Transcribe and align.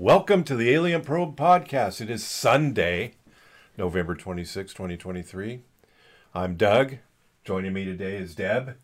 Welcome 0.00 0.44
to 0.44 0.56
the 0.56 0.70
Alien 0.70 1.02
Probe 1.02 1.36
Podcast. 1.36 2.00
It 2.00 2.08
is 2.08 2.24
Sunday, 2.24 3.16
November 3.76 4.14
26, 4.14 4.72
2023. 4.72 5.60
I'm 6.34 6.56
Doug. 6.56 6.96
Joining 7.44 7.74
me 7.74 7.84
today 7.84 8.16
is 8.16 8.34
Deb. 8.34 8.78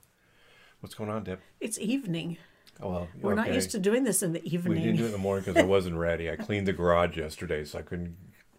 What's 0.81 0.95
going 0.95 1.09
on, 1.09 1.25
Deb? 1.25 1.39
It's 1.59 1.79
evening. 1.79 2.37
Oh, 2.83 2.91
well, 2.91 3.09
We're 3.23 3.35
not 3.35 3.55
used 3.55 3.71
to 3.71 3.79
doing 3.79 4.05
this 4.05 4.23
in 4.23 4.35
the 4.35 4.45
evening. 4.47 4.75
We 4.75 4.81
didn't 4.85 4.97
do 4.99 5.05
it 5.05 5.07
in 5.07 5.13
the 5.13 5.17
morning 5.17 5.43
because 5.47 5.59
I 5.59 5.65
wasn't 5.65 5.97
ready. 5.97 6.31
I 6.31 6.37
cleaned 6.37 6.69
the 6.69 6.75
garage 6.75 7.17
yesterday, 7.17 7.65
so 7.65 7.79
I 7.79 7.83
couldn't, 7.83 8.15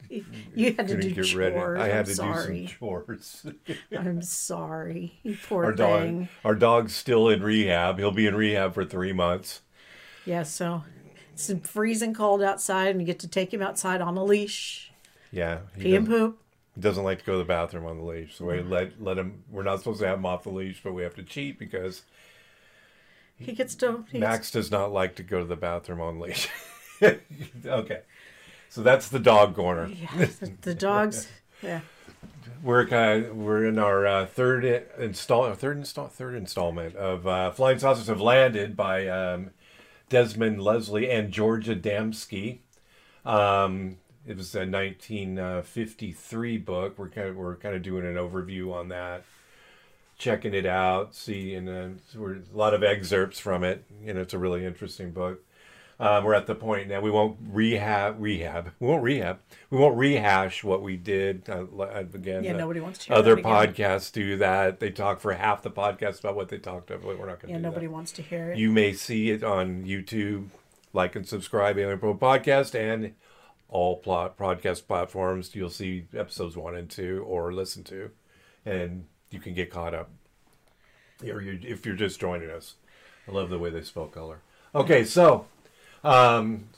You 0.10 0.74
had 0.74 0.88
to 0.88 1.00
do 1.00 1.10
get 1.12 1.14
chores. 1.26 1.36
ready. 1.36 1.56
I 1.58 1.90
had 1.90 2.00
I'm 2.00 2.06
to 2.06 2.16
sorry. 2.16 2.62
do 2.62 2.68
some 2.70 2.76
chores. 2.76 3.46
I'm 3.96 4.24
sorry. 4.24 5.20
You 5.22 5.38
poor 5.48 5.66
our 5.66 5.74
dog, 5.74 6.02
thing. 6.02 6.30
our 6.44 6.56
dog's 6.56 6.96
still 6.96 7.30
in 7.30 7.44
rehab. 7.44 8.00
He'll 8.00 8.10
be 8.10 8.26
in 8.26 8.34
rehab 8.36 8.74
for 8.74 8.84
three 8.84 9.14
months. 9.14 9.62
Yeah, 10.26 10.42
so 10.44 10.84
it's 11.38 11.70
freezing 11.70 12.14
cold 12.14 12.42
outside, 12.42 12.90
and 12.90 13.00
you 13.00 13.06
get 13.06 13.20
to 13.20 13.28
take 13.28 13.54
him 13.54 13.62
outside 13.62 14.02
on 14.02 14.18
a 14.18 14.24
leash, 14.24 14.92
Yeah, 15.32 15.60
he 15.76 15.84
pee 15.84 15.96
and 15.96 16.08
poop. 16.08 16.40
he 16.76 16.82
doesn't 16.82 17.04
like 17.04 17.20
to 17.20 17.26
go 17.26 17.34
to 17.34 17.38
the 17.40 17.44
bathroom 17.46 17.86
on 17.86 17.98
the 17.98 18.04
leash. 18.04 18.36
So 18.36 18.46
we 18.46 18.62
let 18.62 19.02
let 19.02 19.18
him. 19.18 19.44
We're 19.50 19.64
not 19.64 19.80
supposed 19.80 20.00
to 20.02 20.08
have 20.08 20.18
him 20.18 20.26
off 20.26 20.44
the 20.44 20.50
leash, 20.50 20.82
but 20.84 20.94
we 20.94 21.04
have 21.04 21.16
to 21.16 21.24
cheat 21.24 21.60
because 21.60 22.04
He 23.38 23.54
gets 23.54 23.76
to. 23.76 24.04
He 24.12 24.20
gets, 24.20 24.22
Max 24.22 24.52
does 24.52 24.72
not 24.72 24.92
like 24.92 25.16
to 25.18 25.24
go 25.24 25.40
to 25.40 25.46
the 25.46 25.56
bathroom 25.56 26.02
on 26.02 26.20
leash. 26.20 26.50
okay, 27.66 28.02
so 28.70 28.82
that's 28.82 29.10
the 29.10 29.20
dog 29.20 29.56
corner. 29.56 29.88
yeah, 29.88 30.26
the, 30.40 30.54
the 30.62 30.76
dogs. 30.76 31.28
Yeah. 31.64 31.80
We're 32.64 32.86
kind 32.86 33.26
of, 33.26 33.36
we're 33.36 33.66
in 33.66 33.80
our 33.80 34.06
uh, 34.06 34.26
third 34.28 34.64
install 35.00 35.52
third 35.56 35.78
install 35.78 36.08
third 36.08 36.36
installment 36.36 36.96
of 36.96 37.26
uh, 37.26 37.50
Flying 37.50 37.80
Saucers 37.80 38.06
Have 38.08 38.22
Landed 38.22 38.76
by 38.76 39.08
um, 39.08 39.50
Desmond 40.10 40.62
Leslie 40.62 41.10
and 41.10 41.32
George 41.32 41.68
Adamski. 41.68 42.60
Um, 43.26 43.98
it 44.26 44.38
was 44.38 44.54
a 44.56 44.66
1953 44.66 46.58
book. 46.58 46.98
We're 46.98 47.10
kind 47.10 47.30
of 47.30 47.36
we're 47.36 47.56
kind 47.56 47.76
of 47.76 47.82
doing 47.82 48.06
an 48.06 48.16
overview 48.16 48.74
on 48.74 48.90
that, 48.90 49.24
checking 50.18 50.54
it 50.54 50.66
out, 50.66 51.16
see, 51.16 51.56
and 51.56 51.70
uh, 51.70 52.20
a 52.20 52.58
lot 52.58 52.74
of 52.74 52.84
excerpts 52.84 53.40
from 53.40 53.64
it. 53.64 53.86
Know, 54.02 54.22
it's 54.22 54.34
a 54.34 54.40
really 54.40 54.66
interesting 54.66 55.12
book. 55.12 55.44
Um, 56.00 56.24
we're 56.26 56.36
at 56.36 56.46
the 56.46 56.54
point 56.54 56.88
now. 56.90 57.02
We 57.02 57.10
won't 57.10 57.38
rehab, 57.42 58.18
rehab. 58.20 58.72
We 58.80 58.88
won't 58.88 59.02
rehab. 59.04 59.40
We 59.72 59.80
won't 59.80 59.98
rehash 59.98 60.64
what 60.64 60.84
we 60.84 60.96
did. 60.96 61.50
Uh, 61.50 61.66
uh, 61.80 62.04
again, 62.14 62.44
Yeah, 62.44 62.54
uh, 62.54 62.58
nobody 62.58 62.80
wants 62.80 63.00
to 63.00 63.06
hear 63.08 63.16
Other 63.18 63.36
podcasts 63.38 64.12
do 64.12 64.38
that. 64.38 64.80
They 64.80 64.92
talk 64.92 65.20
for 65.20 65.34
half 65.34 65.64
the 65.64 65.72
podcast 65.72 66.20
about 66.20 66.36
what 66.36 66.50
they 66.50 66.60
talked 66.60 66.92
about. 66.92 67.04
We're 67.18 67.26
not 67.26 67.40
going 67.40 67.48
to 67.48 67.52
Yeah, 67.54 67.58
nobody 67.58 67.88
that. 67.88 67.92
wants 67.94 68.12
to 68.14 68.22
hear 68.22 68.52
it. 68.52 68.58
You 68.60 68.72
may 68.72 68.94
see 68.94 69.32
it 69.32 69.44
on 69.44 69.84
YouTube. 69.86 70.50
Like 70.94 71.16
and 71.16 71.28
subscribe, 71.28 71.78
Alien 71.78 72.00
Probe 72.00 72.20
Podcast, 72.20 72.74
and 72.74 73.14
all 73.68 73.98
plot 73.98 74.38
podcast 74.38 74.88
platforms. 74.88 75.54
You'll 75.54 75.70
see 75.70 76.06
episodes 76.16 76.56
one 76.56 76.76
and 76.76 76.90
two, 76.90 77.24
or 77.28 77.52
listen 77.54 77.84
to, 77.86 78.10
and 78.66 79.06
you 79.30 79.40
can 79.40 79.54
get 79.54 79.70
caught 79.70 79.94
up. 79.94 80.10
Or 81.24 81.42
you, 81.42 81.60
if 81.62 81.86
you're 81.86 81.96
just 81.96 82.20
joining 82.20 82.50
us, 82.50 82.76
I 83.28 83.32
love 83.32 83.50
the 83.50 83.60
way 83.60 83.70
they 83.70 83.82
spell 83.82 84.06
color. 84.08 84.40
Okay, 84.74 85.04
so 85.04 85.46
um, 86.08 86.70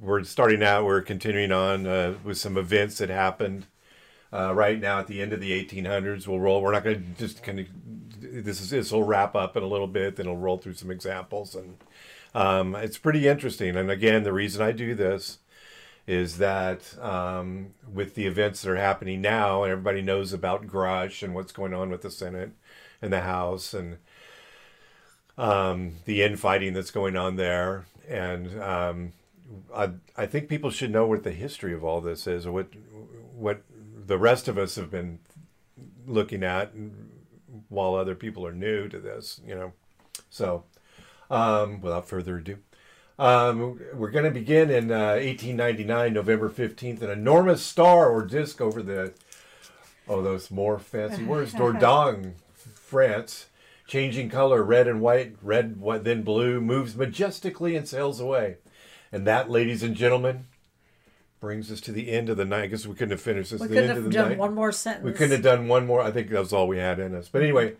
we're 0.00 0.24
starting 0.24 0.62
out. 0.62 0.84
We're 0.84 1.02
continuing 1.02 1.52
on 1.52 1.86
uh, 1.86 2.14
with 2.24 2.38
some 2.38 2.56
events 2.56 2.98
that 2.98 3.10
happened 3.10 3.66
uh, 4.32 4.54
right 4.54 4.80
now 4.80 4.98
at 4.98 5.06
the 5.06 5.20
end 5.20 5.32
of 5.32 5.40
the 5.40 5.50
1800s. 5.64 6.26
We'll 6.26 6.40
roll. 6.40 6.62
We're 6.62 6.72
not 6.72 6.84
going 6.84 7.14
to 7.14 7.18
just 7.18 7.42
kind 7.42 7.60
of. 7.60 7.66
This 8.20 8.60
is 8.60 8.70
this 8.70 8.90
will 8.90 9.04
wrap 9.04 9.34
up 9.34 9.56
in 9.56 9.62
a 9.62 9.66
little 9.66 9.86
bit. 9.86 10.16
Then 10.16 10.26
we'll 10.26 10.36
roll 10.36 10.56
through 10.56 10.74
some 10.74 10.90
examples, 10.90 11.54
and 11.54 11.76
um, 12.34 12.74
it's 12.74 12.96
pretty 12.96 13.28
interesting. 13.28 13.76
And 13.76 13.90
again, 13.90 14.22
the 14.22 14.32
reason 14.32 14.62
I 14.62 14.72
do 14.72 14.94
this 14.94 15.38
is 16.06 16.38
that 16.38 16.98
um, 17.00 17.74
with 17.92 18.14
the 18.14 18.26
events 18.26 18.62
that 18.62 18.70
are 18.70 18.76
happening 18.76 19.20
now, 19.20 19.64
and 19.64 19.70
everybody 19.70 20.00
knows 20.00 20.32
about 20.32 20.66
Grusch 20.66 21.22
and 21.22 21.34
what's 21.34 21.52
going 21.52 21.74
on 21.74 21.90
with 21.90 22.02
the 22.02 22.10
Senate 22.10 22.52
and 23.02 23.12
the 23.12 23.20
House, 23.20 23.74
and 23.74 23.98
um, 25.36 25.96
the 26.06 26.22
infighting 26.22 26.72
that's 26.72 26.90
going 26.90 27.16
on 27.16 27.36
there, 27.36 27.84
and 28.08 28.60
um, 28.60 29.12
I, 29.74 29.90
I 30.16 30.26
think 30.26 30.48
people 30.48 30.70
should 30.70 30.90
know 30.90 31.06
what 31.06 31.24
the 31.24 31.32
history 31.32 31.74
of 31.74 31.84
all 31.84 32.00
this 32.00 32.26
is, 32.26 32.46
or 32.46 32.52
what 32.52 32.68
what 33.34 33.62
the 34.06 34.18
rest 34.18 34.48
of 34.48 34.58
us 34.58 34.76
have 34.76 34.90
been 34.90 35.18
looking 36.06 36.42
at, 36.42 36.72
while 37.68 37.94
other 37.94 38.14
people 38.14 38.46
are 38.46 38.52
new 38.52 38.88
to 38.88 38.98
this. 38.98 39.40
You 39.46 39.54
know, 39.54 39.72
so 40.30 40.64
um, 41.30 41.80
without 41.80 42.08
further 42.08 42.38
ado. 42.38 42.58
Um, 43.18 43.80
we're 43.94 44.10
going 44.10 44.24
to 44.24 44.30
begin 44.30 44.70
in 44.70 44.90
uh, 44.90 45.14
1899, 45.14 46.12
November 46.12 46.50
15th. 46.50 47.02
An 47.02 47.10
enormous 47.10 47.62
star 47.62 48.08
or 48.10 48.24
disk 48.24 48.60
over 48.60 48.82
the, 48.82 49.12
oh, 50.08 50.22
those 50.22 50.50
more 50.50 50.78
fancy 50.78 51.22
words, 51.22 51.52
Dordogne, 51.54 52.32
France, 52.52 53.46
changing 53.92 54.30
color, 54.30 54.62
red 54.62 54.88
and 54.88 55.02
white, 55.02 55.36
red, 55.42 55.78
white, 55.78 56.02
then 56.02 56.22
blue, 56.22 56.62
moves 56.62 56.96
majestically 56.96 57.76
and 57.76 57.86
sails 57.86 58.20
away. 58.20 58.56
And 59.12 59.26
that, 59.26 59.50
ladies 59.50 59.82
and 59.82 59.94
gentlemen, 59.94 60.46
brings 61.40 61.70
us 61.70 61.78
to 61.82 61.92
the 61.92 62.10
end 62.10 62.30
of 62.30 62.38
the 62.38 62.46
night. 62.46 62.62
I 62.62 62.66
guess 62.68 62.86
we 62.86 62.94
couldn't 62.94 63.10
have 63.10 63.20
finished 63.20 63.50
this. 63.50 63.60
we 63.60 63.68
the 63.68 63.74
couldn't 63.74 63.90
end 63.90 63.98
of 63.98 64.04
have 64.04 64.12
the 64.12 64.18
done 64.18 64.28
night. 64.30 64.38
one 64.38 64.54
more 64.54 64.72
sentence. 64.72 65.04
We 65.04 65.12
couldn't 65.12 65.32
have 65.32 65.42
done 65.42 65.68
one 65.68 65.86
more. 65.86 66.00
I 66.00 66.10
think 66.10 66.30
that 66.30 66.38
was 66.40 66.54
all 66.54 66.66
we 66.66 66.78
had 66.78 67.00
in 67.00 67.14
us. 67.14 67.28
But 67.28 67.42
anyway, 67.42 67.74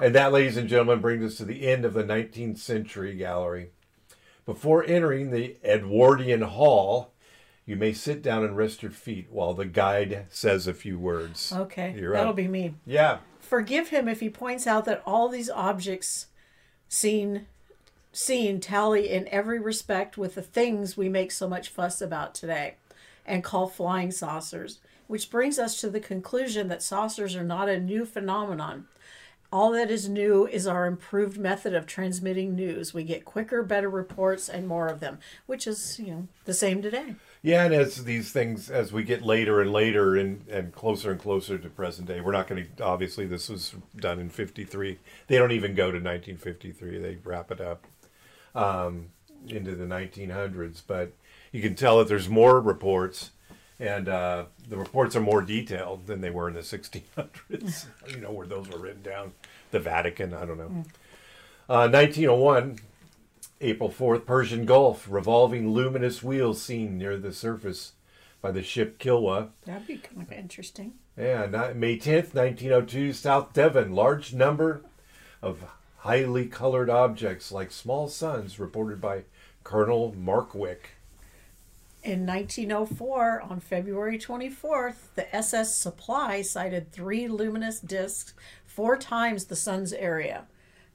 and 0.00 0.12
that, 0.16 0.32
ladies 0.32 0.56
and 0.56 0.68
gentlemen, 0.68 1.00
brings 1.00 1.24
us 1.24 1.36
to 1.38 1.44
the 1.44 1.68
end 1.68 1.84
of 1.84 1.94
the 1.94 2.02
19th 2.02 2.58
century 2.58 3.14
gallery. 3.14 3.70
Before 4.44 4.82
entering 4.82 5.30
the 5.30 5.58
Edwardian 5.62 6.40
Hall, 6.42 7.12
you 7.66 7.76
may 7.76 7.92
sit 7.92 8.20
down 8.20 8.42
and 8.42 8.56
rest 8.56 8.82
your 8.82 8.90
feet 8.90 9.28
while 9.30 9.54
the 9.54 9.66
guide 9.66 10.26
says 10.28 10.66
a 10.66 10.74
few 10.74 10.98
words. 10.98 11.52
Okay, 11.52 11.94
You're 11.96 12.10
right. 12.10 12.16
that'll 12.18 12.30
up. 12.30 12.36
be 12.36 12.48
me. 12.48 12.74
Yeah. 12.84 13.18
Forgive 13.52 13.88
him 13.90 14.08
if 14.08 14.20
he 14.20 14.30
points 14.30 14.66
out 14.66 14.86
that 14.86 15.02
all 15.04 15.28
these 15.28 15.50
objects 15.50 16.28
seen 16.88 17.44
seen 18.10 18.58
tally 18.58 19.10
in 19.10 19.28
every 19.28 19.60
respect 19.60 20.16
with 20.16 20.36
the 20.36 20.40
things 20.40 20.96
we 20.96 21.06
make 21.06 21.30
so 21.30 21.46
much 21.46 21.68
fuss 21.68 22.00
about 22.00 22.34
today 22.34 22.76
and 23.26 23.44
call 23.44 23.66
flying 23.66 24.10
saucers 24.10 24.78
which 25.06 25.28
brings 25.28 25.58
us 25.58 25.78
to 25.78 25.90
the 25.90 26.00
conclusion 26.00 26.68
that 26.68 26.82
saucers 26.82 27.36
are 27.36 27.44
not 27.44 27.68
a 27.68 27.78
new 27.78 28.06
phenomenon. 28.06 28.86
All 29.52 29.70
that 29.72 29.90
is 29.90 30.08
new 30.08 30.46
is 30.46 30.66
our 30.66 30.86
improved 30.86 31.36
method 31.36 31.74
of 31.74 31.84
transmitting 31.84 32.56
news. 32.56 32.94
We 32.94 33.04
get 33.04 33.26
quicker 33.26 33.62
better 33.62 33.90
reports 33.90 34.48
and 34.48 34.66
more 34.66 34.88
of 34.88 35.00
them 35.00 35.18
which 35.44 35.66
is 35.66 35.98
you 35.98 36.06
know 36.06 36.28
the 36.46 36.54
same 36.54 36.80
today 36.80 37.16
Yeah, 37.44 37.64
and 37.64 37.74
as 37.74 38.04
these 38.04 38.30
things, 38.30 38.70
as 38.70 38.92
we 38.92 39.02
get 39.02 39.22
later 39.22 39.60
and 39.60 39.72
later 39.72 40.16
and, 40.16 40.46
and 40.48 40.72
closer 40.72 41.10
and 41.10 41.20
closer 41.20 41.58
to 41.58 41.68
present 41.68 42.06
day, 42.06 42.20
we're 42.20 42.30
not 42.30 42.46
going 42.46 42.68
to, 42.76 42.84
obviously, 42.84 43.26
this 43.26 43.48
was 43.48 43.74
done 43.96 44.20
in 44.20 44.30
53. 44.30 44.98
They 45.26 45.38
don't 45.38 45.50
even 45.50 45.74
go 45.74 45.86
to 45.86 45.98
1953, 45.98 46.98
they 46.98 47.18
wrap 47.24 47.50
it 47.50 47.60
up 47.60 47.84
um, 48.54 49.06
into 49.48 49.74
the 49.74 49.86
1900s. 49.86 50.82
But 50.86 51.14
you 51.50 51.60
can 51.60 51.74
tell 51.74 51.98
that 51.98 52.06
there's 52.06 52.28
more 52.28 52.60
reports, 52.60 53.32
and 53.80 54.08
uh, 54.08 54.44
the 54.68 54.76
reports 54.76 55.16
are 55.16 55.20
more 55.20 55.42
detailed 55.42 56.06
than 56.06 56.20
they 56.20 56.30
were 56.30 56.46
in 56.46 56.54
the 56.54 56.60
1600s, 56.60 57.86
you 58.08 58.20
know, 58.20 58.30
where 58.30 58.46
those 58.46 58.68
were 58.68 58.78
written 58.78 59.02
down. 59.02 59.32
The 59.72 59.80
Vatican, 59.80 60.32
I 60.32 60.44
don't 60.44 60.58
know. 60.58 60.84
Uh, 61.68 61.88
1901, 61.88 62.78
April 63.62 63.88
4th, 63.88 64.26
Persian 64.26 64.66
Gulf, 64.66 65.06
revolving 65.08 65.70
luminous 65.70 66.22
wheels 66.22 66.60
seen 66.60 66.98
near 66.98 67.16
the 67.16 67.32
surface 67.32 67.92
by 68.40 68.50
the 68.50 68.62
ship 68.62 68.98
Kilwa. 68.98 69.50
that'd 69.64 69.86
be 69.86 69.98
kind 69.98 70.20
of 70.20 70.32
interesting 70.32 70.94
uh, 71.18 71.72
May 71.74 71.98
10th, 71.98 72.34
1902, 72.34 73.12
South 73.12 73.52
Devon, 73.52 73.92
large 73.92 74.32
number 74.32 74.82
of 75.40 75.64
highly 75.98 76.46
colored 76.46 76.90
objects 76.90 77.52
like 77.52 77.70
small 77.70 78.08
suns 78.08 78.58
reported 78.58 79.00
by 79.00 79.24
Colonel 79.64 80.14
Markwick. 80.18 80.96
In 82.02 82.26
1904, 82.26 83.42
on 83.42 83.60
February 83.60 84.18
24th, 84.18 85.14
the 85.14 85.34
SS 85.34 85.76
Supply 85.76 86.42
sighted 86.42 86.90
three 86.90 87.28
luminous 87.28 87.78
disks 87.78 88.34
four 88.66 88.96
times 88.96 89.44
the 89.44 89.54
sun's 89.54 89.92
area. 89.92 90.46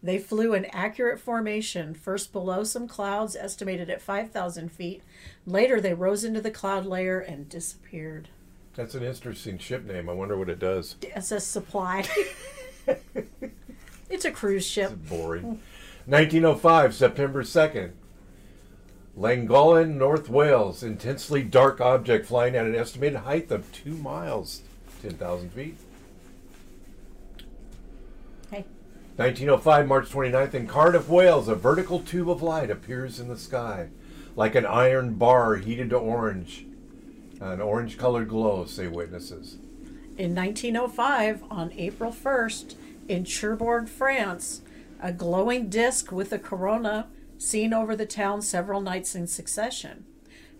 They 0.01 0.19
flew 0.19 0.53
in 0.53 0.65
accurate 0.65 1.19
formation, 1.19 1.95
first 1.95 2.31
below 2.31 2.63
some 2.63 2.87
clouds 2.87 3.35
estimated 3.35 3.89
at 3.89 4.01
5,000 4.01 4.71
feet. 4.71 5.01
Later, 5.45 5.81
they 5.81 5.93
rose 5.93 6.23
into 6.23 6.41
the 6.41 6.51
cloud 6.51 6.85
layer 6.85 7.19
and 7.19 7.49
disappeared. 7.49 8.29
That's 8.75 8.93
an 8.93 9.03
interesting 9.03 9.57
ship 9.57 9.85
name. 9.85 10.07
I 10.07 10.13
wonder 10.13 10.37
what 10.37 10.49
it 10.49 10.59
does. 10.59 10.95
SS 11.15 11.45
Supply. 11.45 12.05
it's 14.09 14.25
a 14.25 14.31
cruise 14.31 14.67
ship. 14.67 14.91
Boring. 15.09 15.61
1905, 16.05 16.93
September 16.93 17.41
2nd. 17.41 17.93
Llangollen, 19.17 19.95
North 19.95 20.29
Wales. 20.29 20.83
Intensely 20.83 21.41
dark 21.41 21.81
object 21.81 22.27
flying 22.27 22.55
at 22.55 22.67
an 22.67 22.75
estimated 22.75 23.21
height 23.21 23.49
of 23.49 23.71
two 23.71 23.95
miles, 23.95 24.61
10,000 25.01 25.51
feet. 25.51 25.77
1905, 29.17 29.87
March 29.87 30.09
29th, 30.11 30.53
in 30.53 30.67
Cardiff, 30.67 31.09
Wales, 31.09 31.47
a 31.47 31.55
vertical 31.55 32.01
tube 32.01 32.29
of 32.29 32.43
light 32.43 32.69
appears 32.69 33.19
in 33.19 33.27
the 33.27 33.37
sky. 33.37 33.89
like 34.35 34.53
an 34.53 34.67
iron 34.67 35.15
bar 35.15 35.55
heated 35.55 35.89
to 35.89 35.97
orange. 35.97 36.67
An 37.41 37.59
orange 37.59 37.97
colored 37.97 38.29
glow, 38.29 38.65
say 38.65 38.87
witnesses. 38.87 39.57
In 40.19 40.35
1905, 40.35 41.43
on 41.49 41.71
April 41.71 42.11
1st, 42.11 42.75
in 43.07 43.25
Cherbourg, 43.25 43.89
France, 43.89 44.61
a 45.01 45.11
glowing 45.11 45.67
disc 45.67 46.11
with 46.11 46.31
a 46.31 46.37
corona 46.37 47.07
seen 47.39 47.73
over 47.73 47.95
the 47.95 48.05
town 48.05 48.43
several 48.43 48.81
nights 48.81 49.15
in 49.15 49.25
succession. 49.25 50.05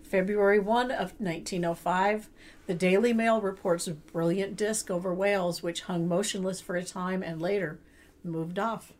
February 0.02 0.58
1 0.58 0.90
of 0.90 1.14
1905, 1.20 2.28
the 2.66 2.74
Daily 2.74 3.12
Mail 3.12 3.40
reports 3.40 3.86
a 3.86 3.94
brilliant 3.94 4.56
disc 4.56 4.90
over 4.90 5.14
Wales 5.14 5.62
which 5.62 5.82
hung 5.82 6.08
motionless 6.08 6.60
for 6.60 6.74
a 6.74 6.82
time 6.82 7.22
and 7.22 7.40
later 7.40 7.78
moved 8.24 8.58
off. 8.58 8.92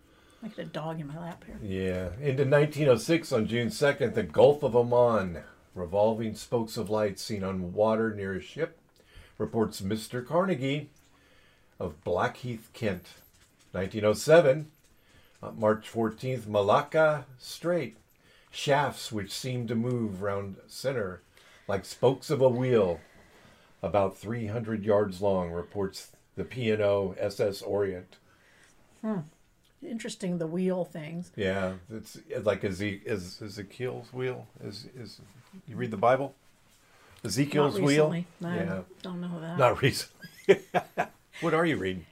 I 0.43 0.49
got 0.49 0.59
a 0.59 0.65
dog 0.65 1.01
in 1.01 1.09
my 1.09 1.19
lap 1.19 1.45
here. 1.45 1.59
Yeah. 1.63 2.11
Into 2.25 2.45
1906, 2.45 3.33
on 3.33 3.47
June 3.47 3.69
2nd, 3.69 4.15
the 4.15 4.23
Gulf 4.23 4.63
of 4.63 4.77
Oman. 4.77 5.43
Revolving 5.75 6.35
spokes 6.35 6.77
of 6.77 6.91
light 6.91 7.19
seen 7.19 7.45
on 7.45 7.73
water 7.73 8.13
near 8.13 8.35
a 8.35 8.41
ship, 8.41 8.79
reports 9.37 9.81
Mr. 9.81 10.27
Carnegie 10.27 10.91
of 11.79 12.03
Blackheath, 12.03 12.71
Kent. 12.73 13.07
1907, 13.73 14.71
uh, 15.43 15.51
March 15.53 15.93
14th, 15.93 16.47
Malacca 16.47 17.27
Strait. 17.39 17.97
Shafts 18.51 19.13
which 19.13 19.31
seem 19.31 19.67
to 19.69 19.75
move 19.75 20.23
round 20.23 20.57
center 20.67 21.23
like 21.69 21.85
spokes 21.85 22.31
of 22.31 22.41
a 22.41 22.49
wheel, 22.49 22.99
about 23.83 24.17
300 24.17 24.85
yards 24.85 25.21
long, 25.21 25.51
reports 25.51 26.13
the 26.35 26.45
P&O 26.45 27.15
SS 27.19 27.61
Orient. 27.63 28.17
Interesting, 29.83 30.39
the 30.39 30.47
wheel 30.47 30.85
things. 30.85 31.31
Yeah, 31.37 31.75
it's 31.93 32.19
like 32.43 32.65
Eze- 32.65 33.07
Ezekiel's 33.07 34.13
wheel. 34.13 34.47
Is 34.63 34.87
is 34.99 35.21
you 35.69 35.77
read 35.77 35.91
the 35.93 35.97
Bible? 35.97 36.35
Ezekiel's 37.25 37.75
Not 37.79 37.85
wheel. 37.85 38.11
recently. 38.11 38.27
I 38.45 38.57
Yeah, 38.57 38.81
don't 39.03 39.21
know 39.21 39.41
that. 39.41 39.57
not 39.59 39.81
recently. 39.83 40.29
what 41.41 41.55
are 41.55 41.65
you 41.65 41.77
reading? 41.77 42.07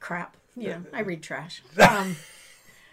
Crap. 0.00 0.36
Yeah, 0.56 0.78
I 0.92 1.00
read 1.00 1.22
trash. 1.22 1.62
Um, 1.78 2.16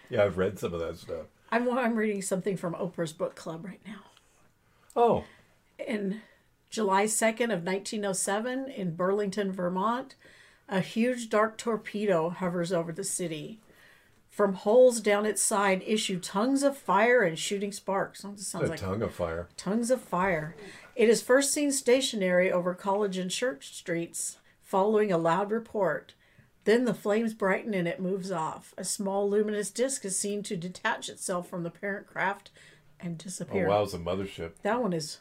Yeah, 0.10 0.24
I've 0.26 0.38
read 0.38 0.60
some 0.60 0.74
of 0.74 0.80
that 0.80 0.98
stuff. 0.98 1.26
I'm, 1.52 1.70
I'm 1.78 1.96
reading 1.96 2.22
something 2.22 2.58
from 2.58 2.74
Oprah's 2.76 3.14
book 3.14 3.36
club 3.36 3.66
right 3.66 3.80
now. 3.86 4.02
Oh, 4.96 5.24
in 5.80 6.22
July 6.70 7.06
2nd 7.06 7.46
of 7.54 7.64
1907 7.64 8.70
in 8.70 8.96
Burlington, 8.96 9.52
Vermont, 9.52 10.16
a 10.70 10.80
huge 10.82 11.30
dark 11.30 11.58
torpedo 11.58 12.30
hovers 12.30 12.72
over 12.72 12.92
the 12.92 13.04
city. 13.04 13.60
From 14.30 14.54
holes 14.54 15.00
down 15.00 15.28
its 15.28 15.44
side 15.44 15.84
issue 15.86 16.20
tongues 16.20 16.64
of 16.64 16.76
fire 16.76 17.22
and 17.22 17.38
shooting 17.38 17.72
sparks. 17.72 18.26
Oh, 18.26 18.34
sounds 18.38 18.68
a 18.68 18.72
like 18.72 18.80
tongue 18.80 19.04
of 19.04 19.14
fire. 19.14 19.48
tongues 19.58 19.92
of 19.92 20.02
fire. 20.02 20.56
It 20.96 21.08
is 21.08 21.22
first 21.22 21.54
seen 21.54 21.72
stationary 21.72 22.52
over 22.52 22.74
College 22.74 23.18
and 23.18 23.30
Church 23.30 23.76
streets, 23.76 24.38
following 24.64 25.12
a 25.12 25.20
loud 25.20 25.52
report. 25.52 26.14
Then 26.64 26.86
the 26.86 26.94
flames 26.96 27.34
brighten 27.36 27.76
and 27.76 27.88
it 27.88 28.00
moves 28.00 28.32
off. 28.32 28.74
A 28.76 28.84
small 28.84 29.30
luminous 29.30 29.70
disc 29.70 30.04
is 30.04 30.18
seen 30.18 30.42
to 30.44 30.58
detach 30.58 31.10
itself 31.10 31.48
from 31.48 31.62
the 31.62 31.70
parent 31.70 32.08
craft 32.08 32.50
and 33.00 33.18
disappear. 33.20 33.68
Oh 33.68 33.68
disappear. 33.68 33.68
wow, 33.70 33.84
it's 33.84 33.94
a 33.94 34.00
mothership. 34.00 34.52
That 34.64 34.82
one 34.82 34.94
is 34.94 35.20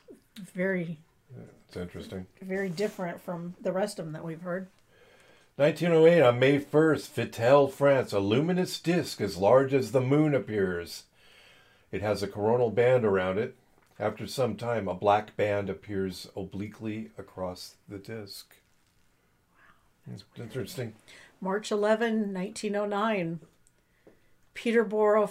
very 0.54 1.00
It's 1.68 1.76
interesting. 1.76 2.26
very 2.40 2.70
different 2.70 3.20
from 3.20 3.56
the 3.60 3.72
rest 3.72 3.98
of 3.98 4.06
them 4.06 4.12
that 4.14 4.24
we've 4.24 4.40
heard. 4.40 4.68
1908 5.62 6.22
on 6.22 6.40
May 6.40 6.58
1st, 6.58 7.14
Vittel, 7.14 7.70
France. 7.70 8.12
A 8.12 8.18
luminous 8.18 8.80
disc 8.80 9.20
as 9.20 9.36
large 9.36 9.72
as 9.72 9.92
the 9.92 10.00
moon 10.00 10.34
appears. 10.34 11.04
It 11.92 12.02
has 12.02 12.20
a 12.20 12.26
coronal 12.26 12.70
band 12.70 13.04
around 13.04 13.38
it. 13.38 13.54
After 13.96 14.26
some 14.26 14.56
time, 14.56 14.88
a 14.88 14.94
black 14.94 15.36
band 15.36 15.70
appears 15.70 16.28
obliquely 16.34 17.12
across 17.16 17.76
the 17.88 17.98
disc. 17.98 18.56
It's 20.12 20.24
interesting. 20.36 20.94
March 21.40 21.70
11, 21.70 22.34
1909. 22.34 23.38
Peterborough, 24.54 25.30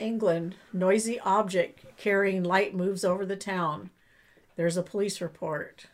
England. 0.00 0.56
Noisy 0.72 1.20
object 1.20 1.96
carrying 1.96 2.42
light 2.42 2.74
moves 2.74 3.04
over 3.04 3.24
the 3.24 3.36
town. 3.36 3.90
There's 4.56 4.76
a 4.76 4.82
police 4.82 5.20
report. 5.20 5.86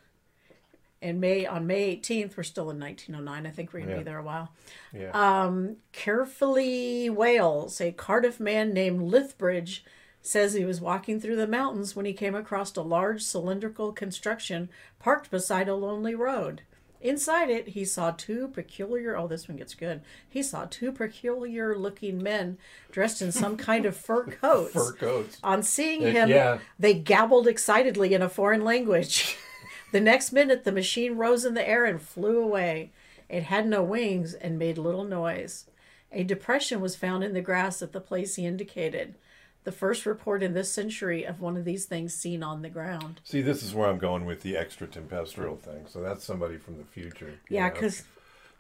And 1.06 1.20
May 1.20 1.46
on 1.46 1.66
May 1.68 1.96
18th, 1.96 2.36
we're 2.36 2.42
still 2.42 2.68
in 2.70 2.80
1909. 2.80 3.46
I 3.46 3.50
think 3.54 3.72
we're 3.72 3.80
to 3.82 3.90
Yeah. 3.90 3.98
be 3.98 4.02
there 4.02 4.18
a 4.18 4.22
while. 4.24 4.52
Yeah. 4.92 5.10
Um, 5.12 5.76
carefully, 5.92 7.08
Wales. 7.08 7.80
A 7.80 7.92
Cardiff 7.92 8.40
man 8.40 8.72
named 8.72 9.02
Lethbridge 9.02 9.84
says 10.20 10.54
he 10.54 10.64
was 10.64 10.80
walking 10.80 11.20
through 11.20 11.36
the 11.36 11.46
mountains 11.46 11.94
when 11.94 12.04
he 12.04 12.12
came 12.12 12.34
across 12.34 12.74
a 12.76 12.82
large 12.82 13.22
cylindrical 13.22 13.92
construction 13.92 14.68
parked 14.98 15.30
beside 15.30 15.68
a 15.68 15.74
lonely 15.76 16.16
road. 16.16 16.62
Inside 17.00 17.50
it, 17.50 17.68
he 17.68 17.84
saw 17.84 18.10
two 18.10 18.48
peculiar, 18.48 19.16
oh, 19.16 19.28
this 19.28 19.46
one 19.46 19.56
gets 19.58 19.74
good. 19.74 20.00
He 20.28 20.42
saw 20.42 20.64
two 20.68 20.90
peculiar 20.90 21.78
looking 21.78 22.20
men 22.20 22.58
dressed 22.90 23.22
in 23.22 23.30
some 23.30 23.56
kind 23.56 23.86
of 23.86 23.96
fur 23.96 24.24
coats. 24.40 24.72
Fur 24.72 24.92
coats. 24.94 25.38
On 25.44 25.62
seeing 25.62 26.00
him, 26.00 26.28
yeah. 26.28 26.58
they 26.80 26.94
gabbled 26.94 27.46
excitedly 27.46 28.12
in 28.12 28.22
a 28.22 28.28
foreign 28.28 28.64
language. 28.64 29.36
the 29.92 30.00
next 30.00 30.32
minute, 30.32 30.64
the 30.64 30.72
machine 30.72 31.16
rose 31.16 31.44
in 31.44 31.54
the 31.54 31.66
air 31.68 31.84
and 31.84 32.00
flew 32.00 32.42
away. 32.42 32.92
It 33.28 33.44
had 33.44 33.66
no 33.66 33.82
wings 33.82 34.34
and 34.34 34.58
made 34.58 34.78
little 34.78 35.04
noise. 35.04 35.66
A 36.12 36.22
depression 36.22 36.80
was 36.80 36.96
found 36.96 37.24
in 37.24 37.34
the 37.34 37.40
grass 37.40 37.82
at 37.82 37.92
the 37.92 38.00
place 38.00 38.36
he 38.36 38.46
indicated. 38.46 39.16
The 39.64 39.72
first 39.72 40.06
report 40.06 40.44
in 40.44 40.54
this 40.54 40.72
century 40.72 41.24
of 41.24 41.40
one 41.40 41.56
of 41.56 41.64
these 41.64 41.86
things 41.86 42.14
seen 42.14 42.44
on 42.44 42.62
the 42.62 42.68
ground. 42.68 43.20
See, 43.24 43.42
this 43.42 43.64
is 43.64 43.74
where 43.74 43.88
I'm 43.88 43.98
going 43.98 44.24
with 44.24 44.42
the 44.42 44.56
extraterrestrial 44.56 45.56
thing. 45.56 45.86
So 45.88 46.00
that's 46.00 46.24
somebody 46.24 46.56
from 46.56 46.78
the 46.78 46.84
future. 46.84 47.40
Yeah, 47.48 47.70
because 47.70 48.04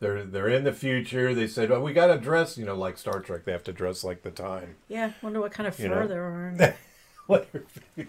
they're 0.00 0.24
they're 0.24 0.48
in 0.48 0.64
the 0.64 0.72
future. 0.72 1.32
They 1.32 1.46
said, 1.46 1.70
"Oh, 1.70 1.80
we 1.80 1.92
got 1.92 2.08
to 2.08 2.18
dress," 2.18 2.58
you 2.58 2.64
know, 2.64 2.74
like 2.74 2.98
Star 2.98 3.20
Trek. 3.20 3.44
They 3.44 3.52
have 3.52 3.62
to 3.64 3.72
dress 3.72 4.02
like 4.02 4.22
the 4.22 4.32
time. 4.32 4.74
yeah, 4.88 5.12
wonder 5.22 5.40
what 5.40 5.52
kind 5.52 5.68
of 5.68 5.76
fur 5.76 5.82
You 5.84 5.88
know. 5.90 6.06
they're 6.08 6.74
wearing. 7.28 8.08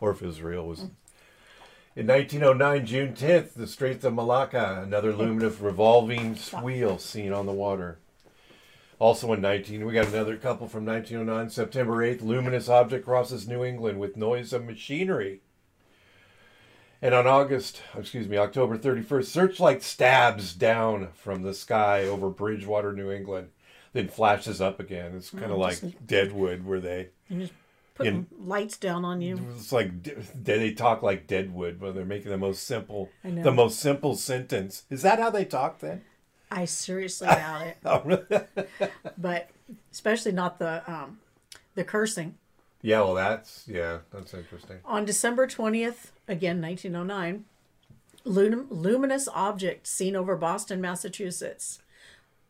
Or 0.00 0.12
if 0.12 0.22
Israel 0.22 0.66
was. 0.66 0.80
Mm. 0.80 0.90
In 1.96 2.06
1909, 2.06 2.86
June 2.86 3.14
10th, 3.14 3.54
the 3.54 3.66
Straits 3.66 4.04
of 4.04 4.14
Malacca, 4.14 4.80
another 4.84 5.12
luminous 5.12 5.58
revolving 5.58 6.36
wheel 6.62 6.98
seen 6.98 7.32
on 7.32 7.46
the 7.46 7.52
water. 7.52 7.98
Also 9.00 9.32
in 9.32 9.40
19, 9.40 9.84
we 9.84 9.92
got 9.92 10.06
another 10.06 10.36
couple 10.36 10.68
from 10.68 10.84
1909, 10.84 11.50
September 11.50 11.96
8th, 11.96 12.22
luminous 12.22 12.68
object 12.68 13.04
crosses 13.04 13.48
New 13.48 13.64
England 13.64 13.98
with 13.98 14.16
noise 14.16 14.52
of 14.52 14.64
machinery. 14.64 15.40
And 17.02 17.12
on 17.12 17.26
August, 17.26 17.82
excuse 17.98 18.28
me, 18.28 18.36
October 18.36 18.78
31st, 18.78 19.24
searchlight 19.24 19.82
stabs 19.82 20.54
down 20.54 21.08
from 21.14 21.42
the 21.42 21.54
sky 21.54 22.04
over 22.04 22.28
Bridgewater, 22.28 22.92
New 22.92 23.10
England, 23.10 23.48
then 23.94 24.06
flashes 24.06 24.60
up 24.60 24.78
again. 24.78 25.16
It's 25.16 25.30
kind 25.30 25.46
of 25.46 25.52
Oh, 25.52 25.56
like 25.56 26.06
Deadwood, 26.06 26.64
where 26.64 26.78
they 26.78 27.08
Putting 28.04 28.26
lights 28.38 28.76
down 28.76 29.04
on 29.04 29.20
you. 29.20 29.38
it's 29.54 29.72
like 29.72 29.90
they 30.34 30.72
talk 30.72 31.02
like 31.02 31.26
Deadwood, 31.26 31.80
where 31.80 31.92
they're 31.92 32.04
making 32.04 32.30
the 32.30 32.38
most 32.38 32.64
simple, 32.64 33.10
the 33.24 33.52
most 33.52 33.78
simple 33.80 34.14
sentence. 34.16 34.84
Is 34.90 35.02
that 35.02 35.18
how 35.18 35.30
they 35.30 35.44
talk 35.44 35.78
then? 35.80 36.02
I 36.50 36.64
seriously 36.64 37.26
doubt 37.28 37.66
it. 37.66 37.76
Oh, 37.84 38.02
really? 38.04 38.24
But 39.18 39.50
especially 39.92 40.32
not 40.32 40.58
the 40.58 40.82
um, 40.90 41.20
the 41.74 41.84
cursing. 41.84 42.34
yeah, 42.82 43.00
well, 43.00 43.14
that's 43.14 43.64
yeah, 43.68 43.98
that's 44.12 44.34
interesting. 44.34 44.78
On 44.84 45.04
December 45.04 45.46
20th, 45.46 46.08
again 46.26 46.60
1909, 46.60 47.44
lum- 48.24 48.66
luminous 48.70 49.28
object 49.32 49.86
seen 49.86 50.16
over 50.16 50.36
Boston, 50.36 50.80
Massachusetts. 50.80 51.80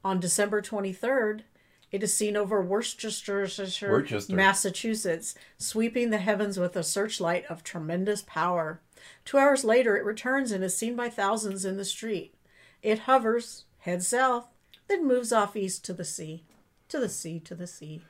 On 0.03 0.19
December 0.19 0.63
23rd, 0.63 1.43
it 1.91 2.03
is 2.03 2.15
seen 2.15 2.37
over 2.37 2.63
Worcester, 2.63 3.09
Worcester. 3.09 4.35
Massachusetts, 4.35 5.35
sweeping 5.59 6.11
the 6.11 6.19
heavens 6.19 6.59
with 6.59 6.77
a 6.77 6.83
searchlight 6.83 7.45
of 7.47 7.65
tremendous 7.65 8.23
power. 8.23 8.81
Two 9.25 9.39
hours 9.39 9.65
later, 9.65 9.97
it 9.97 10.05
returns 10.05 10.53
and 10.53 10.63
is 10.63 10.77
seen 10.77 10.95
by 10.95 11.09
thousands 11.09 11.65
in 11.65 11.77
the 11.77 11.85
street. 11.85 12.35
It 12.83 13.01
hovers, 13.01 13.65
heads 13.79 14.09
south, 14.09 14.47
then 14.89 15.07
moves 15.07 15.33
off 15.33 15.57
east 15.57 15.85
to 15.87 15.93
the 15.93 16.05
sea. 16.05 16.45
To 16.89 17.01
the 17.01 17.09
sea, 17.09 17.41
to 17.41 17.55
the 17.55 17.67
sea. 17.67 18.03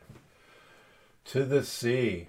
To 1.26 1.44
the 1.44 1.62
sea. 1.62 2.28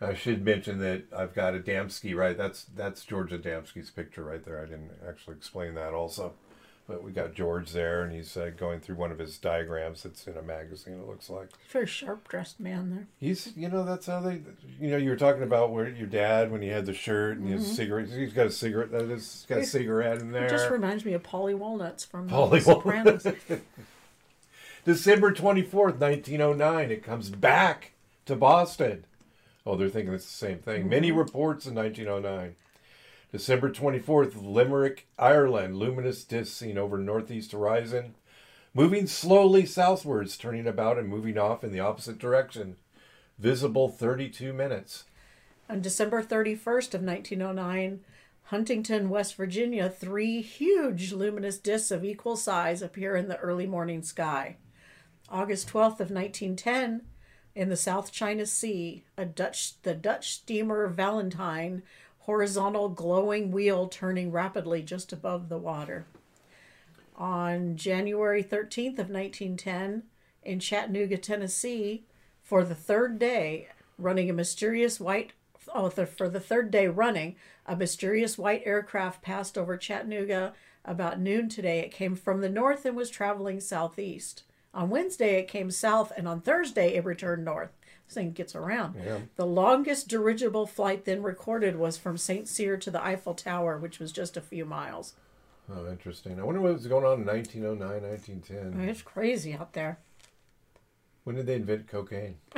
I 0.00 0.14
should 0.14 0.44
mention 0.44 0.78
that 0.80 1.04
I've 1.16 1.34
got 1.34 1.54
Adamski 1.54 2.14
right. 2.14 2.36
That's 2.36 2.64
that's 2.64 3.04
George 3.04 3.30
Adamski's 3.30 3.90
picture 3.90 4.24
right 4.24 4.44
there. 4.44 4.60
I 4.60 4.66
didn't 4.66 4.90
actually 5.08 5.36
explain 5.36 5.74
that 5.74 5.94
also, 5.94 6.34
but 6.88 7.02
we 7.02 7.10
got 7.10 7.34
George 7.34 7.72
there, 7.72 8.02
and 8.02 8.12
he's 8.12 8.36
uh, 8.36 8.50
going 8.56 8.80
through 8.80 8.94
one 8.94 9.10
of 9.10 9.18
his 9.18 9.38
diagrams. 9.38 10.02
that's 10.04 10.26
in 10.26 10.36
a 10.36 10.42
magazine. 10.42 10.94
It 10.94 11.06
looks 11.06 11.28
like. 11.28 11.48
Very 11.70 11.86
sharp 11.86 12.28
dressed 12.28 12.60
man 12.60 12.90
there. 12.90 13.06
He's, 13.18 13.52
you 13.56 13.68
know, 13.68 13.84
that's 13.84 14.06
how 14.06 14.20
they, 14.20 14.40
you 14.80 14.90
know, 14.90 14.96
you 14.96 15.10
were 15.10 15.16
talking 15.16 15.42
about 15.42 15.72
where 15.72 15.88
your 15.88 16.06
dad 16.06 16.52
when 16.52 16.62
he 16.62 16.68
had 16.68 16.86
the 16.86 16.94
shirt 16.94 17.38
and 17.38 17.48
his 17.48 17.74
cigarette. 17.74 18.08
He's 18.08 18.32
got 18.32 18.46
a 18.46 18.50
cigarette. 18.50 18.92
That 18.92 19.10
is, 19.10 19.46
got 19.48 19.58
a 19.58 19.66
cigarette 19.66 20.20
in 20.20 20.30
there. 20.30 20.46
It 20.46 20.50
just 20.50 20.70
reminds 20.70 21.04
me 21.04 21.12
of 21.12 21.22
Paulie 21.22 21.56
Walnuts 21.56 22.04
from 22.04 22.28
Polly 22.28 22.60
The 22.60 22.64
Sopranos. 22.64 23.26
December 24.84 25.32
twenty 25.32 25.62
fourth, 25.62 25.98
nineteen 25.98 26.40
oh 26.40 26.52
nine. 26.52 26.92
It 26.92 27.02
comes 27.02 27.30
back 27.30 27.92
to 28.26 28.36
Boston. 28.36 29.04
Oh, 29.66 29.76
they're 29.76 29.88
thinking 29.88 30.14
it's 30.14 30.24
the 30.26 30.30
same 30.30 30.58
thing. 30.58 30.88
Many 30.88 31.10
reports 31.10 31.66
in 31.66 31.74
1909. 31.74 32.54
December 33.36 33.70
24th, 33.70 34.32
Limerick, 34.42 35.06
Ireland. 35.18 35.76
Luminous 35.76 36.24
disk 36.24 36.56
seen 36.56 36.78
over 36.78 36.96
northeast 36.96 37.52
horizon, 37.52 38.14
moving 38.72 39.06
slowly 39.06 39.66
southwards, 39.66 40.38
turning 40.38 40.66
about 40.66 40.96
and 40.96 41.06
moving 41.06 41.36
off 41.36 41.62
in 41.62 41.70
the 41.70 41.78
opposite 41.78 42.16
direction. 42.16 42.76
Visible 43.38 43.90
32 43.90 44.54
minutes. 44.54 45.04
On 45.68 45.82
December 45.82 46.22
31st 46.22 46.94
of 46.94 47.02
1909, 47.02 48.00
Huntington, 48.44 49.10
West 49.10 49.34
Virginia, 49.34 49.90
three 49.90 50.40
huge 50.40 51.12
luminous 51.12 51.58
disks 51.58 51.90
of 51.90 52.06
equal 52.06 52.36
size 52.36 52.80
appear 52.80 53.16
in 53.16 53.28
the 53.28 53.36
early 53.36 53.66
morning 53.66 54.02
sky. 54.02 54.56
August 55.28 55.68
12th 55.68 56.00
of 56.00 56.10
1910, 56.10 57.02
in 57.54 57.68
the 57.68 57.76
South 57.76 58.12
China 58.12 58.46
Sea, 58.46 59.04
a 59.18 59.26
Dutch 59.26 59.82
the 59.82 59.94
Dutch 59.94 60.32
steamer 60.32 60.88
Valentine 60.88 61.82
horizontal 62.26 62.88
glowing 62.88 63.50
wheel 63.50 63.88
turning 63.88 64.30
rapidly 64.30 64.82
just 64.82 65.12
above 65.12 65.48
the 65.48 65.58
water. 65.58 66.04
On 67.16 67.76
January 67.76 68.44
13th 68.44 68.98
of 68.98 69.08
1910, 69.08 70.02
in 70.42 70.60
Chattanooga, 70.60 71.16
Tennessee, 71.16 72.04
for 72.42 72.62
the 72.62 72.74
third 72.74 73.18
day, 73.18 73.68
running 73.98 74.28
a 74.28 74.34
mysterious 74.34 75.00
white 75.00 75.32
oh, 75.74 75.88
the, 75.88 76.06
for 76.06 76.28
the 76.28 76.40
third 76.40 76.70
day 76.70 76.88
running, 76.88 77.36
a 77.66 77.76
mysterious 77.76 78.38
white 78.38 78.62
aircraft 78.64 79.22
passed 79.22 79.58
over 79.58 79.76
Chattanooga 79.76 80.54
about 80.84 81.20
noon 81.20 81.48
today. 81.48 81.80
It 81.80 81.92
came 81.92 82.14
from 82.14 82.40
the 82.40 82.48
north 82.48 82.84
and 82.84 82.96
was 82.96 83.10
traveling 83.10 83.60
southeast. 83.60 84.44
On 84.72 84.90
Wednesday, 84.90 85.38
it 85.38 85.48
came 85.48 85.70
south, 85.70 86.12
and 86.16 86.28
on 86.28 86.40
Thursday, 86.40 86.94
it 86.94 87.04
returned 87.04 87.44
north. 87.44 87.70
Thing 88.08 88.32
gets 88.32 88.54
around. 88.54 88.94
Yeah. 89.04 89.18
The 89.36 89.46
longest 89.46 90.08
dirigible 90.08 90.66
flight 90.66 91.04
then 91.04 91.22
recorded 91.22 91.76
was 91.76 91.96
from 91.96 92.16
St. 92.16 92.46
Cyr 92.48 92.76
to 92.76 92.90
the 92.90 93.04
Eiffel 93.04 93.34
Tower, 93.34 93.78
which 93.78 93.98
was 93.98 94.12
just 94.12 94.36
a 94.36 94.40
few 94.40 94.64
miles. 94.64 95.14
Oh, 95.68 95.88
interesting. 95.88 96.38
I 96.38 96.44
wonder 96.44 96.60
what 96.60 96.74
was 96.74 96.86
going 96.86 97.04
on 97.04 97.20
in 97.20 97.26
1909, 97.26 98.02
1910. 98.02 98.88
It's 98.88 99.02
crazy 99.02 99.54
out 99.54 99.72
there. 99.72 99.98
When 101.24 101.34
did 101.34 101.46
they 101.46 101.56
invent 101.56 101.88
cocaine? 101.88 102.36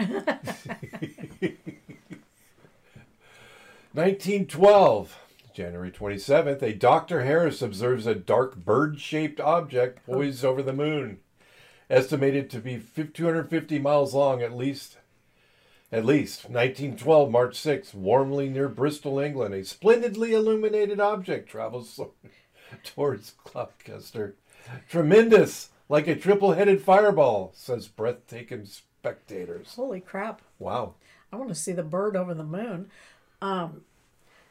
1912, 3.92 5.18
January 5.54 5.90
27th, 5.90 6.62
a 6.62 6.74
Dr. 6.74 7.24
Harris 7.24 7.62
observes 7.62 8.06
a 8.06 8.14
dark 8.14 8.56
bird 8.56 9.00
shaped 9.00 9.40
object 9.40 10.04
poised 10.04 10.44
over 10.44 10.62
the 10.62 10.74
moon, 10.74 11.20
estimated 11.88 12.50
to 12.50 12.58
be 12.58 12.78
250 12.78 13.78
miles 13.78 14.12
long 14.14 14.42
at 14.42 14.54
least. 14.54 14.97
At 15.90 16.04
least. 16.04 16.44
1912, 16.44 17.30
March 17.30 17.58
6th, 17.58 17.94
Warmley 17.94 18.48
near 18.48 18.68
Bristol, 18.68 19.18
England, 19.18 19.54
a 19.54 19.64
splendidly 19.64 20.34
illuminated 20.34 21.00
object 21.00 21.48
travels 21.48 21.98
towards 22.84 23.34
Gloucester. 23.44 24.34
Tremendous, 24.88 25.70
like 25.88 26.06
a 26.06 26.14
triple 26.14 26.52
headed 26.52 26.82
fireball, 26.82 27.52
says 27.54 27.88
breathtaking 27.88 28.66
spectators. 28.66 29.74
Holy 29.74 30.00
crap. 30.00 30.42
Wow. 30.58 30.94
I 31.32 31.36
want 31.36 31.48
to 31.48 31.54
see 31.54 31.72
the 31.72 31.82
bird 31.82 32.16
over 32.16 32.34
the 32.34 32.44
moon. 32.44 32.90
Um, 33.40 33.82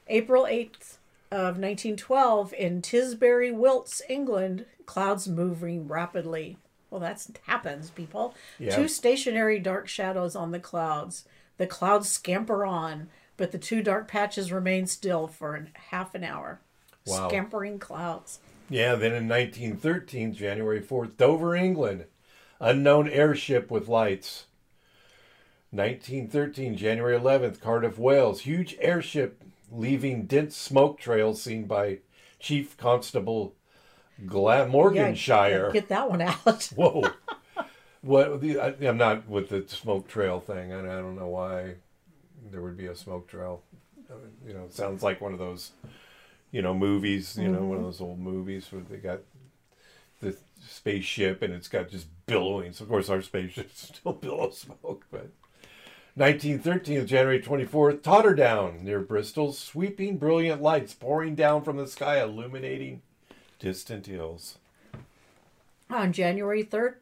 April 0.08 0.46
8th 0.46 0.98
of 1.32 1.60
1912 1.60 2.53
in 2.53 2.82
Tisbury, 2.82 3.53
Wilts, 3.53 4.01
England, 4.10 4.65
clouds 4.86 5.27
moving 5.27 5.88
rapidly. 5.88 6.58
Well, 6.89 7.01
that 7.01 7.25
happens, 7.44 7.89
people. 7.89 8.34
Yeah. 8.60 8.75
Two 8.75 8.88
stationary 8.88 9.60
dark 9.60 9.88
shadows 9.88 10.36
on 10.36 10.51
the 10.51 10.60
clouds. 10.60 11.25
The 11.58 11.67
clouds 11.67 12.10
scamper 12.10 12.65
on, 12.65 13.10
but 13.36 13.51
the 13.51 13.58
two 13.58 13.82
dark 13.82 14.08
patches 14.08 14.51
remain 14.51 14.88
still 14.88 15.27
for 15.27 15.56
an, 15.56 15.72
half 15.89 16.15
an 16.15 16.24
hour. 16.24 16.62
Wow. 17.06 17.27
Scampering 17.27 17.79
clouds. 17.79 18.39
Yeah, 18.70 18.96
then 18.96 19.13
in 19.13 19.27
1913, 19.27 20.34
January 20.34 20.82
4th, 20.82 21.17
Dover, 21.17 21.56
England, 21.56 22.06
unknown 22.60 23.08
airship 23.08 23.72
with 23.72 23.88
lights. 23.88 24.46
1913, 25.72 26.75
January 26.75 27.17
11th, 27.17 27.60
Cardiff, 27.60 27.98
Wales, 27.98 28.41
huge 28.41 28.75
airship 28.79 29.44
leaving 29.72 30.25
dense 30.25 30.56
smoke 30.56 31.00
trails 31.00 31.41
seen 31.41 31.65
by 31.65 32.00
Chief 32.39 32.77
Constable 32.77 33.56
Glamorganshire. 34.25 35.67
Yeah, 35.67 35.74
get 35.74 35.89
that 35.89 36.09
one 36.09 36.21
out. 36.21 36.63
Whoa. 36.75 37.03
what 38.01 38.41
the, 38.41 38.59
I, 38.59 38.75
I'm 38.81 38.97
not 38.97 39.27
with 39.27 39.50
the 39.50 39.65
smoke 39.67 40.07
trail 40.07 40.39
thing. 40.39 40.74
I, 40.74 40.79
I 40.79 41.01
don't 41.01 41.15
know 41.15 41.27
why 41.27 41.75
there 42.51 42.62
would 42.62 42.77
be 42.77 42.88
a 42.88 42.95
smoke 42.95 43.27
trail. 43.27 43.62
You 44.45 44.53
know, 44.53 44.63
it 44.63 44.74
sounds 44.74 45.03
like 45.03 45.19
one 45.19 45.33
of 45.33 45.39
those, 45.39 45.71
you 46.51 46.62
know, 46.62 46.74
movies. 46.74 47.38
You 47.38 47.50
know, 47.50 47.63
one 47.63 47.71
of 47.71 47.75
mm-hmm. 47.77 47.83
those 47.83 48.01
old 48.01 48.19
movies 48.19 48.67
where 48.71 48.81
they 48.81 48.97
got 48.97 49.19
the 50.21 50.36
spaceship 50.65 51.41
and 51.41 51.53
it's 51.53 51.67
got 51.67 51.89
just 51.89 52.07
billowing. 52.25 52.74
So 52.74 52.83
of 52.83 52.89
course, 52.89 53.09
our 53.09 53.21
spaceship 53.21 53.71
still 53.75 54.13
billows 54.13 54.59
smoke, 54.59 55.05
but. 55.12 55.29
1913, 56.15 57.05
January 57.05 57.39
24th, 57.39 58.00
Totterdown 58.00 58.81
near 58.81 59.00
Bristol, 59.00 59.53
sweeping 59.53 60.17
brilliant 60.17 60.63
lights 60.63 60.95
pouring 60.95 61.36
down 61.36 61.63
from 61.63 61.77
the 61.77 61.86
sky, 61.86 62.19
illuminating 62.19 63.03
distant 63.60 64.06
hills. 64.06 64.58
On 65.90 66.12
January 66.12 66.64
3rd, 66.64 66.96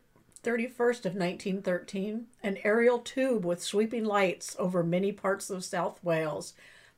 31st 0.44 1.06
of 1.06 1.16
1913, 1.16 2.28
an 2.44 2.58
aerial 2.64 3.00
tube 3.00 3.44
with 3.44 3.64
sweeping 3.64 4.06
lights 4.06 4.56
over 4.60 4.84
many 4.84 5.12
parts 5.12 5.50
of 5.50 5.64
South 5.64 6.04
Wales. 6.04 6.54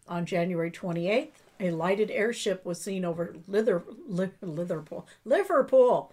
On 0.08 0.26
January 0.26 0.70
28th, 0.72 1.30
a 1.60 1.72
lighted 1.72 2.12
airship 2.12 2.66
was 2.66 2.80
seen 2.82 3.04
over 3.06 3.36
Lither, 3.48 3.84
Li- 4.08 4.32
Liverpool. 4.42 5.08
Liverpool. 5.26 6.12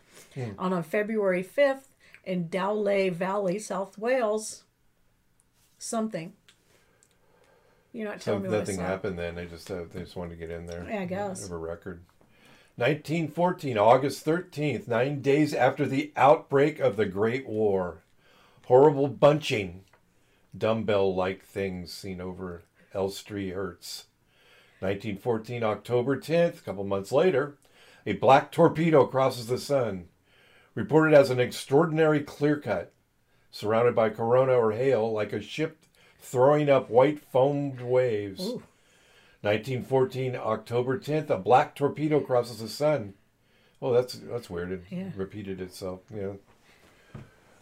On, 0.58 0.72
on 0.72 0.82
February 0.82 1.44
5th, 1.44 1.84
in 2.24 2.48
Dowley 2.48 3.08
Valley, 3.10 3.58
South 3.58 3.98
Wales, 3.98 4.62
something. 5.78 6.32
You're 7.92 8.08
not 8.08 8.22
So 8.22 8.32
telling 8.32 8.42
me 8.44 8.48
what 8.48 8.58
nothing 8.60 8.78
happened 8.78 9.18
then. 9.18 9.34
They 9.34 9.46
just 9.46 9.70
uh, 9.70 9.82
they 9.92 10.00
just 10.00 10.16
wanted 10.16 10.30
to 10.30 10.36
get 10.36 10.50
in 10.50 10.66
there. 10.66 10.86
Yeah, 10.88 11.02
I 11.02 11.04
guess. 11.04 11.42
Have 11.42 11.52
a 11.52 11.56
record. 11.56 12.02
1914, 12.76 13.78
August 13.78 14.26
13th, 14.26 14.88
nine 14.88 15.20
days 15.20 15.54
after 15.54 15.86
the 15.86 16.12
outbreak 16.16 16.80
of 16.80 16.96
the 16.96 17.06
Great 17.06 17.46
War. 17.46 18.02
Horrible 18.64 19.06
bunching, 19.06 19.84
dumbbell 20.56 21.14
like 21.14 21.44
things 21.44 21.92
seen 21.92 22.20
over 22.20 22.64
Elstree 22.92 23.52
Herts. 23.52 24.06
1914, 24.80 25.62
October 25.62 26.16
10th, 26.16 26.58
a 26.58 26.62
couple 26.62 26.82
months 26.82 27.12
later, 27.12 27.56
a 28.06 28.14
black 28.14 28.50
torpedo 28.50 29.06
crosses 29.06 29.46
the 29.46 29.58
sun. 29.58 30.06
Reported 30.74 31.14
as 31.14 31.30
an 31.30 31.38
extraordinary 31.38 32.22
clear 32.22 32.58
cut, 32.58 32.92
surrounded 33.52 33.94
by 33.94 34.10
corona 34.10 34.52
or 34.52 34.72
hail, 34.72 35.12
like 35.12 35.32
a 35.32 35.40
ship 35.40 35.84
throwing 36.18 36.68
up 36.68 36.90
white 36.90 37.20
foamed 37.20 37.80
waves. 37.80 38.44
Ooh. 38.44 38.64
1914, 39.44 40.34
October 40.36 40.98
10th, 40.98 41.30
a 41.30 41.38
black 41.38 41.74
torpedo 41.74 42.20
crosses 42.20 42.58
the 42.58 42.68
sun. 42.68 43.14
Oh, 43.82 43.92
that's 43.92 44.14
that's 44.14 44.48
weird. 44.48 44.72
It 44.72 44.82
Yeah. 44.90 45.10
repeated 45.14 45.60
itself. 45.60 46.00
Yeah. 46.14 46.32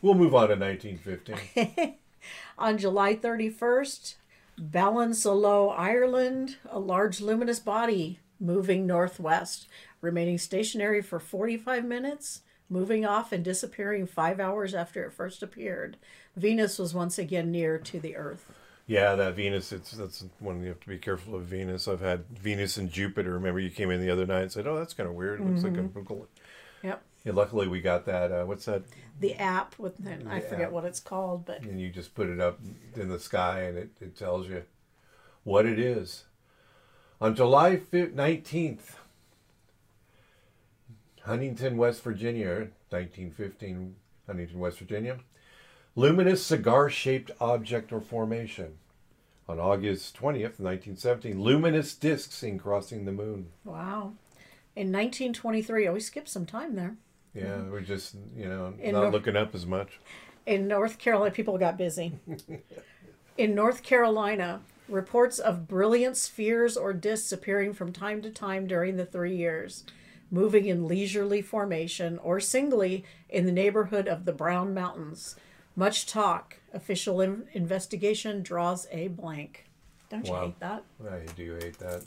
We'll 0.01 0.15
move 0.15 0.35
on 0.35 0.49
to 0.49 0.57
1915. 0.57 1.95
On 2.59 2.79
July 2.79 3.17
31st, 3.17 4.15
Ballinasloe, 4.61 5.75
Ireland, 5.77 6.57
a 6.71 6.79
large 6.79 7.21
luminous 7.21 7.59
body 7.59 8.21
moving 8.39 8.87
northwest, 8.87 9.67
remaining 10.01 10.39
stationary 10.39 11.03
for 11.03 11.19
45 11.21 11.85
minutes, 11.85 12.43
moving 12.69 13.05
off 13.05 13.33
and 13.33 13.45
disappearing 13.45 14.07
five 14.07 14.41
hours 14.41 14.75
after 14.75 15.05
it 15.05 15.13
first 15.13 15.43
appeared. 15.43 15.97
Venus 16.37 16.79
was 16.79 16.95
once 16.95 17.19
again 17.19 17.51
near 17.51 17.79
to 17.79 18.01
the 18.01 18.17
Earth. 18.17 18.53
Yeah, 18.93 19.15
that 19.17 19.35
Venus. 19.35 19.73
It's 19.73 19.93
that's 19.93 20.25
one 20.39 20.61
you 20.63 20.69
have 20.69 20.81
to 20.81 20.89
be 20.89 20.99
careful 20.99 21.35
of. 21.35 21.43
Venus. 21.45 21.89
I've 21.89 22.01
had 22.01 22.27
Venus 22.39 22.77
and 22.77 22.91
Jupiter. 22.91 23.33
Remember, 23.33 23.61
you 23.61 23.71
came 23.71 23.91
in 23.91 24.01
the 24.01 24.11
other 24.11 24.27
night 24.27 24.43
and 24.43 24.53
said, 24.53 24.67
"Oh, 24.67 24.77
that's 24.77 24.95
kind 24.95 25.09
of 25.09 25.15
weird. 25.15 25.41
It 25.41 25.47
looks 25.47 25.63
like 25.65 25.73
Mm-hmm. 25.75 26.13
a." 26.13 26.27
Yep. 26.87 27.03
Yeah, 27.25 27.33
luckily 27.33 27.69
we 27.69 27.81
got 27.81 28.05
that. 28.07 28.33
Uh, 28.33 28.45
what's 28.45 28.65
that? 28.65 28.83
The 29.21 29.35
app 29.35 29.79
with 29.79 29.95
I 30.07 30.41
The 30.41 30.47
forget 30.47 30.67
app. 30.67 30.73
what 30.73 30.85
it's 30.85 30.99
called, 31.01 31.47
but 31.47 31.63
and 31.63 31.81
you 31.81 31.91
just 31.91 32.15
put 32.15 32.29
it 32.29 32.41
up 32.41 32.59
in 32.97 33.09
the 33.09 33.21
sky 33.21 33.61
and 33.63 33.79
it, 33.79 33.91
it 34.01 34.17
tells 34.17 34.49
you 34.49 34.65
what 35.45 35.65
it 35.65 35.79
is. 35.79 36.25
On 37.21 37.35
July 37.37 37.77
19th, 37.77 38.97
Huntington, 41.23 41.77
West 41.77 42.03
Virginia, 42.03 42.69
1915, 42.91 43.95
Huntington, 44.27 44.59
West 44.59 44.79
Virginia, 44.81 45.19
luminous 45.95 46.45
cigar 46.45 46.91
shaped 46.91 47.31
object 47.41 47.93
or 47.93 48.01
formation. 48.01 48.79
On 49.53 49.61
August 49.61 50.17
20th, 50.17 50.59
1917, 50.59 51.39
luminous 51.39 51.93
disk 51.95 52.33
seen 52.33 52.59
crossing 52.59 53.05
the 53.05 53.13
moon. 53.13 53.49
wow. 53.65 54.15
In 54.75 54.91
1923, 54.91 55.89
oh, 55.89 55.93
we 55.93 56.01
skipped 56.01 56.31
some 56.31 56.47
time 56.47 56.75
there. 56.75 56.97
Yeah, 57.35 57.43
mm-hmm. 57.43 57.71
we're 57.71 57.83
just, 57.83 58.15
you 58.35 58.49
know, 58.49 58.73
In 58.81 58.95
not 58.95 59.13
looking 59.13 59.37
up 59.37 59.55
as 59.55 59.67
much. 59.67 60.01
In 60.47 60.69
North 60.69 60.99
Carolina, 60.99 61.35
people 61.35 61.59
got 61.59 61.77
busy. 61.77 62.15
In 63.37 63.55
North 63.55 63.83
Carolina, 63.83 64.63
reports 64.89 65.39
of 65.39 65.69
brilliant 65.69 66.17
spheres 66.17 66.75
or 66.75 66.95
disks 66.95 67.31
appearing 67.31 67.75
from 67.75 67.93
time 67.93 68.23
to 68.23 68.31
time 68.31 68.67
during 68.67 68.97
the 68.97 69.05
three 69.05 69.37
years, 69.37 69.85
moving 70.31 70.65
in 70.65 70.89
leisurely 70.89 71.43
formation 71.43 72.19
or 72.21 72.41
singly 72.41 73.05
in 73.29 73.45
the 73.45 73.53
neighborhood 73.53 74.09
of 74.09 74.25
the 74.25 74.33
Brown 74.33 74.73
Mountains. 74.73 75.37
Much 75.77 76.07
talk. 76.07 76.59
Official 76.73 77.21
in- 77.21 77.47
investigation 77.53 78.43
draws 78.43 78.87
a 78.91 79.09
blank. 79.09 79.67
Don't 80.11 80.27
you 80.27 80.33
Wow. 80.33 80.45
hate 80.47 80.61
that? 80.61 80.85
I 81.11 81.21
do 81.37 81.55
hate 81.55 81.79
that. 81.79 82.05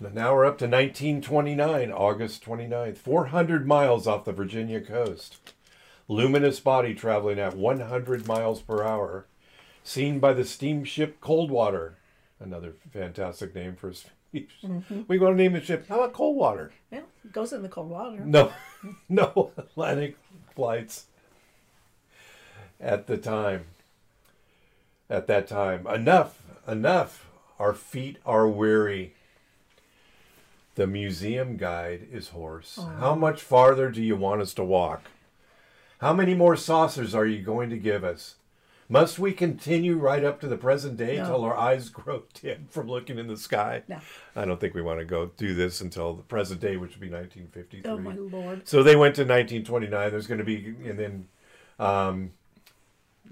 Now 0.00 0.34
we're 0.34 0.46
up 0.46 0.58
to 0.58 0.66
1929, 0.66 1.92
August 1.92 2.42
29th, 2.42 2.98
400 2.98 3.66
miles 3.66 4.08
off 4.08 4.24
the 4.24 4.32
Virginia 4.32 4.80
coast. 4.80 5.52
Luminous 6.08 6.58
body 6.58 6.92
traveling 6.94 7.38
at 7.38 7.56
100 7.56 8.26
miles 8.26 8.60
per 8.60 8.82
hour, 8.82 9.26
seen 9.84 10.18
by 10.18 10.32
the 10.32 10.44
steamship 10.44 11.20
Coldwater. 11.20 11.94
Another 12.40 12.74
fantastic 12.92 13.54
name 13.54 13.76
for 13.76 13.90
a 13.90 13.94
speech. 13.94 14.50
Mm-hmm. 14.64 15.02
We 15.06 15.20
want 15.20 15.34
to 15.36 15.42
name 15.42 15.52
the 15.52 15.60
ship. 15.60 15.86
How 15.88 16.00
about 16.00 16.12
Coldwater? 16.14 16.72
Yeah, 16.90 17.02
it 17.24 17.32
goes 17.32 17.52
in 17.52 17.62
the 17.62 17.68
cold 17.68 17.88
water. 17.90 18.18
No, 18.24 18.52
no 19.08 19.52
Atlantic 19.56 20.16
flights 20.56 21.06
at 22.82 23.06
the 23.06 23.16
time. 23.16 23.66
At 25.08 25.26
that 25.28 25.46
time. 25.46 25.86
Enough, 25.86 26.42
enough. 26.66 27.26
Our 27.58 27.72
feet 27.72 28.18
are 28.26 28.48
weary. 28.48 29.14
The 30.74 30.86
museum 30.86 31.56
guide 31.56 32.08
is 32.10 32.28
hoarse. 32.28 32.78
How 32.98 33.14
much 33.14 33.42
farther 33.42 33.90
do 33.90 34.02
you 34.02 34.16
want 34.16 34.40
us 34.40 34.54
to 34.54 34.64
walk? 34.64 35.02
How 36.00 36.12
many 36.12 36.34
more 36.34 36.56
saucers 36.56 37.14
are 37.14 37.26
you 37.26 37.42
going 37.42 37.70
to 37.70 37.76
give 37.76 38.02
us? 38.02 38.36
Must 38.88 39.18
we 39.18 39.32
continue 39.32 39.96
right 39.96 40.24
up 40.24 40.40
to 40.40 40.48
the 40.48 40.56
present 40.56 40.96
day 40.96 41.18
No. 41.18 41.26
till 41.26 41.44
our 41.44 41.56
eyes 41.56 41.88
grow 41.90 42.24
dim 42.34 42.66
from 42.70 42.88
looking 42.88 43.18
in 43.18 43.26
the 43.26 43.36
sky? 43.36 43.82
No. 43.86 44.00
I 44.34 44.44
don't 44.44 44.58
think 44.60 44.74
we 44.74 44.82
want 44.82 44.98
to 44.98 45.04
go 45.04 45.30
do 45.36 45.54
this 45.54 45.80
until 45.80 46.14
the 46.14 46.22
present 46.22 46.60
day, 46.60 46.76
which 46.76 46.92
would 46.92 47.00
be 47.00 47.10
1953. 47.10 47.90
Oh 47.90 47.98
my 47.98 48.14
lord. 48.14 48.66
So 48.66 48.82
they 48.82 48.96
went 48.96 49.14
to 49.16 49.22
1929. 49.22 50.10
There's 50.10 50.26
going 50.26 50.38
to 50.38 50.44
be, 50.44 50.74
and 50.84 50.98
then 50.98 51.28
um, 51.78 52.32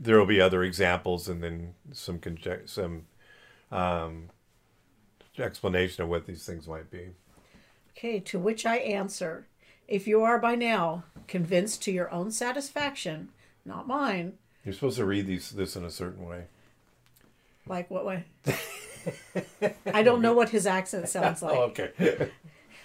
there 0.03 0.19
will 0.19 0.27
be 0.27 0.41
other 0.41 0.63
examples, 0.65 1.29
and 1.29 1.43
then 1.43 1.75
some 1.93 2.19
conjec- 2.19 2.69
some 2.69 3.03
um, 3.71 4.31
explanation 5.39 6.03
of 6.03 6.09
what 6.09 6.27
these 6.27 6.45
things 6.45 6.67
might 6.67 6.91
be. 6.91 7.11
Okay, 7.97 8.19
to 8.21 8.39
which 8.39 8.65
I 8.67 8.77
answer 8.79 9.47
if 9.87 10.07
you 10.07 10.23
are 10.23 10.39
by 10.39 10.55
now 10.55 11.05
convinced 11.29 11.83
to 11.83 11.93
your 11.93 12.11
own 12.11 12.31
satisfaction, 12.31 13.29
not 13.65 13.87
mine, 13.87 14.35
You're 14.65 14.73
supposed 14.75 14.97
to 14.99 15.05
read 15.05 15.27
these 15.27 15.51
this 15.51 15.77
in 15.77 15.85
a 15.85 15.91
certain 15.91 16.27
way. 16.27 16.45
like 17.67 17.91
what 17.91 18.05
way? 18.07 18.25
I 19.93 20.03
don't 20.03 20.23
know 20.23 20.33
what 20.33 20.51
his 20.51 20.67
accent 20.67 21.09
sounds 21.09 21.43
like. 21.43 21.57
Oh, 21.57 21.63
okay. 21.65 22.31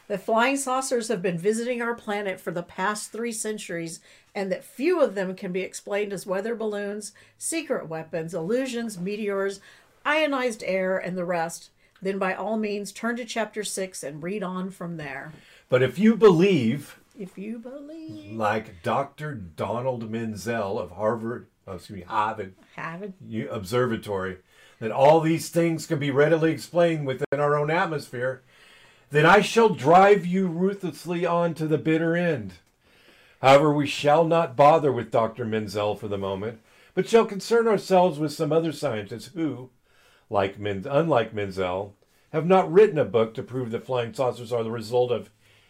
That 0.07 0.23
flying 0.23 0.57
saucers 0.57 1.07
have 1.07 1.21
been 1.21 1.37
visiting 1.37 1.81
our 1.81 1.95
planet 1.95 2.39
for 2.39 2.51
the 2.51 2.63
past 2.63 3.11
three 3.11 3.31
centuries, 3.31 3.99
and 4.33 4.51
that 4.51 4.63
few 4.63 5.01
of 5.01 5.15
them 5.15 5.35
can 5.35 5.51
be 5.51 5.61
explained 5.61 6.13
as 6.13 6.25
weather 6.27 6.55
balloons, 6.55 7.11
secret 7.37 7.87
weapons, 7.87 8.33
illusions, 8.33 8.99
meteors, 8.99 9.59
ionized 10.05 10.63
air, 10.65 10.97
and 10.97 11.17
the 11.17 11.25
rest, 11.25 11.69
then 12.01 12.19
by 12.19 12.33
all 12.33 12.57
means 12.57 12.91
turn 12.91 13.15
to 13.15 13.25
chapter 13.25 13.63
6 13.63 14.03
and 14.03 14.21
read 14.21 14.43
on 14.43 14.69
from 14.69 14.97
there. 14.97 15.31
but 15.69 15.81
if 15.81 15.97
you 15.97 16.15
believe, 16.15 16.99
If 17.17 17.37
you 17.37 17.57
believe. 17.57 18.35
like 18.37 18.83
Dr. 18.83 19.33
Donald 19.33 20.11
Menzel 20.11 20.77
of 20.77 20.91
Harvard, 20.91 21.47
oh, 21.67 21.73
excuse 21.73 21.99
me, 21.99 22.05
Harvard. 22.07 22.53
U- 23.27 23.49
Observatory, 23.49 24.37
that 24.79 24.91
all 24.91 25.21
these 25.21 25.49
things 25.49 25.87
can 25.87 25.97
be 25.97 26.11
readily 26.11 26.51
explained 26.51 27.07
within 27.07 27.39
our 27.39 27.57
own 27.57 27.71
atmosphere, 27.71 28.43
then 29.15 29.25
I 29.25 29.41
shall 29.41 29.69
drive 29.69 30.25
you 30.25 30.47
ruthlessly 30.47 31.25
on 31.25 31.53
to 31.55 31.67
the 31.67 31.77
bitter 31.77 32.15
end. 32.15 32.53
However, 33.41 33.71
we 33.71 33.87
shall 33.87 34.25
not 34.25 34.55
bother 34.55 34.91
with 34.91 35.11
Dr. 35.11 35.45
Menzel 35.45 35.95
for 35.95 36.07
the 36.07 36.17
moment, 36.17 36.59
but 36.93 37.07
shall 37.07 37.25
concern 37.25 37.67
ourselves 37.67 38.17
with 38.17 38.33
some 38.33 38.51
other 38.51 38.71
scientists 38.71 39.31
who, 39.33 39.69
like 40.29 40.57
Men- 40.57 40.87
unlike 40.89 41.33
Menzel, 41.33 41.95
have 42.31 42.45
not 42.45 42.71
written 42.71 42.97
a 42.97 43.05
book 43.05 43.33
to 43.35 43.43
prove 43.43 43.71
that 43.71 43.85
flying 43.85 44.13
saucers 44.13 44.51
are 44.51 44.63
the 44.63 44.71
result 44.71 45.11
of 45.11 45.29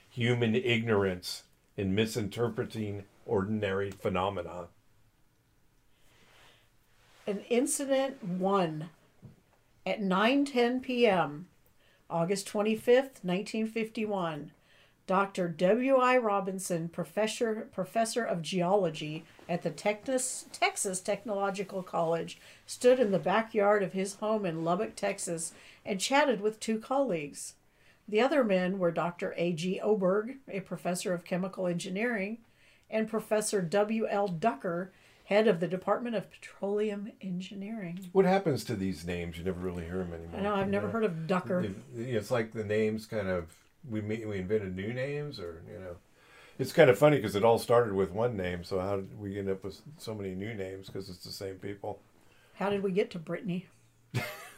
human 0.10 0.56
ignorance 0.56 1.44
in 1.76 1.94
misinterpreting 1.94 3.04
ordinary 3.26 3.92
phenomena. 3.92 4.68
An 7.28 7.42
incident 7.50 8.24
one 8.24 8.90
at 9.86 10.00
9:10 10.00 10.82
p.m. 10.82 11.48
August 12.10 12.48
25th, 12.48 13.24
1951. 13.24 14.52
Dr. 15.08 15.48
W.I. 15.48 16.18
Robinson, 16.18 16.90
professor 16.90 17.68
professor 17.72 18.24
of 18.24 18.42
geology 18.42 19.24
at 19.48 19.62
the 19.62 19.70
Texas, 19.70 20.46
Texas 20.52 21.00
Technological 21.00 21.84
College, 21.84 22.40
stood 22.66 23.00
in 23.00 23.12
the 23.12 23.20
backyard 23.20 23.84
of 23.84 23.94
his 23.94 24.16
home 24.16 24.46
in 24.46 24.64
Lubbock, 24.64 24.96
Texas, 24.96 25.54
and 25.86 26.00
chatted 26.00 26.42
with 26.42 26.60
two 26.60 26.80
colleagues. 26.80 27.54
The 28.08 28.22
other 28.22 28.44
men 28.44 28.80
were 28.80 28.92
Dr. 28.92 29.34
A.G. 29.38 29.80
Oberg, 29.80 30.38
a 30.48 30.60
professor 30.62 31.14
of 31.14 31.24
chemical 31.24 31.68
engineering, 31.68 32.40
and 32.90 33.10
Professor 33.10 33.62
W.L. 33.62 34.28
Ducker, 34.28 34.92
head 35.26 35.48
of 35.48 35.60
the 35.60 35.68
Department 35.68 36.16
of 36.16 36.30
Petroleum 36.32 37.12
Engineering. 37.22 38.10
What 38.12 38.26
happens 38.26 38.64
to 38.66 38.76
these 38.76 39.06
names? 39.06 39.38
You 39.38 39.44
never 39.44 39.60
really 39.60 39.86
hear 39.86 39.98
them 40.00 40.14
anymore. 40.14 40.40
I 40.40 40.44
know 40.44 40.56
I've 40.56 40.70
never 40.70 40.88
Yeah. 40.88 40.92
heard 40.94 41.04
of 41.04 41.28
Ducker. 41.28 41.66
It's 41.96 42.32
like 42.32 42.54
the 42.54 42.64
names 42.64 43.06
kind 43.06 43.28
of 43.28 43.56
we 43.90 44.02
we 44.02 44.38
invented 44.40 44.76
new 44.76 44.94
names, 44.94 45.40
or 45.40 45.62
you 45.72 45.80
know, 45.80 45.96
it's 46.58 46.74
kind 46.74 46.90
of 46.90 46.98
funny 46.98 47.18
because 47.18 47.36
it 47.36 47.44
all 47.44 47.60
started 47.60 47.94
with 47.94 48.12
one 48.12 48.36
name. 48.38 48.64
So 48.64 48.80
how 48.80 48.96
did 48.98 49.20
we 49.20 49.38
end 49.38 49.50
up 49.50 49.64
with 49.64 49.82
so 49.98 50.16
many 50.16 50.34
new 50.34 50.54
names? 50.56 50.88
Because 50.88 51.10
it's 51.10 51.24
the 51.26 51.32
same 51.32 51.56
people. 51.56 52.00
How 52.56 52.70
did 52.70 52.82
we 52.84 52.92
get 52.92 53.12
to 53.12 53.20
Brittany? 53.20 53.68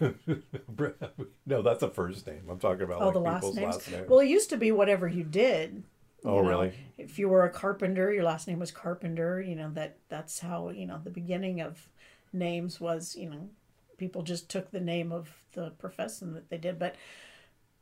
no, 1.45 1.61
that's 1.61 1.81
a 1.83 1.89
first 1.89 2.27
name. 2.27 2.43
I'm 2.49 2.59
talking 2.59 2.83
about 2.83 3.01
Oh, 3.01 3.05
like 3.05 3.13
the 3.13 3.19
last 3.19 3.35
people's 3.41 3.55
names. 3.55 3.75
last 3.75 3.91
names. 3.91 4.09
Well, 4.09 4.19
it 4.19 4.27
used 4.27 4.49
to 4.51 4.57
be 4.57 4.71
whatever 4.71 5.07
you 5.07 5.23
did. 5.23 5.83
Oh, 6.25 6.41
know. 6.41 6.49
really? 6.49 6.73
If 6.97 7.19
you 7.19 7.29
were 7.29 7.45
a 7.45 7.49
carpenter, 7.49 8.11
your 8.11 8.23
last 8.23 8.47
name 8.47 8.59
was 8.59 8.71
Carpenter. 8.71 9.41
You 9.41 9.55
know 9.55 9.71
that 9.73 9.97
that's 10.09 10.39
how 10.39 10.69
you 10.69 10.85
know 10.85 10.99
the 11.03 11.09
beginning 11.09 11.61
of 11.61 11.87
names 12.33 12.79
was. 12.79 13.15
You 13.15 13.29
know, 13.29 13.49
people 13.97 14.23
just 14.23 14.49
took 14.49 14.71
the 14.71 14.79
name 14.79 15.11
of 15.11 15.29
the 15.53 15.71
profession 15.71 16.33
that 16.33 16.49
they 16.49 16.57
did. 16.57 16.79
But 16.79 16.95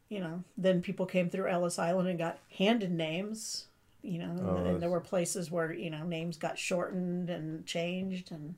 you 0.09 0.19
know, 0.19 0.43
then 0.57 0.81
people 0.81 1.05
came 1.05 1.29
through 1.29 1.47
Ellis 1.47 1.79
Island 1.79 2.09
and 2.09 2.19
got 2.19 2.39
handed 2.57 2.91
names. 2.91 3.67
You 4.01 4.19
know, 4.19 4.35
Oh, 4.39 4.55
and 4.57 4.81
there 4.81 4.89
were 4.89 5.01
places 5.01 5.49
where 5.49 5.73
you 5.73 5.89
know 5.89 6.03
names 6.03 6.37
got 6.37 6.59
shortened 6.59 7.29
and 7.29 7.65
changed, 7.65 8.31
and 8.31 8.55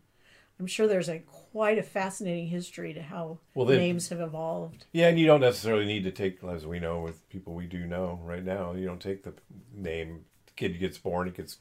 I'm 0.59 0.67
sure 0.67 0.87
there's 0.87 1.09
a 1.09 1.19
quite 1.19 1.77
a 1.77 1.83
fascinating 1.83 2.47
history 2.47 2.93
to 2.93 3.01
how 3.01 3.39
Well, 3.53 3.67
names 3.67 4.09
have 4.09 4.19
evolved. 4.19 4.85
Yeah, 4.91 5.07
and 5.07 5.19
you 5.19 5.27
don't 5.27 5.41
necessarily 5.41 5.85
need 5.85 6.03
to 6.05 6.11
take, 6.11 6.43
as 6.43 6.65
we 6.65 6.79
know 6.79 7.01
with 7.01 7.27
people 7.29 7.53
we 7.53 7.65
do 7.65 7.85
know 7.85 8.19
right 8.23 8.43
now, 8.43 8.73
you 8.73 8.85
don't 8.85 9.01
take 9.01 9.23
the 9.23 9.33
name. 9.73 10.25
The 10.47 10.53
kid 10.55 10.79
gets 10.79 10.97
born, 10.97 11.27
he 11.27 11.33
gets 11.33 11.57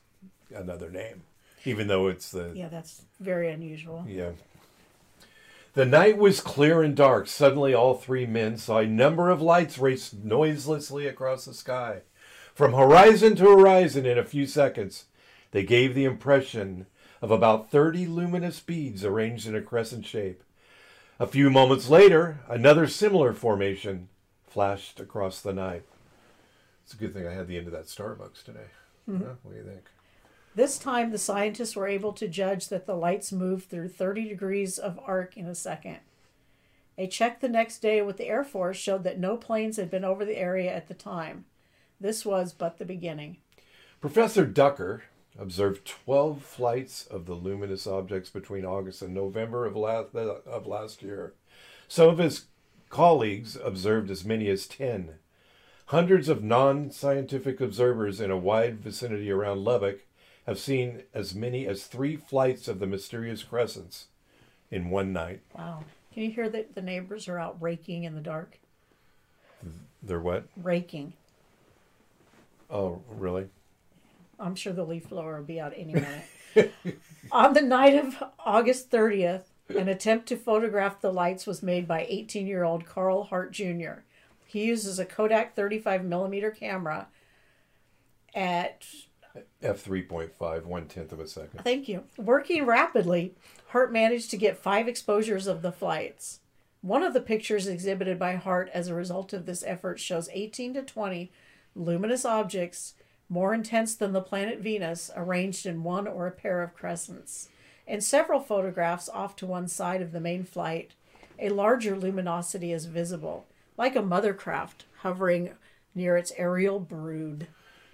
another 0.55 0.91
name, 0.91 1.23
even 1.65 1.89
though 1.89 2.09
it's 2.09 2.31
the 2.31 2.53
Yeah, 2.55 2.69
that's 2.69 3.03
very 3.21 3.51
unusual. 3.51 4.05
Yeah. 4.09 4.31
The 5.75 5.85
night 5.85 6.17
was 6.17 6.41
clear 6.41 6.83
and 6.83 6.97
dark. 6.97 7.27
Suddenly, 7.27 7.75
all 7.75 7.95
three 7.95 8.25
men 8.25 8.57
saw 8.57 8.79
a 8.79 8.87
number 8.87 9.29
of 9.29 9.43
lights 9.43 9.77
race 9.77 10.11
noiselessly 10.11 11.07
across 11.07 11.45
the 11.45 11.53
sky. 11.53 12.01
From 12.55 12.73
horizon 12.73 13.37
to 13.37 13.45
horizon 13.45 14.07
in 14.07 14.17
a 14.17 14.25
few 14.25 14.47
seconds, 14.47 15.05
they 15.51 15.65
gave 15.65 15.95
the 15.95 16.07
impression 16.07 16.87
of 17.23 17.31
about 17.31 17.71
30 17.71 18.07
luminous 18.07 18.61
beads 18.61 19.05
arranged 19.05 19.47
in 19.47 19.55
a 19.55 19.63
crescent 19.63 20.07
shape. 20.07 20.43
A 21.19 21.27
few 21.27 21.51
moments 21.51 21.89
later, 21.89 22.41
another 22.49 22.87
similar 22.87 23.33
formation 23.33 24.09
flashed 24.47 25.01
across 25.01 25.41
the 25.41 25.53
night. 25.53 25.85
It's 26.85 26.95
a 26.95 26.97
good 26.97 27.15
thing 27.15 27.27
I 27.27 27.33
had 27.33 27.49
the 27.49 27.57
end 27.57 27.67
of 27.67 27.73
that 27.73 27.87
Starbucks 27.87 28.45
today. 28.45 28.71
Mm-hmm. 29.09 29.25
Huh? 29.25 29.33
What 29.43 29.53
do 29.53 29.59
you 29.59 29.65
think? 29.65 29.85
This 30.55 30.79
time, 30.79 31.11
the 31.11 31.19
scientists 31.19 31.77
were 31.77 31.87
able 31.87 32.13
to 32.15 32.29
judge 32.29 32.69
that 32.69 32.87
the 32.87 32.95
lights 32.95 33.33
moved 33.33 33.69
through 33.69 33.89
30 33.89 34.29
degrees 34.29 34.79
of 34.79 34.99
arc 35.05 35.37
in 35.37 35.47
a 35.47 35.55
second. 35.55 35.99
A 36.99 37.07
check 37.07 37.41
the 37.41 37.49
next 37.49 37.81
day 37.81 38.01
with 38.01 38.17
the 38.17 38.27
Air 38.27 38.43
Force 38.45 38.79
showed 38.79 39.05
that 39.05 39.19
no 39.19 39.37
planes 39.37 39.77
had 39.77 39.91
been 39.91 40.05
over 40.05 40.25
the 40.25 40.39
area 40.39 40.75
at 40.75 40.89
the 40.89 40.95
time. 40.95 41.45
This 42.01 42.25
was 42.25 42.55
but 42.55 42.79
the 42.79 42.87
beginning. 42.87 43.37
Professor 44.01 44.47
Ducker 44.47 45.03
observed 45.39 45.87
12 45.87 46.43
flights 46.43 47.07
of 47.07 47.27
the 47.27 47.35
luminous 47.35 47.87
objects 47.87 48.31
between 48.31 48.65
August 48.65 49.03
and 49.03 49.15
November 49.15 49.67
of 49.67 49.77
last, 49.77 50.15
of 50.15 50.67
last 50.67 51.03
year. 51.03 51.35
Some 51.89 52.09
of 52.09 52.19
his 52.19 52.47
colleagues 52.89 53.57
observed 53.63 54.11
as 54.11 54.25
many 54.25 54.49
as 54.49 54.67
10. 54.67 55.15
Hundreds 55.87 56.29
of 56.29 56.43
non 56.43 56.91
scientific 56.91 57.61
observers 57.61 58.21
in 58.21 58.31
a 58.31 58.37
wide 58.37 58.81
vicinity 58.81 59.31
around 59.31 59.65
Lubbock 59.65 60.01
have 60.47 60.59
seen 60.59 61.03
as 61.13 61.35
many 61.35 61.67
as 61.67 61.85
three 61.85 62.17
flights 62.17 62.69
of 62.69 62.79
the 62.79 62.87
mysterious 62.87 63.43
crescents. 63.43 64.07
in 64.71 64.91
one 64.91 65.13
night. 65.13 65.41
Wow. 65.57 65.85
Can 66.13 66.25
you 66.25 66.31
hear 66.31 66.49
that 66.49 66.75
the 66.75 66.83
neighbors 66.83 67.29
are 67.29 67.39
out 67.39 67.57
raking 67.61 68.05
in 68.05 68.15
the 68.15 68.21
dark? 68.21 68.59
They're 70.03 70.21
what? 70.21 70.47
Raking. 70.57 71.13
Oh, 72.71 73.03
really? 73.09 73.49
I'm 74.39 74.55
sure 74.55 74.73
the 74.73 74.85
leaf 74.85 75.09
blower 75.09 75.39
will 75.39 75.45
be 75.45 75.61
out 75.61 75.73
any 75.77 75.95
minute. 75.95 76.73
On 77.33 77.53
the 77.53 77.63
night 77.63 77.95
of 77.95 78.23
August 78.39 78.91
30th, 78.91 79.45
an 79.69 79.89
attempt 79.89 80.27
to 80.29 80.37
photograph 80.37 81.01
the 81.01 81.13
lights 81.13 81.47
was 81.47 81.63
made 81.63 81.89
by 81.89 82.07
18 82.09 82.47
year 82.47 82.65
old 82.65 82.87
Carl 82.87 83.25
Hart 83.25 83.53
Jr. 83.53 84.03
He 84.45 84.65
uses 84.65 84.99
a 84.99 85.05
Kodak 85.05 85.55
35 85.57 86.05
millimeter 86.05 86.51
camera 86.51 87.09
at, 88.35 88.87
f3.5, 89.63 90.65
one 90.65 90.87
tenth 90.87 91.13
of 91.13 91.21
a 91.21 91.27
second. 91.27 91.63
thank 91.65 91.89
you, 91.89 92.05
working 92.17 92.65
rapidly. 92.65 93.35
Hart 93.69 93.93
managed 93.93 94.31
to 94.31 94.37
get 94.37 94.57
five 94.57 94.87
exposures 94.87 95.47
of 95.47 95.63
the 95.63 95.73
flights. 95.73 96.41
One 96.81 97.03
of 97.03 97.13
the 97.13 97.21
pictures 97.21 97.67
exhibited 97.67 98.19
by 98.19 98.37
Hart 98.37 98.71
as 98.73 98.89
a 98.89 98.95
result 98.95 99.33
of 99.33 99.45
this 99.45 99.65
effort 99.67 99.99
shows 99.99 100.29
18 100.33 100.75
to 100.75 100.83
20 100.83 101.33
luminous 101.75 102.25
objects 102.25 102.95
more 103.29 103.53
intense 103.53 103.95
than 103.95 104.13
the 104.13 104.21
planet 104.21 104.61
Venus 104.61 105.11
arranged 105.17 105.67
in 105.67 105.83
one 105.83 106.07
or 106.07 106.27
a 106.27 106.33
pair 106.33 106.63
of 106.63 106.75
crescents. 106.75 107.49
In 107.87 108.01
several 108.01 108.41
photographs 108.41 109.09
off 109.09 109.37
to 109.37 109.47
one 109.47 109.69
side 109.69 110.03
of 110.03 110.13
the 110.13 110.21
main 110.21 110.45
flight, 110.45 110.93
a 111.39 111.51
larger 111.51 111.97
luminosity 111.97 112.73
is 112.73 112.87
visible, 112.87 113.47
like 113.77 113.97
a 113.97 114.03
mother 114.03 114.35
craft 114.35 114.87
hovering 114.99 115.51
near 115.95 116.17
its 116.17 116.33
aerial 116.37 116.81
brood. 116.81 117.49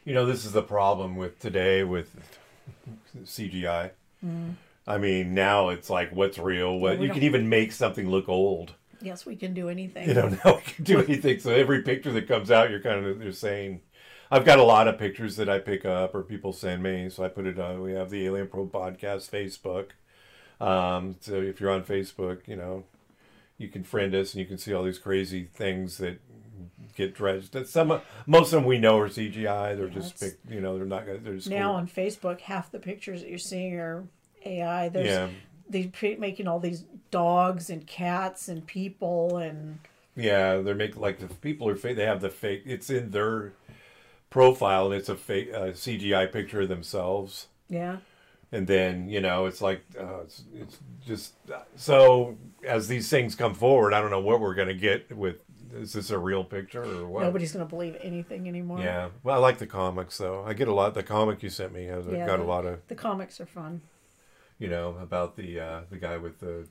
You 0.04 0.14
know, 0.14 0.26
this 0.26 0.44
is 0.44 0.52
the 0.52 0.62
problem 0.62 1.16
with 1.16 1.38
today 1.38 1.84
with 1.84 2.14
CGI. 3.24 3.90
Mm. 4.24 4.54
I 4.86 4.98
mean, 4.98 5.34
now 5.34 5.68
it's 5.68 5.88
like 5.88 6.10
what's 6.12 6.38
real. 6.38 6.78
What 6.78 6.98
we 6.98 7.06
you 7.06 7.12
can 7.12 7.22
even 7.22 7.48
make 7.48 7.72
something 7.72 8.08
look 8.08 8.28
old. 8.28 8.74
Yes, 9.00 9.26
we 9.26 9.36
can 9.36 9.54
do 9.54 9.68
anything. 9.68 10.08
You 10.08 10.14
know, 10.14 10.28
now 10.44 10.56
we 10.56 10.62
can 10.62 10.84
do 10.84 11.00
anything. 11.00 11.38
So 11.38 11.50
every 11.50 11.82
picture 11.82 12.12
that 12.12 12.28
comes 12.28 12.50
out, 12.50 12.70
you're 12.70 12.80
kind 12.80 13.04
of 13.04 13.22
you're 13.22 13.32
saying. 13.32 13.80
I've 14.32 14.46
got 14.46 14.58
a 14.58 14.64
lot 14.64 14.88
of 14.88 14.96
pictures 14.98 15.36
that 15.36 15.50
I 15.50 15.58
pick 15.58 15.84
up 15.84 16.14
or 16.14 16.22
people 16.22 16.54
send 16.54 16.82
me, 16.82 17.10
so 17.10 17.22
I 17.22 17.28
put 17.28 17.46
it 17.46 17.58
on. 17.58 17.82
We 17.82 17.92
have 17.92 18.08
the 18.08 18.24
Alien 18.24 18.48
Probe 18.48 18.72
Podcast 18.72 19.28
Facebook. 19.30 19.90
Um, 20.58 21.16
so 21.20 21.34
if 21.34 21.60
you're 21.60 21.70
on 21.70 21.82
Facebook, 21.82 22.48
you 22.48 22.56
know, 22.56 22.84
you 23.58 23.68
can 23.68 23.84
friend 23.84 24.14
us 24.14 24.32
and 24.32 24.40
you 24.40 24.46
can 24.46 24.56
see 24.56 24.72
all 24.72 24.84
these 24.84 24.98
crazy 24.98 25.44
things 25.52 25.98
that 25.98 26.18
get 26.96 27.14
dredged. 27.14 27.52
That 27.52 27.68
some, 27.68 28.00
most 28.26 28.46
of 28.54 28.60
them 28.60 28.64
we 28.64 28.78
know 28.78 28.98
are 29.00 29.10
CGI. 29.10 29.76
They're 29.76 29.88
just, 29.88 30.18
That's- 30.18 30.36
pic, 30.42 30.54
you 30.54 30.62
know, 30.62 30.78
they're 30.78 30.86
not. 30.86 31.04
They're 31.04 31.34
just 31.34 31.50
Now 31.50 31.68
cool. 31.68 31.76
on 31.76 31.86
Facebook, 31.86 32.40
half 32.40 32.72
the 32.72 32.78
pictures 32.78 33.20
that 33.20 33.28
you're 33.28 33.38
seeing 33.38 33.74
are 33.78 34.04
AI. 34.46 34.88
There's 34.88 35.06
yeah, 35.06 35.28
they 35.68 36.16
making 36.16 36.48
all 36.48 36.58
these 36.58 36.86
dogs 37.10 37.68
and 37.68 37.86
cats 37.86 38.48
and 38.48 38.66
people 38.66 39.36
and 39.36 39.78
yeah. 40.16 40.56
They're 40.58 40.74
making 40.74 41.02
like 41.02 41.18
the 41.18 41.26
people 41.26 41.68
are 41.68 41.76
fake. 41.76 41.96
They 41.96 42.06
have 42.06 42.22
the 42.22 42.30
fake. 42.30 42.62
It's 42.64 42.88
in 42.88 43.10
their 43.10 43.52
profile 44.32 44.86
and 44.86 44.94
it's 44.94 45.08
a 45.08 45.14
fake 45.16 45.50
uh, 45.54 45.66
CGI 45.84 46.32
picture 46.32 46.62
of 46.62 46.68
themselves. 46.68 47.46
yeah. 47.68 47.98
and 48.50 48.66
then 48.66 49.08
you 49.08 49.20
know 49.20 49.46
it's 49.46 49.62
like 49.62 49.82
uh, 49.98 50.20
it's, 50.24 50.42
it's 50.54 50.78
just 51.06 51.34
so 51.76 52.36
as 52.66 52.88
these 52.88 53.08
things 53.08 53.34
come 53.34 53.54
forward 53.54 53.92
i 53.94 54.00
don't 54.00 54.10
know 54.10 54.20
what 54.20 54.40
we're 54.40 54.54
going 54.54 54.68
to 54.68 54.74
get 54.90 55.14
with 55.16 55.36
is 55.74 55.92
this 55.94 56.10
a 56.10 56.18
real 56.18 56.44
picture 56.44 56.84
or 56.84 57.06
what 57.06 57.22
Nobody's 57.22 57.52
gonna 57.52 57.64
believe 57.76 57.96
anything 58.02 58.46
anymore. 58.48 58.80
yeah 58.80 59.08
well 59.22 59.36
i 59.36 59.38
like 59.38 59.56
the 59.58 59.66
comics 59.66 60.18
though 60.18 60.44
i 60.46 60.52
get 60.52 60.68
a 60.68 60.74
lot 60.74 60.92
the 60.94 61.02
comic 61.02 61.42
you 61.42 61.48
sent 61.50 61.72
me 61.72 61.84
has 61.86 62.04
Yeah, 62.06 62.26
got 62.26 62.40
a 62.40 62.44
lot 62.44 62.66
of 62.66 62.80
The 62.88 62.94
comics 63.08 63.40
are 63.40 63.46
fun. 63.46 63.80
you 64.58 64.68
know 64.68 64.96
about 65.00 65.36
the 65.36 65.60
uh 65.60 65.80
the 65.90 65.96
guy 66.06 66.16
with 66.18 66.36
the 66.40 66.66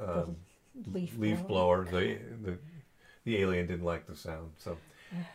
um, 0.00 0.36
Leaf, 0.94 1.18
leaf 1.18 1.46
blower. 1.46 1.82
blower 1.84 2.00
the 2.00 2.18
the 2.46 2.58
the 3.24 3.36
alien 3.42 3.66
didn't 3.66 3.84
like 3.84 4.06
the 4.06 4.16
sound 4.16 4.52
so 4.56 4.78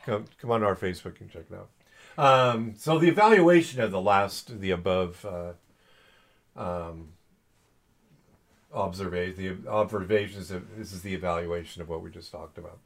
come 0.05 0.25
come 0.39 0.51
on 0.51 0.61
to 0.61 0.65
our 0.67 0.75
facebook 0.75 1.19
and 1.21 1.29
check 1.29 1.45
it 1.51 1.57
out. 1.57 1.69
Um 2.17 2.73
so 2.77 2.97
the 2.97 3.09
evaluation 3.09 3.81
of 3.81 3.91
the 3.91 4.01
last 4.01 4.59
the 4.59 4.71
above 4.71 5.25
uh 5.25 5.53
um 6.59 7.09
observation 8.73 9.61
the 9.63 9.69
observations 9.69 10.51
of 10.51 10.77
this 10.77 10.91
is 10.91 11.01
the 11.01 11.13
evaluation 11.13 11.81
of 11.81 11.89
what 11.89 12.01
we 12.01 12.09
just 12.09 12.31
talked 12.31 12.57
about. 12.57 12.79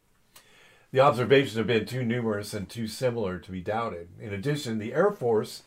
The 0.92 1.00
observations 1.00 1.56
have 1.56 1.68
been 1.68 1.86
too 1.86 2.04
numerous 2.04 2.54
and 2.54 2.68
too 2.68 2.88
similar 2.88 3.38
to 3.38 3.52
be 3.52 3.62
doubted. 3.62 4.10
In 4.20 4.34
addition 4.34 4.80
the 4.80 4.94
air 4.94 5.12
force 5.12 5.64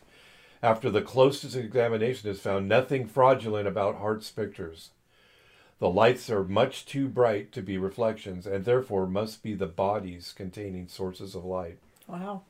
after 0.61 0.89
the 0.89 1.01
closest 1.01 1.55
examination 1.55 2.29
has 2.29 2.39
found 2.39 2.67
nothing 2.67 3.07
fraudulent 3.07 3.67
about 3.67 3.97
Hart's 3.97 4.31
pictures 4.31 4.89
the 5.83 5.89
lights 5.89 6.29
are 6.29 6.45
much 6.45 6.85
too 6.85 7.09
bright 7.09 7.51
to 7.51 7.61
be 7.61 7.77
reflections 7.77 8.47
and 8.47 8.63
therefore 8.63 9.05
must 9.05 9.43
be 9.43 9.53
the 9.53 9.67
bodies 9.67 10.33
containing 10.33 10.87
sources 10.87 11.35
of 11.35 11.43
light 11.43 11.77
Wow. 12.07 12.43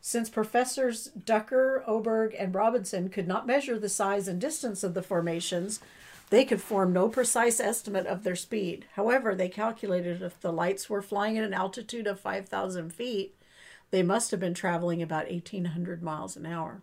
Since 0.00 0.30
professors 0.30 1.04
Ducker, 1.06 1.84
Oberg, 1.86 2.34
and 2.38 2.54
Robinson 2.54 3.10
could 3.10 3.28
not 3.28 3.46
measure 3.46 3.78
the 3.78 3.90
size 3.90 4.26
and 4.26 4.40
distance 4.40 4.82
of 4.82 4.94
the 4.94 5.02
formations, 5.02 5.80
they 6.30 6.46
could 6.46 6.62
form 6.62 6.94
no 6.94 7.08
precise 7.08 7.60
estimate 7.60 8.06
of 8.06 8.24
their 8.24 8.36
speed. 8.36 8.86
However, 8.94 9.34
they 9.34 9.48
calculated 9.48 10.22
if 10.22 10.40
the 10.40 10.52
lights 10.52 10.88
were 10.88 11.02
flying 11.02 11.36
at 11.36 11.44
an 11.44 11.54
altitude 11.54 12.06
of 12.06 12.20
5,000 12.20 12.92
feet, 12.92 13.36
they 13.90 14.02
must 14.02 14.30
have 14.30 14.40
been 14.40 14.54
traveling 14.54 15.02
about 15.02 15.30
1,800 15.30 16.02
miles 16.02 16.36
an 16.36 16.46
hour. 16.46 16.80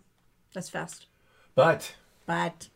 That's 0.53 0.69
fast. 0.69 1.07
but 1.55 1.95
But 2.25 2.69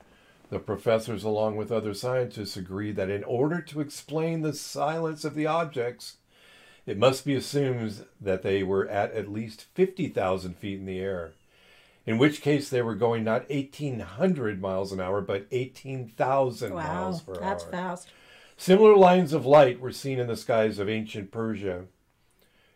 The 0.53 0.59
professors, 0.59 1.23
along 1.23 1.55
with 1.55 1.71
other 1.71 1.95
scientists, 1.95 2.55
agree 2.55 2.91
that 2.91 3.09
in 3.09 3.23
order 3.23 3.59
to 3.59 3.81
explain 3.81 4.43
the 4.43 4.53
silence 4.53 5.25
of 5.25 5.33
the 5.33 5.47
objects, 5.47 6.17
it 6.85 6.95
must 6.95 7.25
be 7.25 7.33
assumed 7.33 8.05
that 8.21 8.43
they 8.43 8.61
were 8.61 8.87
at 8.87 9.11
at 9.13 9.31
least 9.31 9.65
50,000 9.73 10.55
feet 10.55 10.77
in 10.77 10.85
the 10.85 10.99
air, 10.99 11.33
in 12.05 12.19
which 12.19 12.43
case 12.43 12.69
they 12.69 12.83
were 12.83 12.93
going 12.93 13.23
not 13.23 13.49
1,800 13.49 14.61
miles 14.61 14.91
an 14.91 14.99
hour, 14.99 15.21
but 15.21 15.47
18,000 15.49 16.71
wow, 16.71 16.83
miles 16.83 17.21
per 17.21 17.33
that's 17.33 17.41
hour. 17.41 17.49
That's 17.49 17.63
fast. 18.03 18.09
Similar 18.55 18.95
lines 18.95 19.33
of 19.33 19.47
light 19.47 19.79
were 19.79 19.91
seen 19.91 20.19
in 20.19 20.27
the 20.27 20.37
skies 20.37 20.77
of 20.77 20.87
ancient 20.87 21.31
Persia, 21.31 21.85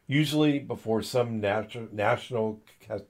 usually 0.08 0.58
before 0.58 1.04
some 1.04 1.40
natu- 1.40 1.94
national 1.94 2.60
ca- 2.88 3.02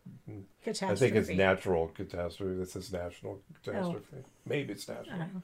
Catastrophe. 0.68 1.06
I 1.06 1.10
think 1.10 1.16
it's 1.16 1.30
natural 1.30 1.88
catastrophe. 1.88 2.56
This 2.56 2.76
is 2.76 2.92
national 2.92 3.40
catastrophe. 3.64 4.18
Oh. 4.18 4.26
Maybe 4.46 4.74
it's 4.74 4.86
national. 4.90 5.22
Uh-huh. 5.22 5.40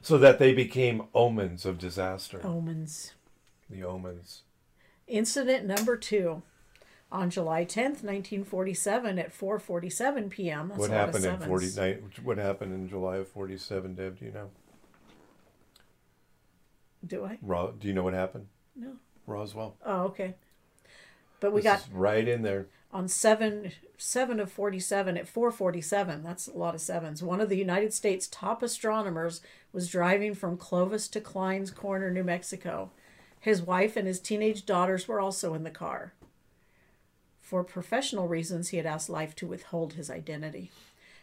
So 0.00 0.18
that 0.18 0.38
they 0.38 0.52
became 0.54 1.08
omens 1.12 1.66
of 1.66 1.78
disaster. 1.78 2.40
Omens. 2.44 3.14
The 3.68 3.82
omens. 3.82 4.42
Incident 5.08 5.66
number 5.66 5.96
two. 5.96 6.42
On 7.10 7.28
July 7.28 7.64
10th, 7.64 8.04
1947 8.04 9.18
at 9.18 9.36
4:47 9.36 10.30
p.m. 10.30 10.68
What 10.68 10.76
a 10.76 10.80
lot 10.82 10.84
of 10.84 10.90
happened 10.92 11.24
in 11.24 11.40
sevens. 11.40 11.46
forty 11.48 11.70
nine? 11.74 12.10
What 12.22 12.38
happened 12.38 12.72
in 12.74 12.88
July 12.88 13.16
of 13.16 13.28
forty 13.28 13.56
seven? 13.56 13.94
Deb, 13.94 14.18
do 14.20 14.26
you 14.26 14.30
know? 14.30 14.50
Do 17.04 17.24
I? 17.24 17.38
Ro- 17.42 17.74
do 17.76 17.88
you 17.88 17.94
know 17.94 18.02
what 18.04 18.14
happened? 18.14 18.46
No. 18.76 18.92
Roswell. 19.26 19.76
Oh, 19.84 20.02
okay. 20.02 20.34
But 21.40 21.52
we 21.52 21.62
This 21.62 21.72
got 21.72 21.84
right 21.92 22.28
in 22.28 22.42
there. 22.42 22.66
On 22.90 23.06
seven 23.06 23.72
seven 23.98 24.40
of 24.40 24.50
forty 24.50 24.80
seven 24.80 25.16
at 25.16 25.28
four 25.28 25.50
forty 25.50 25.80
seven. 25.80 26.22
That's 26.22 26.48
a 26.48 26.56
lot 26.56 26.74
of 26.74 26.80
sevens. 26.80 27.22
One 27.22 27.40
of 27.40 27.48
the 27.48 27.58
United 27.58 27.92
States 27.92 28.26
top 28.26 28.62
astronomers 28.62 29.40
was 29.72 29.90
driving 29.90 30.34
from 30.34 30.56
Clovis 30.56 31.08
to 31.08 31.20
Clines 31.20 31.74
Corner, 31.74 32.10
New 32.10 32.24
Mexico. 32.24 32.90
His 33.40 33.62
wife 33.62 33.96
and 33.96 34.06
his 34.06 34.20
teenage 34.20 34.64
daughters 34.64 35.06
were 35.06 35.20
also 35.20 35.54
in 35.54 35.64
the 35.64 35.70
car. 35.70 36.12
For 37.40 37.62
professional 37.62 38.28
reasons, 38.28 38.70
he 38.70 38.78
had 38.78 38.86
asked 38.86 39.08
Life 39.08 39.34
to 39.36 39.46
withhold 39.46 39.94
his 39.94 40.10
identity. 40.10 40.70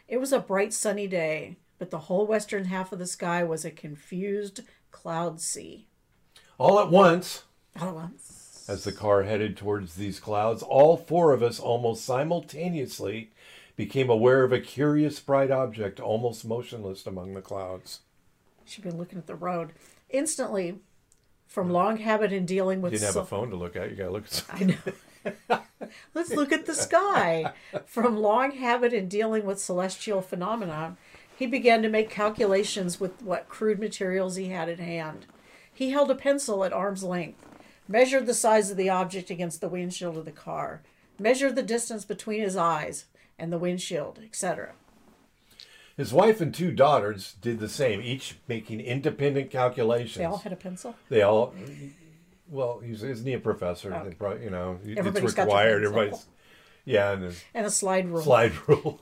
It 0.07 0.17
was 0.17 0.31
a 0.31 0.39
bright 0.39 0.73
sunny 0.73 1.07
day, 1.07 1.57
but 1.77 1.91
the 1.91 1.99
whole 1.99 2.25
western 2.25 2.65
half 2.65 2.91
of 2.91 2.99
the 2.99 3.07
sky 3.07 3.43
was 3.43 3.65
a 3.65 3.71
confused 3.71 4.61
cloud 4.91 5.41
sea. 5.41 5.87
All 6.57 6.79
at 6.79 6.89
once, 6.89 7.43
All 7.79 7.89
at 7.89 7.95
once. 7.95 8.44
As 8.67 8.83
the 8.83 8.91
car 8.91 9.23
headed 9.23 9.55
towards 9.55 9.95
these 9.95 10.19
clouds, 10.19 10.63
all 10.63 10.97
four 10.97 11.33
of 11.33 11.43
us 11.43 11.59
almost 11.59 12.03
simultaneously 12.03 13.31
became 13.75 14.09
aware 14.09 14.43
of 14.43 14.51
a 14.51 14.59
curious 14.59 15.19
bright 15.19 15.51
object 15.51 15.99
almost 15.99 16.45
motionless 16.45 17.05
among 17.05 17.33
the 17.33 17.41
clouds. 17.41 17.99
She'd 18.65 18.83
been 18.83 18.97
looking 18.97 19.19
at 19.19 19.27
the 19.27 19.35
road. 19.35 19.73
Instantly, 20.09 20.79
from 21.47 21.69
long 21.69 21.97
habit 21.97 22.31
in 22.31 22.45
dealing 22.45 22.81
with 22.81 22.93
You 22.93 22.99
didn't 22.99 23.13
have 23.13 23.23
a 23.23 23.27
phone 23.27 23.49
to 23.51 23.55
look 23.55 23.75
at. 23.75 23.89
You 23.91 23.95
got 23.95 24.05
to 24.05 24.11
look 24.11 24.25
at. 24.25 24.45
I 24.49 24.63
know. 24.63 25.59
Let's 26.13 26.31
look 26.31 26.51
at 26.51 26.65
the 26.65 26.73
sky. 26.73 27.53
From 27.85 28.17
long 28.17 28.51
habit 28.51 28.93
in 28.93 29.07
dealing 29.07 29.45
with 29.45 29.59
celestial 29.59 30.21
phenomena, 30.21 30.97
he 31.37 31.45
began 31.45 31.81
to 31.81 31.89
make 31.89 32.09
calculations 32.09 32.99
with 32.99 33.21
what 33.21 33.49
crude 33.49 33.79
materials 33.79 34.35
he 34.35 34.49
had 34.49 34.69
at 34.69 34.79
hand. 34.79 35.25
He 35.71 35.91
held 35.91 36.09
a 36.09 36.15
pencil 36.15 36.63
at 36.63 36.73
arm's 36.73 37.03
length, 37.03 37.43
measured 37.87 38.25
the 38.25 38.33
size 38.33 38.71
of 38.71 38.77
the 38.77 38.89
object 38.89 39.29
against 39.29 39.61
the 39.61 39.69
windshield 39.69 40.17
of 40.17 40.25
the 40.25 40.31
car, 40.31 40.81
measured 41.19 41.55
the 41.55 41.63
distance 41.63 42.05
between 42.05 42.41
his 42.41 42.55
eyes 42.55 43.05
and 43.37 43.51
the 43.51 43.57
windshield, 43.57 44.19
etc. 44.23 44.73
His 45.97 46.11
wife 46.11 46.41
and 46.41 46.53
two 46.53 46.71
daughters 46.71 47.35
did 47.41 47.59
the 47.59 47.69
same, 47.69 48.01
each 48.01 48.35
making 48.47 48.81
independent 48.81 49.49
calculations. 49.49 50.17
They 50.17 50.25
all 50.25 50.37
had 50.39 50.51
a 50.51 50.57
pencil. 50.57 50.95
They 51.09 51.21
all, 51.21 51.53
well, 52.49 52.79
he's 52.79 53.01
isn't 53.01 53.25
he 53.25 53.33
a 53.33 53.39
professor? 53.39 53.93
Oh. 53.95 54.03
They 54.07 54.13
probably, 54.13 54.43
you 54.43 54.49
know, 54.49 54.79
Everybody's 54.97 55.31
it's 55.31 55.37
required. 55.37 55.85
Everybody's, 55.85 56.25
yeah, 56.83 57.11
and 57.13 57.33
And 57.53 57.65
a 57.65 57.69
slide 57.71 58.09
rule. 58.09 58.21
slide 58.21 58.51
rule, 58.67 59.01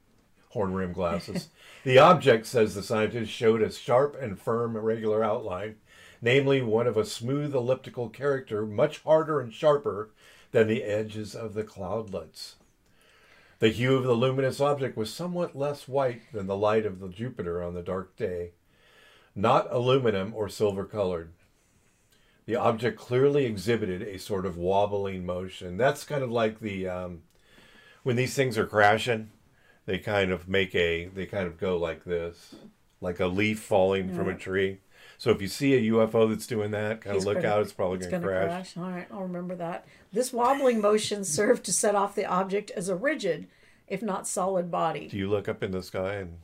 horn 0.50 0.74
rim 0.74 0.92
glasses. 0.92 1.48
the 1.82 1.98
object, 1.98 2.44
says 2.46 2.74
the 2.74 2.82
scientist, 2.82 3.32
showed 3.32 3.62
a 3.62 3.72
sharp 3.72 4.16
and 4.20 4.38
firm 4.38 4.76
irregular 4.76 5.24
outline, 5.24 5.76
namely 6.24 6.62
one 6.62 6.86
of 6.86 6.96
a 6.96 7.04
smooth 7.04 7.54
elliptical 7.54 8.08
character, 8.08 8.64
much 8.64 9.00
harder 9.00 9.40
and 9.40 9.52
sharper 9.52 10.08
than 10.52 10.66
the 10.66 10.82
edges 10.82 11.34
of 11.34 11.52
the 11.52 11.62
cloudlets. 11.62 12.54
The 13.58 13.68
hue 13.68 13.94
of 13.96 14.04
the 14.04 14.14
luminous 14.14 14.58
object 14.58 14.96
was 14.96 15.12
somewhat 15.12 15.54
less 15.54 15.86
white 15.86 16.22
than 16.32 16.46
the 16.46 16.56
light 16.56 16.86
of 16.86 16.98
the 16.98 17.10
Jupiter 17.10 17.62
on 17.62 17.74
the 17.74 17.82
dark 17.82 18.16
day, 18.16 18.52
not 19.34 19.70
aluminum 19.70 20.32
or 20.34 20.48
silver 20.48 20.86
colored. 20.86 21.32
The 22.46 22.56
object 22.56 22.98
clearly 22.98 23.44
exhibited 23.44 24.00
a 24.00 24.18
sort 24.18 24.46
of 24.46 24.56
wobbling 24.56 25.26
motion. 25.26 25.76
That's 25.76 26.04
kind 26.04 26.22
of 26.22 26.30
like 26.30 26.60
the 26.60 26.88
um, 26.88 27.22
when 28.02 28.16
these 28.16 28.34
things 28.34 28.56
are 28.56 28.66
crashing, 28.66 29.30
they 29.84 29.98
kind 29.98 30.30
of 30.30 30.48
make 30.48 30.74
a 30.74 31.06
they 31.06 31.26
kind 31.26 31.46
of 31.46 31.58
go 31.58 31.76
like 31.76 32.04
this, 32.04 32.54
like 33.02 33.20
a 33.20 33.26
leaf 33.26 33.60
falling 33.60 34.14
from 34.14 34.30
a 34.30 34.34
tree. 34.34 34.80
So 35.18 35.30
if 35.30 35.40
you 35.40 35.48
see 35.48 35.74
a 35.74 35.92
UFO 35.92 36.28
that's 36.28 36.46
doing 36.46 36.70
that, 36.72 37.00
kind 37.00 37.16
of 37.16 37.24
look 37.24 37.36
gonna- 37.36 37.48
out. 37.48 37.62
It's 37.62 37.72
probably 37.72 37.98
going 37.98 38.10
to 38.10 38.20
crash. 38.20 38.74
crash. 38.74 38.76
All 38.76 38.90
right, 38.90 39.06
I'll 39.10 39.22
remember 39.22 39.54
that. 39.56 39.86
This 40.12 40.32
wobbling 40.32 40.80
motion 40.80 41.24
served 41.24 41.64
to 41.64 41.72
set 41.72 41.94
off 41.94 42.14
the 42.14 42.26
object 42.26 42.70
as 42.72 42.88
a 42.88 42.96
rigid, 42.96 43.46
if 43.88 44.02
not 44.02 44.26
solid 44.26 44.70
body. 44.70 45.08
Do 45.08 45.16
you 45.16 45.28
look 45.28 45.48
up 45.48 45.62
in 45.62 45.70
the 45.70 45.82
sky 45.82 46.14
and 46.14 46.38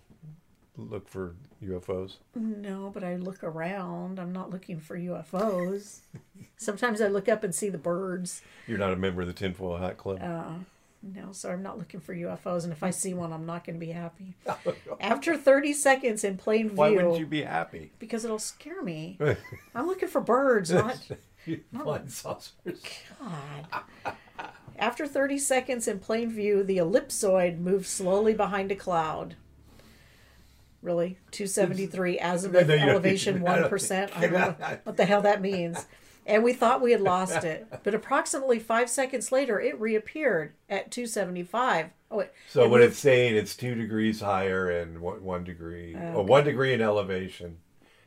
look 0.76 1.08
for 1.08 1.34
UFOs? 1.62 2.16
No, 2.34 2.90
but 2.92 3.04
I 3.04 3.16
look 3.16 3.42
around. 3.44 4.18
I'm 4.18 4.32
not 4.32 4.50
looking 4.50 4.80
for 4.80 4.96
UFOs. 4.98 6.00
Sometimes 6.56 7.00
I 7.00 7.08
look 7.08 7.28
up 7.28 7.44
and 7.44 7.54
see 7.54 7.68
the 7.68 7.78
birds. 7.78 8.42
You're 8.66 8.78
not 8.78 8.92
a 8.92 8.96
member 8.96 9.20
of 9.22 9.26
the 9.28 9.34
Tinfoil 9.34 9.76
Hat 9.78 9.98
Club. 9.98 10.20
Uh-uh. 10.22 10.54
No, 11.02 11.32
so 11.32 11.50
I'm 11.50 11.62
not 11.62 11.78
looking 11.78 12.00
for 12.00 12.14
UFOs. 12.14 12.64
And 12.64 12.72
if 12.72 12.82
I 12.82 12.90
see 12.90 13.14
one, 13.14 13.32
I'm 13.32 13.46
not 13.46 13.64
going 13.64 13.78
to 13.80 13.84
be 13.84 13.92
happy. 13.92 14.34
After 15.00 15.34
30 15.36 15.72
seconds 15.72 16.24
in 16.24 16.36
plain 16.36 16.68
view, 16.68 16.76
Why 16.76 16.90
wouldn't 16.90 17.18
you 17.18 17.26
be 17.26 17.42
happy? 17.42 17.92
because 17.98 18.24
it'll 18.24 18.38
scare 18.38 18.82
me. 18.82 19.18
I'm 19.74 19.86
looking 19.86 20.08
for 20.08 20.20
birds, 20.20 20.70
not 20.70 20.98
Flying 21.82 22.08
saucers. 22.08 22.52
God. 23.18 24.14
After 24.78 25.06
30 25.06 25.38
seconds 25.38 25.88
in 25.88 25.98
plain 26.00 26.30
view, 26.30 26.62
the 26.62 26.76
ellipsoid 26.78 27.58
moved 27.58 27.86
slowly 27.86 28.34
behind 28.34 28.70
a 28.70 28.76
cloud. 28.76 29.36
Really? 30.82 31.18
273 31.32 32.18
azimuth 32.18 32.66
No, 32.66 32.76
no, 32.76 32.82
elevation 32.88 33.40
1%. 33.40 34.16
I 34.16 34.20
don't 34.20 34.32
know 34.32 34.78
what 34.84 34.96
the 34.96 35.04
hell 35.06 35.22
that 35.22 35.40
means. 35.42 35.86
And 36.26 36.44
we 36.44 36.52
thought 36.52 36.80
we 36.82 36.92
had 36.92 37.00
lost 37.00 37.44
it. 37.44 37.66
But 37.82 37.94
approximately 37.94 38.58
five 38.58 38.88
seconds 38.90 39.32
later, 39.32 39.58
it 39.60 39.80
reappeared 39.80 40.52
at 40.68 40.90
275. 40.90 41.86
Oh, 42.10 42.18
wait. 42.18 42.28
So 42.48 42.68
what 42.68 42.82
it's 42.82 42.98
saying, 42.98 43.36
it's 43.36 43.56
two 43.56 43.74
degrees 43.74 44.20
higher 44.20 44.70
and 44.70 45.00
one, 45.00 45.22
one 45.22 45.44
degree, 45.44 45.96
Oh, 45.96 46.18
or 46.18 46.24
one 46.24 46.44
degree 46.44 46.74
in 46.74 46.80
elevation, 46.82 47.58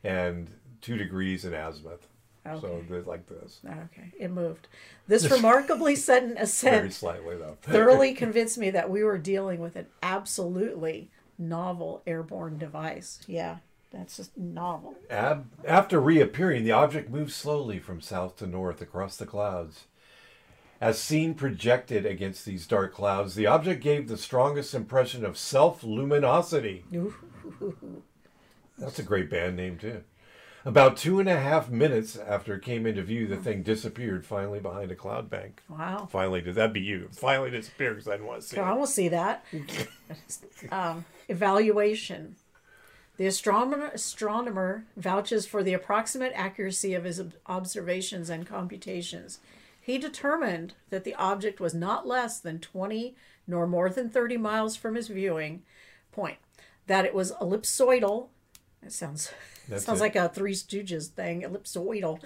and 0.04 0.49
two 0.82 0.97
degrees 0.97 1.45
in 1.45 1.54
azimuth. 1.54 2.08
So 2.45 2.67
Okay. 2.67 2.86
there's 2.89 3.08
like 3.08 3.26
this, 3.28 3.62
ah, 3.67 3.73
Okay, 3.86 4.12
it 4.19 4.30
moved. 4.30 4.67
This 5.08 5.32
remarkably 5.32 5.95
sudden 6.10 6.38
ascent, 6.38 6.76
very 6.82 6.91
slightly 6.91 7.38
though. 7.38 7.58
thoroughly 7.62 8.13
convinced 8.13 8.58
me 8.58 8.69
that 8.71 8.89
we 8.89 9.02
were 9.04 9.17
dealing 9.17 9.60
with 9.62 9.78
an 9.78 9.88
absolutely 10.04 11.10
novel 11.38 12.04
airborne 12.06 12.58
device. 12.58 13.19
Yeah, 13.28 13.58
that's 13.94 14.18
just 14.18 14.36
novel. 14.38 14.96
Ab- 15.10 15.48
after 15.66 16.00
reappearing, 16.02 16.64
the 16.64 16.72
object 16.72 17.10
moved 17.10 17.32
slowly 17.32 17.80
from 17.80 18.02
south 18.02 18.38
to 18.38 18.48
north 18.48 18.82
across 18.82 19.16
the 19.18 19.26
clouds. 19.26 19.86
As 20.82 21.00
seen 21.00 21.34
projected 21.36 22.06
against 22.06 22.44
these 22.46 22.68
dark 22.68 22.94
clouds, 22.94 23.36
the 23.36 23.46
object 23.46 23.82
gave 23.82 24.08
the 24.10 24.18
strongest 24.18 24.74
impression 24.74 25.24
of 25.24 25.38
self 25.38 25.84
luminosity. 25.84 26.84
That's 28.78 29.00
a 29.00 29.04
great 29.04 29.30
band 29.30 29.56
name, 29.56 29.78
too. 29.78 30.04
About 30.66 30.96
two 30.98 31.20
and 31.20 31.28
a 31.30 31.40
half 31.40 31.70
minutes 31.70 32.18
after 32.18 32.56
it 32.56 32.64
came 32.64 32.86
into 32.86 33.02
view, 33.04 33.28
the 33.28 33.36
thing 33.36 33.64
disappeared 33.64 34.26
finally 34.26 34.60
behind 34.62 34.92
a 34.92 34.96
cloud 34.96 35.30
bank. 35.30 35.62
Wow. 35.70 36.08
Finally, 36.10 36.42
did 36.42 36.56
that 36.56 36.72
be 36.74 36.80
you? 36.80 37.10
Finally 37.12 37.52
disappeared 37.52 37.96
because 37.96 38.08
I 38.08 38.12
didn't 38.14 38.28
want 38.28 38.42
to 38.42 38.48
see 38.48 38.58
I 38.58 38.72
it. 38.72 38.78
will 38.78 38.88
see 38.88 39.10
that. 39.10 39.46
um, 40.72 41.04
evaluation. 41.28 42.36
The 43.17 43.28
astronomer, 43.28 43.91
astronomer 43.93 44.86
vouches 44.97 45.45
for 45.45 45.62
the 45.62 45.73
approximate 45.73 46.32
accuracy 46.36 46.93
of 46.93 47.04
his 47.04 47.21
observations 47.45 48.30
and 48.30 48.45
computations. 48.47 49.39
He 49.80 49.97
determined 49.97 50.73
that 50.89 51.04
the 51.04 51.13
object 51.15 51.60
was 51.60 51.73
not 51.73 52.08
less 52.08 52.39
than 52.39 52.60
20 52.60 53.15
nor 53.45 53.67
more 53.67 53.89
than 53.89 54.10
30 54.10 54.38
miles 54.38 54.76
from 54.76 54.95
his 54.95 55.10
viewing 55.10 55.62
point, 56.12 56.38
that 56.88 57.06
it 57.06 57.13
was 57.13 57.34
ellipsoidal. 57.34 58.30
That 58.82 58.93
sounds 58.93 59.32
That's 59.67 59.86
sounds 59.86 59.99
it. 59.99 60.04
like 60.04 60.15
a 60.15 60.30
Three 60.30 60.54
Stooges 60.54 61.08
thing, 61.08 61.41
ellipsoidal, 61.41 62.19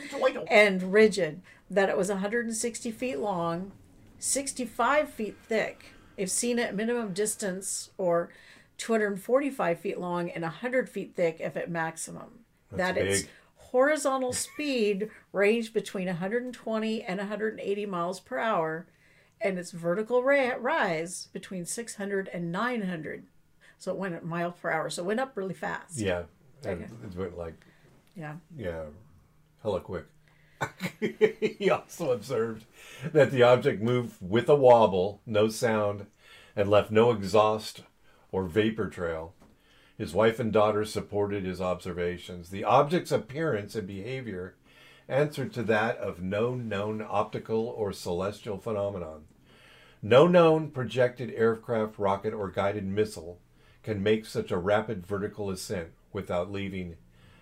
and 0.50 0.93
rigid. 0.93 1.41
That 1.69 1.89
it 1.89 1.97
was 1.97 2.10
160 2.10 2.91
feet 2.91 3.19
long, 3.19 3.71
65 4.19 5.10
feet 5.10 5.36
thick, 5.47 5.93
if 6.15 6.30
seen 6.30 6.60
at 6.60 6.76
minimum 6.76 7.13
distance, 7.13 7.91
or 7.97 8.30
245 8.78 9.80
feet 9.80 10.00
long 10.00 10.30
and 10.30 10.44
100 10.44 10.90
feet 10.90 11.16
thick 11.16 11.38
if 11.40 11.58
at 11.58 11.70
maximum. 11.70 12.40
That's 12.72 12.96
that 12.96 12.98
its 12.98 13.24
horizontal 13.56 14.34
speed 14.34 15.10
ranged 15.34 15.74
between 15.74 16.08
120 16.08 17.04
and 17.04 17.18
180 17.20 17.86
miles 17.86 18.20
per 18.20 18.38
hour, 18.38 18.88
and 19.42 19.58
its 19.60 19.72
vertical 19.72 20.24
ra- 20.24 20.56
rise 20.60 21.28
between 21.34 21.66
600 21.66 22.30
and 22.34 22.52
900. 22.52 23.26
So 23.78 23.92
it 23.92 23.98
went 23.98 24.16
at 24.16 24.26
mile 24.26 24.52
per 24.52 24.72
hour. 24.72 24.90
So 24.90 25.04
it 25.04 25.06
went 25.06 25.20
up 25.20 25.38
really 25.38 25.54
fast. 25.54 25.98
Yeah. 25.98 26.24
Okay. 26.66 26.84
it 26.84 27.16
went 27.16 27.38
like, 27.38 27.54
Yeah. 28.16 28.38
yeah, 28.56 28.86
hella 29.62 29.80
quick. 29.80 30.06
he 31.00 31.70
also 31.70 32.12
observed 32.12 32.66
that 33.13 33.30
the 33.30 33.44
object 33.44 33.80
moved 33.82 34.16
with 34.20 34.50
a 34.50 34.56
wobble, 34.56 35.22
no 35.26 35.50
sound, 35.50 36.08
and 36.56 36.68
left 36.68 36.90
no 36.90 37.12
exhaust 37.12 37.84
or 38.32 38.44
vapor 38.44 38.90
trail. 38.90 39.34
His 39.98 40.13
wife 40.13 40.40
and 40.40 40.54
daughter 40.54 40.86
supported 40.86 41.44
his 41.44 41.60
observations. 41.60 42.50
The 42.50 42.63
object's 42.63 43.12
appearance 43.12 43.76
and 43.76 43.88
behavior 43.88 44.56
answered 45.10 45.54
to 45.54 45.63
that 45.63 45.98
of 45.98 46.22
no 46.22 46.54
known 46.54 47.04
optical 47.08 47.68
or 47.68 47.92
celestial 47.92 48.58
phenomenon. 48.58 49.24
No 50.02 50.28
known 50.28 50.70
projected 50.70 51.34
aircraft, 51.34 51.98
rocket, 51.98 52.34
or 52.34 52.52
guided 52.52 52.86
missile 52.86 53.40
can 53.82 54.04
make 54.04 54.26
such 54.26 54.52
a 54.52 54.58
rapid 54.58 55.08
vertical 55.08 55.50
ascent 55.50 55.90
without 56.13 56.52
leaving 56.52 56.98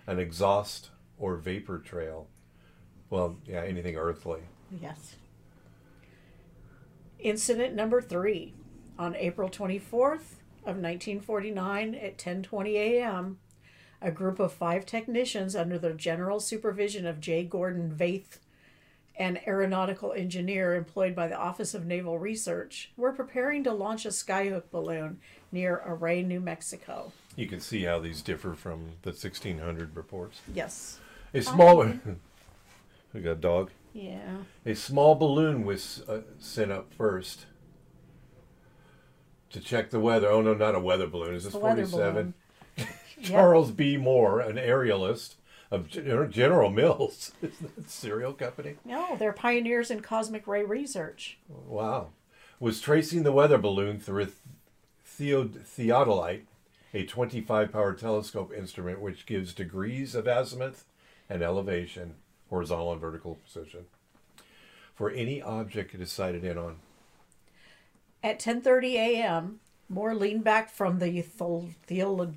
an 0.06 0.18
exhaust 0.18 0.90
or 1.18 1.36
vapor 1.36 1.78
trail. 1.78 2.28
Well, 3.10 3.36
yeah, 3.44 3.62
anything 3.62 3.96
earthly. 3.96 4.40
Yes. 4.70 5.16
Incident 7.18 7.74
number 7.74 8.00
three. 8.00 8.54
On 8.98 9.14
April 9.14 9.50
24th 9.50 10.36
of 10.66 10.76
1949 10.76 11.94
at 11.94 12.18
10:20 12.18 12.74
a.m., 12.74 13.38
a 14.02 14.10
group 14.10 14.40
of 14.40 14.52
five 14.52 14.84
technicians 14.84 15.54
under 15.54 15.78
the 15.78 15.94
general 15.94 16.40
supervision 16.40 17.06
of 17.06 17.20
J. 17.20 17.44
Gordon 17.44 17.94
Vaith, 17.96 18.40
an 19.16 19.38
aeronautical 19.46 20.12
engineer 20.12 20.74
employed 20.74 21.14
by 21.14 21.28
the 21.28 21.36
Office 21.36 21.72
of 21.72 21.86
Naval 21.86 22.18
Research, 22.18 22.90
were 22.96 23.12
preparing 23.12 23.64
to 23.64 23.72
launch 23.72 24.04
a 24.04 24.10
skyhook 24.10 24.64
balloon 24.70 25.20
near 25.52 25.82
Arrey, 25.86 26.26
New 26.26 26.40
Mexico. 26.40 27.12
You 27.36 27.46
can 27.46 27.60
see 27.60 27.84
how 27.84 28.00
these 28.00 28.20
differ 28.20 28.54
from 28.54 28.90
the 29.02 29.10
1600 29.10 29.96
reports. 29.96 30.40
Yes. 30.52 30.98
A 31.32 31.42
smaller. 31.42 31.98
we 33.14 33.20
got 33.20 33.30
a 33.30 33.34
dog. 33.36 33.70
Yeah. 33.94 34.38
A 34.66 34.74
small 34.74 35.14
balloon 35.14 35.64
was 35.64 36.02
uh, 36.08 36.20
sent 36.38 36.70
up 36.70 36.92
first 36.92 37.46
to 39.50 39.60
check 39.60 39.90
the 39.90 40.00
weather. 40.00 40.28
Oh 40.28 40.42
no, 40.42 40.54
not 40.54 40.74
a 40.74 40.80
weather 40.80 41.06
balloon. 41.06 41.34
Is 41.34 41.44
this 41.44 41.52
The 41.52 41.60
47? 41.60 42.12
balloon. 42.14 42.34
Yeah. 43.18 43.28
Charles 43.30 43.70
B. 43.70 43.96
Moore, 43.96 44.40
an 44.40 44.56
aerialist 44.56 45.36
of 45.70 45.88
er, 45.96 46.26
Gen- 46.26 46.74
Mills, 46.74 47.32
Isn't 47.42 47.74
that 47.76 47.86
a 47.86 47.88
cereal 47.88 48.34
company. 48.34 48.74
No, 48.84 49.16
they're 49.16 49.32
pioneers 49.32 49.90
in 49.90 50.00
cosmic 50.00 50.46
ray 50.46 50.62
research. 50.64 51.38
Wow. 51.48 52.08
Was 52.60 52.78
tracing 52.82 53.22
the 53.22 53.32
weather 53.32 53.56
balloon 53.56 53.98
through 54.00 54.24
a 54.24 54.28
theod- 55.02 55.64
theodolite, 55.64 56.42
a 56.92 57.06
25 57.06 57.72
power 57.72 57.94
telescope 57.94 58.52
instrument 58.52 59.00
which 59.00 59.24
gives 59.24 59.54
degrees 59.54 60.14
of 60.14 60.26
azimuth 60.28 60.84
and 61.30 61.42
elevation, 61.42 62.16
horizontal 62.50 62.92
and 62.92 63.00
vertical 63.00 63.38
position, 63.46 63.86
for 64.94 65.10
any 65.10 65.40
object 65.40 65.94
it 65.94 66.02
is 66.02 66.12
sighted 66.12 66.44
in 66.44 66.58
on. 66.58 66.76
At 68.22 68.40
10:30 68.40 68.94
a.m., 68.94 69.60
Moore 69.88 70.14
leaned 70.14 70.42
back 70.44 70.70
from 70.70 70.98
the 70.98 71.22
theodolite. 71.22 72.36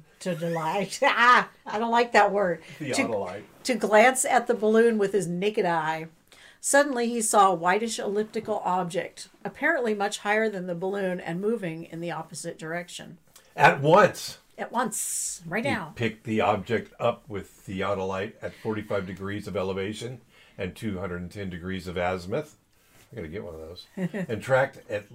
ah, 1.03 1.49
I 1.65 1.79
don't 1.79 1.91
like 1.91 2.11
that 2.11 2.31
word. 2.31 2.61
The 2.79 2.91
To- 2.91 3.03
Autolite. 3.05 3.41
to 3.63 3.75
glance 3.75 4.25
at 4.25 4.47
the 4.47 4.53
balloon 4.53 4.97
with 4.97 5.13
his 5.13 5.27
naked 5.27 5.65
eye. 5.65 6.07
Suddenly, 6.61 7.07
he 7.07 7.21
saw 7.21 7.51
a 7.51 7.55
whitish 7.55 7.97
elliptical 7.99 8.61
object, 8.65 9.29
apparently 9.45 9.93
much 9.93 10.19
higher 10.19 10.49
than 10.49 10.67
the 10.67 10.75
balloon 10.75 11.19
and 11.21 11.39
moving 11.39 11.85
in 11.85 12.01
the 12.01 12.11
opposite 12.11 12.59
direction. 12.59 13.17
At 13.55 13.81
once, 13.81 14.39
At 14.57 14.71
once, 14.71 15.41
right 15.47 15.63
he 15.63 15.71
now. 15.71 15.93
picked 15.95 16.25
the 16.25 16.41
object 16.41 16.93
up 16.99 17.23
with 17.29 17.65
theodolite 17.65 18.33
at 18.41 18.53
45 18.53 19.07
degrees 19.07 19.47
of 19.47 19.55
elevation 19.55 20.19
and 20.57 20.75
210 20.75 21.49
degrees 21.49 21.87
of 21.87 21.97
azimuth. 21.97 22.57
I 23.11 23.15
gotta 23.15 23.27
get 23.29 23.43
one 23.45 23.55
of 23.55 23.61
those. 23.61 23.87
and 24.27 24.41
tracked 24.41 24.79
at 24.89 25.05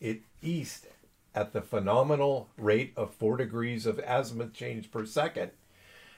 it 0.00 0.22
east 0.42 0.86
at 1.34 1.52
the 1.52 1.60
phenomenal 1.60 2.48
rate 2.56 2.92
of 2.96 3.14
4 3.14 3.36
degrees 3.36 3.86
of 3.86 4.00
azimuth 4.00 4.52
change 4.52 4.90
per 4.90 5.06
second 5.06 5.50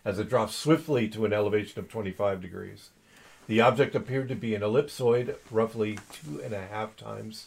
as 0.05 0.19
it 0.19 0.29
dropped 0.29 0.53
swiftly 0.53 1.09
to 1.09 1.25
an 1.25 1.33
elevation 1.33 1.79
of 1.79 1.89
25 1.89 2.41
degrees. 2.41 2.91
The 3.47 3.61
object 3.61 3.95
appeared 3.95 4.29
to 4.29 4.35
be 4.35 4.55
an 4.55 4.63
ellipsoid, 4.63 5.37
roughly 5.51 5.99
two 6.13 6.41
and 6.43 6.55
a 6.55 6.67
half 6.67 6.97
times 6.97 7.47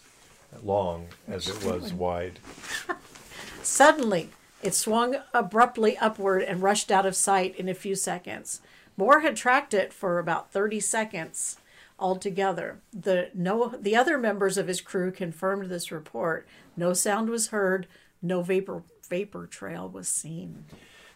long 0.64 1.08
as 1.28 1.48
it 1.48 1.64
was 1.66 1.94
wide. 1.94 2.40
Suddenly, 3.62 4.30
it 4.62 4.74
swung 4.74 5.18
abruptly 5.34 5.98
upward 5.98 6.44
and 6.44 6.62
rushed 6.62 6.92
out 6.92 7.06
of 7.06 7.16
sight 7.16 7.56
in 7.56 7.68
a 7.68 7.74
few 7.74 7.96
seconds. 7.96 8.62
Moore 8.98 9.22
had 9.22 9.36
tracked 9.36 9.74
it 9.74 9.92
for 9.92 10.20
about 10.20 10.52
30 10.52 10.80
seconds 10.80 11.58
altogether. 12.00 12.80
The, 12.94 13.30
no, 13.34 13.70
the 13.80 13.96
other 13.96 14.18
members 14.18 14.58
of 14.58 14.68
his 14.68 14.82
crew 14.82 15.12
confirmed 15.12 15.70
this 15.70 15.92
report. 15.92 16.48
No 16.76 16.94
sound 16.94 17.30
was 17.30 17.48
heard, 17.48 17.88
no 18.22 18.42
vapor, 18.42 18.84
vapor 19.08 19.48
trail 19.48 19.88
was 19.90 20.08
seen. 20.08 20.66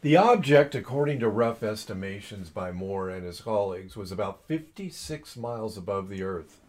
The 0.02 0.16
object, 0.16 0.76
according 0.76 1.20
to 1.20 1.28
rough 1.30 1.62
estimations 1.62 2.50
by 2.50 2.72
Moore 2.72 3.10
and 3.10 3.26
his 3.26 3.42
colleagues, 3.42 3.98
was 3.98 4.12
about 4.12 4.46
56 4.48 5.36
miles 5.36 5.78
above 5.78 6.08
the 6.08 6.24
Earth, 6.24 6.62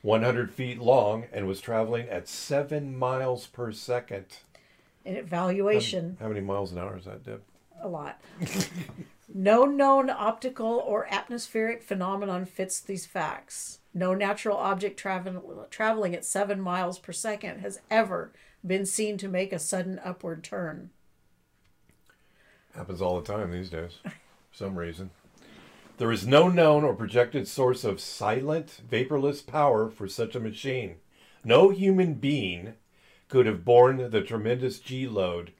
100 0.00 0.50
feet 0.50 0.78
long, 0.78 1.24
and 1.32 1.46
was 1.46 1.60
traveling 1.60 2.08
at 2.08 2.28
7 2.28 2.96
miles 2.96 3.46
per 3.46 3.72
second. 3.72 4.24
In 5.04 5.16
evaluation, 5.16 6.16
How 6.18 6.28
many 6.28 6.40
miles 6.40 6.72
an 6.72 6.78
hour 6.78 6.96
is 6.96 7.04
that, 7.04 7.24
Deb? 7.24 7.42
a 7.82 7.88
lot. 7.88 8.18
no 9.32 9.64
known 9.64 10.10
optical 10.10 10.82
or 10.86 11.06
atmospheric 11.12 11.82
phenomenon 11.82 12.44
fits 12.44 12.80
these 12.80 13.06
facts. 13.06 13.80
No 13.92 14.14
natural 14.14 14.56
object 14.56 14.98
travel, 14.98 15.66
traveling 15.70 16.14
at 16.14 16.24
seven 16.24 16.60
miles 16.60 16.98
per 16.98 17.12
second 17.12 17.60
has 17.60 17.80
ever 17.90 18.32
been 18.64 18.86
seen 18.86 19.16
to 19.18 19.28
make 19.28 19.52
a 19.52 19.58
sudden 19.58 20.00
upward 20.04 20.44
turn. 20.44 20.90
Happens 22.74 23.00
all 23.00 23.20
the 23.20 23.32
time 23.32 23.50
these 23.50 23.70
days, 23.70 23.98
for 24.02 24.12
some 24.52 24.76
reason. 24.76 25.10
There 25.98 26.12
is 26.12 26.26
no 26.26 26.48
known 26.48 26.84
or 26.84 26.94
projected 26.94 27.48
source 27.48 27.84
of 27.84 28.00
silent, 28.00 28.82
vaporless 28.86 29.44
power 29.44 29.88
for 29.88 30.06
such 30.06 30.34
a 30.34 30.40
machine. 30.40 30.96
No 31.42 31.70
human 31.70 32.14
being 32.14 32.74
could 33.28 33.46
have 33.46 33.64
borne 33.64 34.10
the 34.10 34.20
tremendous 34.20 34.78
G 34.78 35.08
load 35.08 35.52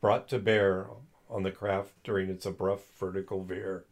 brought 0.00 0.28
to 0.28 0.40
bear 0.40 0.88
on 1.30 1.42
the 1.42 1.50
craft 1.50 1.90
during 2.04 2.28
its 2.30 2.46
abrupt 2.46 2.86
vertical 2.98 3.42
veer. 3.44 3.84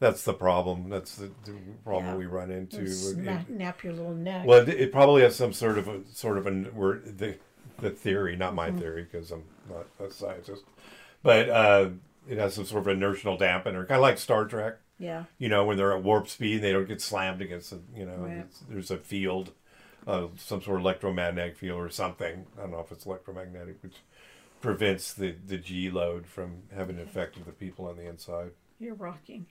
That's 0.00 0.22
the 0.22 0.32
problem. 0.34 0.88
That's 0.88 1.16
the, 1.16 1.26
the 1.44 1.54
problem 1.84 2.06
Yeah. 2.12 2.16
we 2.16 2.26
run 2.26 2.50
into. 2.50 2.86
Snap, 2.88 3.48
nap 3.48 3.82
your 3.82 3.92
little 3.94 4.14
neck. 4.14 4.46
Well, 4.46 4.60
it, 4.60 4.68
it 4.68 4.92
probably 4.92 5.22
has 5.22 5.34
some 5.34 5.52
sort 5.52 5.76
of 5.76 5.88
a 5.88 6.00
sort 6.12 6.38
of 6.38 6.46
a 6.46 6.70
word 6.70 7.18
the 7.18 7.36
the 7.80 7.90
theory, 7.90 8.36
not 8.36 8.54
my 8.54 8.68
Mm-hmm. 8.70 8.78
theory 8.78 9.02
because 9.10 9.30
I'm 9.32 9.44
not 9.68 9.86
a 10.04 10.10
scientist, 10.12 10.62
but 11.22 11.48
uh, 11.48 11.90
it 12.28 12.38
has 12.38 12.54
some 12.54 12.64
sort 12.64 12.82
of 12.82 12.88
inertial 12.88 13.36
dampener, 13.38 13.86
kind 13.86 13.92
of 13.92 14.00
like 14.02 14.18
Star 14.18 14.44
Trek. 14.46 14.76
yeah. 14.98 15.24
You 15.38 15.48
know, 15.48 15.64
when 15.64 15.76
they're 15.76 15.96
at 15.96 16.02
warp 16.02 16.28
speed, 16.28 16.58
they 16.62 16.72
don't 16.72 16.88
get 16.88 17.00
slammed 17.02 17.40
against. 17.42 17.72
A, 17.72 17.78
you 17.94 18.04
know, 18.06 18.16
Right. 18.16 18.46
there's 18.68 18.90
a 18.90 18.98
field, 18.98 19.50
uh, 20.06 20.26
some 20.36 20.60
sort 20.62 20.76
of 20.78 20.82
electromagnetic 20.82 21.56
field 21.56 21.80
or 21.80 21.90
something. 21.90 22.46
I 22.56 22.60
don't 22.62 22.70
know 22.72 22.80
if 22.80 22.90
it's 22.92 23.06
electromagnetic, 23.06 23.76
which 23.82 23.96
prevents 24.60 25.12
the 25.12 25.32
the 25.46 25.58
G 25.58 25.90
load 25.90 26.26
from 26.26 26.62
having 26.74 26.96
an 26.96 27.02
effect 27.02 27.36
on 27.36 27.44
the 27.46 27.52
people 27.52 27.86
on 27.86 27.96
the 27.96 28.06
inside. 28.06 28.50
You're 28.80 28.94
rocking. 28.94 29.46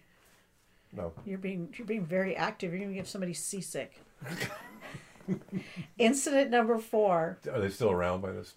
No, 0.93 1.11
You're 1.25 1.37
being 1.37 1.73
you're 1.77 1.87
being 1.87 2.05
very 2.05 2.35
active. 2.35 2.71
You're 2.71 2.81
gonna 2.81 2.93
give 2.93 3.07
somebody 3.09 3.33
seasick. 3.33 4.01
Incident 5.97 6.49
number 6.51 6.77
four. 6.77 7.37
are 7.51 7.59
they 7.59 7.69
still 7.69 7.91
around 7.91 8.21
by 8.21 8.31
this 8.31 8.53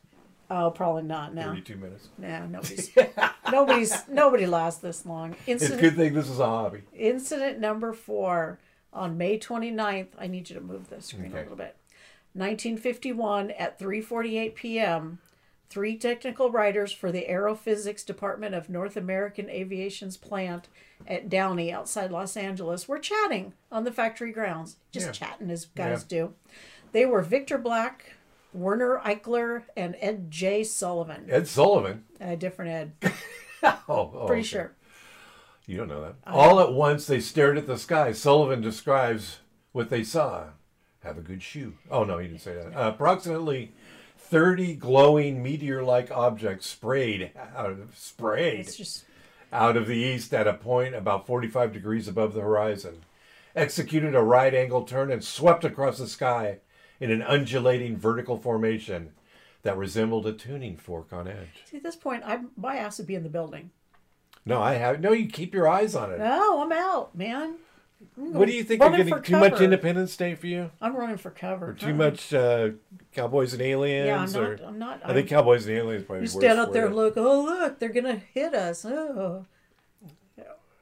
Oh, 0.52 0.70
probably 0.72 1.02
not 1.04 1.32
now. 1.32 1.50
32 1.50 1.76
minutes? 1.76 2.08
No, 2.18 2.46
nobody's 2.50 2.90
nobody's 3.52 4.08
nobody 4.08 4.46
lasts 4.46 4.80
this 4.80 5.06
long. 5.06 5.32
It's 5.46 5.48
a 5.48 5.52
Incident 5.52 5.80
good 5.80 5.96
thing 5.96 6.14
this 6.14 6.28
is 6.28 6.40
a 6.40 6.46
hobby. 6.46 6.82
Incident 6.92 7.60
number 7.60 7.92
four 7.92 8.58
on 8.92 9.16
May 9.16 9.38
29th. 9.38 10.08
I 10.18 10.26
need 10.26 10.50
you 10.50 10.54
to 10.56 10.60
move 10.60 10.88
the 10.90 11.00
screen 11.00 11.26
Okay. 11.26 11.38
a 11.38 11.42
little 11.42 11.56
bit. 11.56 11.76
1951 12.34 13.50
at 13.52 13.78
3:48 13.78 14.54
p.m. 14.54 15.18
Three 15.70 15.96
technical 15.96 16.50
writers 16.50 16.90
for 16.90 17.12
the 17.12 17.28
Aerophysics 17.30 18.02
Department 18.04 18.56
of 18.56 18.68
North 18.68 18.96
American 18.96 19.48
Aviation's 19.48 20.16
plant 20.16 20.68
at 21.06 21.28
Downey 21.28 21.72
outside 21.72 22.10
Los 22.10 22.36
Angeles 22.36 22.88
were 22.88 22.98
chatting 22.98 23.52
on 23.70 23.84
the 23.84 23.92
factory 23.92 24.32
grounds, 24.32 24.76
just 24.90 25.06
Yeah. 25.06 25.12
chatting 25.12 25.48
as 25.50 25.66
guys 25.66 26.02
do. 26.02 26.34
They 26.90 27.06
were 27.06 27.22
Victor 27.22 27.56
Black, 27.56 28.14
Werner 28.52 29.00
Eichler, 29.04 29.62
and 29.76 29.94
Ed 30.00 30.28
J. 30.28 30.64
Sullivan. 30.64 31.26
Ed 31.30 31.46
Sullivan. 31.46 32.02
A 32.20 32.36
different 32.36 32.92
Ed, 33.02 33.12
Oh, 33.62 33.78
oh, 33.88 34.26
pretty 34.26 34.40
okay. 34.40 34.48
sure. 34.48 34.72
You 35.66 35.76
don't 35.76 35.88
know 35.88 36.00
that. 36.02 36.16
All 36.26 36.58
at 36.58 36.72
once, 36.72 37.06
they 37.06 37.20
stared 37.20 37.56
at 37.56 37.68
the 37.68 37.78
sky. 37.78 38.10
Sullivan 38.10 38.60
describes 38.60 39.38
what 39.70 39.88
they 39.88 40.02
saw. 40.02 40.46
Have 41.04 41.16
a 41.16 41.20
good 41.22 41.42
shoe. 41.44 41.74
Oh, 41.92 42.02
no, 42.02 42.18
he 42.18 42.26
didn't 42.26 42.40
say 42.40 42.54
that. 42.54 42.74
Uh, 42.76 42.88
approximately 42.88 43.72
30 44.30 44.76
glowing 44.76 45.42
meteor-like 45.42 46.12
objects 46.12 46.66
sprayed 46.66 47.32
out 47.56 47.70
of, 47.70 47.98
sprayed 47.98 48.72
just 48.72 49.04
out 49.52 49.76
of 49.76 49.88
the 49.88 49.96
east 49.96 50.32
at 50.32 50.46
a 50.46 50.54
point 50.54 50.94
about 50.94 51.26
45 51.26 51.72
degrees 51.72 52.06
above 52.06 52.32
the 52.32 52.40
horizon, 52.40 53.02
executed 53.56 54.14
a 54.14 54.22
right 54.22 54.54
angle 54.54 54.84
turn 54.84 55.10
and 55.10 55.24
swept 55.24 55.64
across 55.64 55.98
the 55.98 56.06
sky 56.06 56.58
in 57.00 57.10
an 57.10 57.22
undulating 57.22 57.96
vertical 57.96 58.38
formation 58.38 59.10
that 59.62 59.76
resembled 59.76 60.26
a 60.26 60.32
tuning 60.32 60.76
fork 60.76 61.12
on 61.12 61.26
edge. 61.26 61.64
see, 61.64 61.78
at 61.78 61.82
this 61.82 61.96
point, 61.96 62.22
I 62.24 62.40
my 62.56 62.76
ass 62.76 62.98
would 62.98 63.08
be 63.08 63.16
in 63.16 63.24
the 63.24 63.28
building. 63.28 63.70
No, 64.46 64.62
I 64.62 64.74
have 64.74 65.00
no. 65.00 65.12
You 65.12 65.28
keep 65.28 65.52
your 65.52 65.68
eyes 65.68 65.94
on 65.96 66.12
it. 66.12 66.18
No, 66.18 66.62
I'm 66.62 66.72
out, 66.72 67.16
man. 67.16 67.56
What 68.16 68.46
do 68.46 68.52
you 68.54 68.64
think? 68.64 68.82
Are 68.82 68.90
getting 68.90 69.22
too 69.22 69.38
much. 69.38 69.60
Independence 69.60 70.16
Day 70.16 70.34
for 70.34 70.46
you? 70.46 70.70
I'm 70.80 70.96
running 70.96 71.16
for 71.18 71.30
cover. 71.30 71.70
Or 71.70 71.74
too 71.74 71.94
much 71.94 72.32
uh, 72.32 72.70
Cowboys 73.12 73.52
and 73.52 73.60
Yeah, 73.62 73.74
I'm 73.76 73.82
Aliens? 73.82 74.34
not. 74.34 74.42
or 74.42 74.58
I'm 74.66 74.78
not. 74.78 75.00
I 75.04 75.12
think 75.12 75.28
Cowboys 75.28 75.66
and 75.66 75.76
Aliens 75.76 76.04
probably. 76.04 76.22
you 76.22 76.28
stand 76.28 76.58
up 76.58 76.68
for 76.68 76.74
there 76.74 76.86
and 76.86 76.96
look. 76.96 77.14
Oh, 77.16 77.42
look, 77.42 77.78
they're 77.78 77.88
gonna 77.90 78.20
hit 78.32 78.54
us. 78.54 78.84
Oh. 78.84 79.46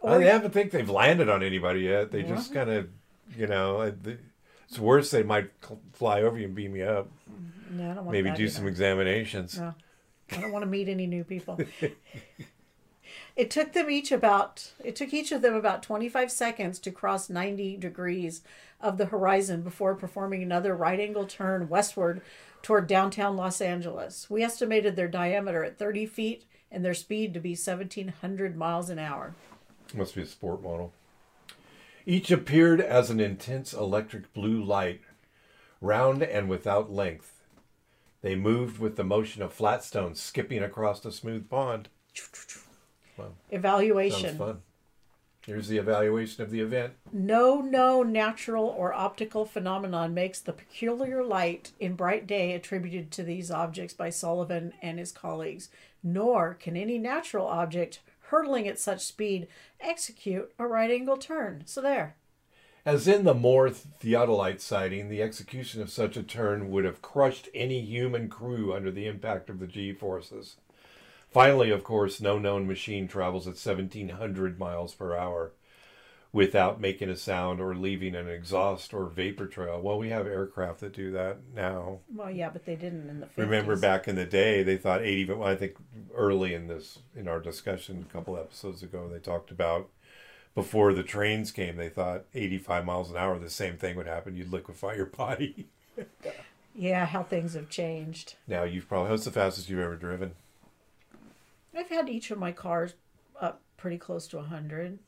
I 0.04 0.20
haven't 0.22 0.52
think 0.52 0.70
they've 0.70 0.88
landed 0.88 1.28
on 1.28 1.42
anybody 1.42 1.80
yet. 1.80 2.12
They 2.12 2.22
just 2.22 2.54
kind 2.54 2.70
of, 2.70 2.88
you 3.36 3.48
know, 3.48 3.92
it's 4.68 4.78
worse. 4.78 5.10
They 5.10 5.24
might 5.24 5.50
fly 5.92 6.22
over 6.22 6.38
you 6.38 6.44
and 6.46 6.54
beam 6.54 6.76
you 6.76 6.84
up. 6.84 7.08
No, 7.70 7.82
I 7.90 7.94
don't 7.94 8.04
want 8.04 8.10
Maybe 8.12 8.30
do 8.30 8.44
either. 8.44 8.52
some 8.52 8.68
examinations. 8.68 9.58
No, 9.58 9.74
I 10.32 10.40
don't 10.40 10.52
want 10.52 10.62
to 10.62 10.68
meet 10.70 10.88
any 10.88 11.06
new 11.08 11.24
people. 11.24 11.58
it 13.38 13.52
took 13.52 13.72
them 13.72 13.88
each 13.88 14.10
about. 14.10 14.72
It 14.84 14.96
took 14.96 15.14
each 15.14 15.30
of 15.30 15.42
them 15.42 15.54
about 15.54 15.84
25 15.84 16.30
seconds 16.30 16.80
to 16.80 16.90
cross 16.90 17.30
90 17.30 17.76
degrees 17.76 18.42
of 18.80 18.98
the 18.98 19.06
horizon 19.06 19.62
before 19.62 19.94
performing 19.94 20.42
another 20.42 20.74
right 20.74 20.98
angle 20.98 21.24
turn 21.24 21.68
westward 21.68 22.20
toward 22.62 22.88
downtown 22.88 23.36
Los 23.36 23.60
Angeles. 23.60 24.28
We 24.28 24.42
estimated 24.42 24.96
their 24.96 25.06
diameter 25.06 25.62
at 25.62 25.78
30 25.78 26.04
feet 26.06 26.46
and 26.72 26.84
their 26.84 26.94
speed 26.94 27.32
to 27.32 27.40
be 27.40 27.50
1,700 27.50 28.56
miles 28.56 28.90
an 28.90 28.98
hour. 28.98 29.36
Must 29.94 30.16
be 30.16 30.22
a 30.22 30.26
sport 30.26 30.60
model. 30.60 30.92
Each 32.04 32.32
appeared 32.32 32.80
as 32.80 33.08
an 33.08 33.20
intense 33.20 33.72
electric 33.72 34.32
blue 34.32 34.62
light, 34.62 35.02
round 35.80 36.24
and 36.24 36.48
without 36.48 36.90
length. 36.90 37.44
They 38.20 38.34
moved 38.34 38.80
with 38.80 38.96
the 38.96 39.04
motion 39.04 39.42
of 39.42 39.52
flat 39.52 39.84
stones 39.84 40.20
skipping 40.20 40.60
across 40.60 41.04
a 41.04 41.12
smooth 41.12 41.48
pond. 41.48 41.88
Sounds 43.18 43.36
Evaluation. 43.50 44.38
fun. 44.38 44.62
Here's 45.46 45.68
the 45.68 45.78
evaluation 45.78 46.42
of 46.42 46.50
the 46.50 46.60
event. 46.60 46.92
No 47.10 47.62
known 47.62 48.12
natural 48.12 48.66
or 48.66 48.92
optical 48.92 49.46
phenomenon 49.46 50.12
makes 50.12 50.40
the 50.40 50.52
peculiar 50.52 51.24
light 51.24 51.72
in 51.80 51.94
bright 51.94 52.26
day 52.26 52.52
attributed 52.52 53.10
to 53.12 53.22
these 53.22 53.50
objects 53.50 53.94
by 53.94 54.10
Sullivan 54.10 54.74
and 54.82 54.98
his 54.98 55.10
colleagues, 55.10 55.70
nor 56.02 56.52
can 56.52 56.76
any 56.76 56.98
natural 56.98 57.46
object 57.46 58.00
hurtling 58.28 58.68
at 58.68 58.78
such 58.78 59.00
speed 59.00 59.48
execute 59.80 60.52
a 60.58 60.66
right 60.66 60.90
angle 60.90 61.16
turn. 61.16 61.62
So 61.64 61.80
there. 61.80 62.16
As 62.84 63.08
in 63.08 63.24
the 63.24 63.34
Moore 63.34 63.70
theodolite 63.70 64.60
sighting, 64.60 65.08
the 65.08 65.22
execution 65.22 65.80
of 65.80 65.90
such 65.90 66.16
a 66.16 66.22
turn 66.22 66.70
would 66.70 66.84
have 66.84 67.02
crushed 67.02 67.48
any 67.54 67.80
human 67.80 68.28
crew 68.28 68.74
under 68.74 68.90
the 68.90 69.06
impact 69.06 69.50
of 69.50 69.60
the 69.60 69.66
G 69.66 69.92
forces. 69.92 70.56
Finally, 71.30 71.70
of 71.70 71.84
course, 71.84 72.20
no 72.20 72.38
known 72.38 72.66
machine 72.66 73.06
travels 73.06 73.46
at 73.46 73.54
1700 73.54 74.58
miles 74.58 74.94
per 74.94 75.16
hour 75.16 75.52
without 76.32 76.80
making 76.80 77.08
a 77.08 77.16
sound 77.16 77.60
or 77.60 77.74
leaving 77.74 78.14
an 78.14 78.28
exhaust 78.28 78.92
or 78.92 79.06
vapor 79.06 79.46
trail. 79.46 79.80
Well, 79.80 79.98
we 79.98 80.10
have 80.10 80.26
aircraft 80.26 80.80
that 80.80 80.92
do 80.92 81.10
that 81.12 81.38
now. 81.54 82.00
Well, 82.14 82.30
yeah, 82.30 82.50
but 82.50 82.66
they 82.66 82.76
didn't 82.76 83.08
in 83.08 83.20
the 83.20 83.26
50s. 83.26 83.38
Remember 83.38 83.76
back 83.76 84.08
in 84.08 84.16
the 84.16 84.26
day, 84.26 84.62
they 84.62 84.76
thought 84.76 85.02
80, 85.02 85.32
well, 85.34 85.48
I 85.48 85.56
think 85.56 85.76
early 86.14 86.54
in 86.54 86.66
this, 86.66 86.98
in 87.16 87.28
our 87.28 87.40
discussion 87.40 88.06
a 88.08 88.12
couple 88.12 88.36
episodes 88.36 88.82
ago, 88.82 89.08
they 89.10 89.18
talked 89.18 89.50
about 89.50 89.88
before 90.54 90.92
the 90.92 91.02
trains 91.02 91.50
came, 91.52 91.76
they 91.76 91.88
thought 91.88 92.24
85 92.34 92.84
miles 92.84 93.10
an 93.10 93.16
hour, 93.16 93.38
the 93.38 93.48
same 93.48 93.76
thing 93.76 93.96
would 93.96 94.06
happen. 94.08 94.36
You'd 94.36 94.52
liquefy 94.52 94.96
your 94.96 95.06
body. 95.16 95.68
Yeah, 96.74 97.06
how 97.06 97.22
things 97.22 97.54
have 97.54 97.68
changed. 97.70 98.34
now 98.46 98.64
you've 98.64 98.88
probably, 98.88 99.10
what's 99.10 99.24
the 99.24 99.30
fastest 99.30 99.68
you've 99.68 99.80
ever 99.80 99.96
driven? 99.96 100.32
I've 101.78 101.88
had 101.88 102.08
each 102.08 102.30
of 102.30 102.38
my 102.38 102.50
cars 102.50 102.94
up 103.40 103.62
pretty 103.76 103.98
close 103.98 104.26
to 104.28 104.38
100. 104.38 104.98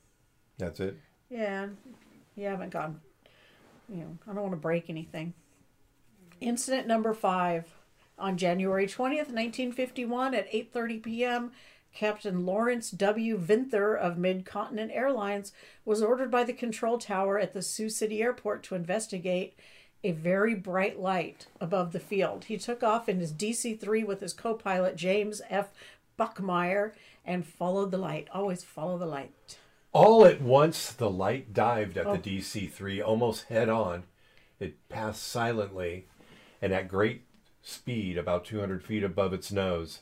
That's 0.56 0.78
it. 0.78 0.96
Yeah, 1.28 1.68
you 2.36 2.46
haven't 2.46 2.70
gone. 2.70 3.00
You 3.88 4.02
know, 4.02 4.18
I 4.28 4.34
don't 4.34 4.42
want 4.42 4.52
to 4.52 4.56
break 4.56 4.88
anything. 4.88 5.34
Incident 6.40 6.86
number 6.86 7.12
five 7.12 7.66
on 8.18 8.36
January 8.36 8.86
twentieth, 8.86 9.30
nineteen 9.30 9.72
fifty-one, 9.72 10.34
at 10.34 10.46
eight 10.52 10.72
thirty 10.72 10.98
p.m. 10.98 11.52
Captain 11.92 12.46
Lawrence 12.46 12.90
W. 12.90 13.36
Vinther 13.36 13.98
of 13.98 14.16
Mid 14.16 14.46
Continent 14.46 14.92
Airlines 14.94 15.52
was 15.84 16.02
ordered 16.02 16.30
by 16.30 16.44
the 16.44 16.52
control 16.52 16.98
tower 16.98 17.38
at 17.38 17.52
the 17.52 17.62
Sioux 17.62 17.88
City 17.88 18.22
Airport 18.22 18.62
to 18.64 18.74
investigate 18.74 19.58
a 20.02 20.12
very 20.12 20.54
bright 20.54 20.98
light 20.98 21.46
above 21.60 21.92
the 21.92 22.00
field. 22.00 22.44
He 22.44 22.56
took 22.56 22.82
off 22.82 23.08
in 23.08 23.20
his 23.20 23.32
DC 23.32 23.78
3 23.78 24.04
with 24.04 24.20
his 24.20 24.32
co 24.32 24.54
pilot 24.54 24.96
James 24.96 25.42
F. 25.50 25.72
Bachmeier 26.20 26.92
and 27.24 27.46
followed 27.46 27.90
the 27.90 27.98
light. 27.98 28.28
Always 28.32 28.62
follow 28.62 28.98
the 28.98 29.06
light. 29.06 29.58
All 29.92 30.24
at 30.26 30.40
once, 30.40 30.92
the 30.92 31.10
light 31.10 31.54
dived 31.54 31.96
at 31.96 32.04
the 32.04 32.10
oh. 32.10 32.18
DC 32.18 32.70
3 32.70 33.00
almost 33.00 33.44
head 33.44 33.68
on. 33.68 34.04
It 34.60 34.88
passed 34.88 35.22
silently 35.26 36.06
and 36.60 36.72
at 36.72 36.88
great 36.88 37.24
speed, 37.62 38.18
about 38.18 38.44
200 38.44 38.84
feet 38.84 39.02
above 39.02 39.32
its 39.32 39.50
nose. 39.50 40.00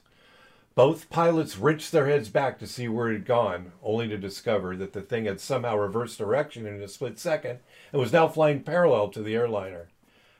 Both 0.75 1.11
pilots 1.11 1.57
wrenched 1.57 1.91
their 1.91 2.07
heads 2.07 2.29
back 2.29 2.59
to 2.59 2.67
see 2.67 2.87
where 2.87 3.11
it 3.11 3.15
had 3.15 3.27
gone, 3.27 3.73
only 3.83 4.09
to 4.09 4.17
discover 4.17 4.77
that 4.77 4.93
the 4.93 5.01
thing 5.01 5.25
had 5.25 5.41
somehow 5.41 5.77
reversed 5.77 6.19
direction 6.19 6.67
in 6.67 6.81
a 6.83 6.89
split 6.89 7.19
second 7.19 7.59
and 7.93 8.01
was 8.01 8.13
now 8.13 8.29
flying 8.29 8.63
parallel 8.63 9.09
to 9.09 9.23
the 9.23 9.35
airliner, 9.35 9.89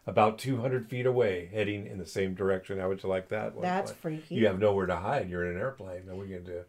about 0.09 0.39
200 0.39 0.89
feet 0.89 1.05
away, 1.05 1.51
heading 1.53 1.87
in 1.87 1.99
the 1.99 2.07
same 2.07 2.35
direction. 2.35 2.79
How 2.79 2.89
would 2.89 3.03
you 3.03 3.11
like 3.11 3.29
that? 3.29 3.55
one? 3.55 3.63
That's 3.63 3.91
Like, 3.91 4.01
freaky. 4.01 4.37
You 4.37 4.47
have 4.47 4.59
nowhere 4.59 4.87
to 4.87 4.97
hide. 4.97 5.29
You're 5.29 5.45
in 5.45 5.55
an 5.55 5.61
airplane. 5.61 6.07
Now 6.07 6.15
what 6.15 6.23
are 6.23 6.27
you 6.27 6.39
going 6.39 6.47
to 6.47 6.65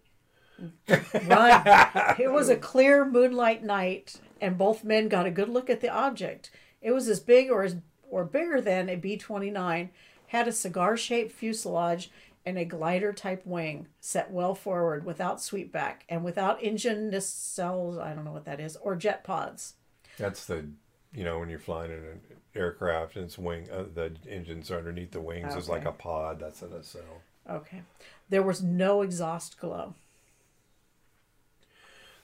do? 0.89 1.25
Run. 1.29 1.63
it 2.19 2.29
was 2.33 2.49
a 2.49 2.57
clear 2.57 3.05
moonlight 3.05 3.63
night, 3.63 4.19
and 4.41 4.57
both 4.57 4.83
men 4.83 5.07
got 5.07 5.25
a 5.25 5.31
good 5.31 5.47
look 5.47 5.69
at 5.69 5.79
the 5.79 5.89
object. 5.89 6.51
It 6.81 6.91
was 6.91 7.07
as 7.07 7.21
big 7.21 7.49
or 7.49 7.63
as 7.63 7.77
or 8.09 8.25
bigger 8.25 8.59
than 8.59 8.89
a 8.89 8.97
B 8.97 9.15
twenty 9.15 9.51
nine, 9.51 9.91
had 10.27 10.49
a 10.49 10.51
cigar 10.51 10.97
shaped 10.97 11.31
fuselage 11.31 12.11
and 12.45 12.57
a 12.57 12.65
glider 12.65 13.13
type 13.13 13.45
wing 13.45 13.87
set 14.01 14.31
well 14.31 14.53
forward 14.53 15.05
without 15.05 15.37
sweepback 15.37 16.01
and 16.09 16.25
without 16.25 16.61
engine 16.61 17.09
nacelles, 17.09 17.97
I 18.01 18.13
don't 18.13 18.25
know 18.25 18.31
what 18.33 18.45
that 18.45 18.59
is, 18.59 18.75
or 18.77 18.97
jet 18.97 19.23
pods. 19.23 19.75
That's 20.17 20.45
the, 20.45 20.65
you 21.13 21.23
know, 21.23 21.39
when 21.39 21.49
you're 21.49 21.59
flying 21.59 21.91
in 21.91 21.97
an 21.97 22.21
aircraft 22.55 23.15
and 23.15 23.25
it's 23.25 23.37
wing, 23.37 23.67
uh, 23.71 23.85
the 23.93 24.11
engines 24.27 24.69
are 24.71 24.77
underneath 24.77 25.11
the 25.11 25.21
wings. 25.21 25.55
It's 25.55 25.69
like 25.69 25.85
a 25.85 25.91
pod. 25.91 26.39
That's 26.39 26.61
an 26.61 26.71
nacelle. 26.71 27.21
Okay. 27.49 27.81
There 28.29 28.43
was 28.43 28.61
no 28.61 29.01
exhaust 29.01 29.59
glow. 29.59 29.95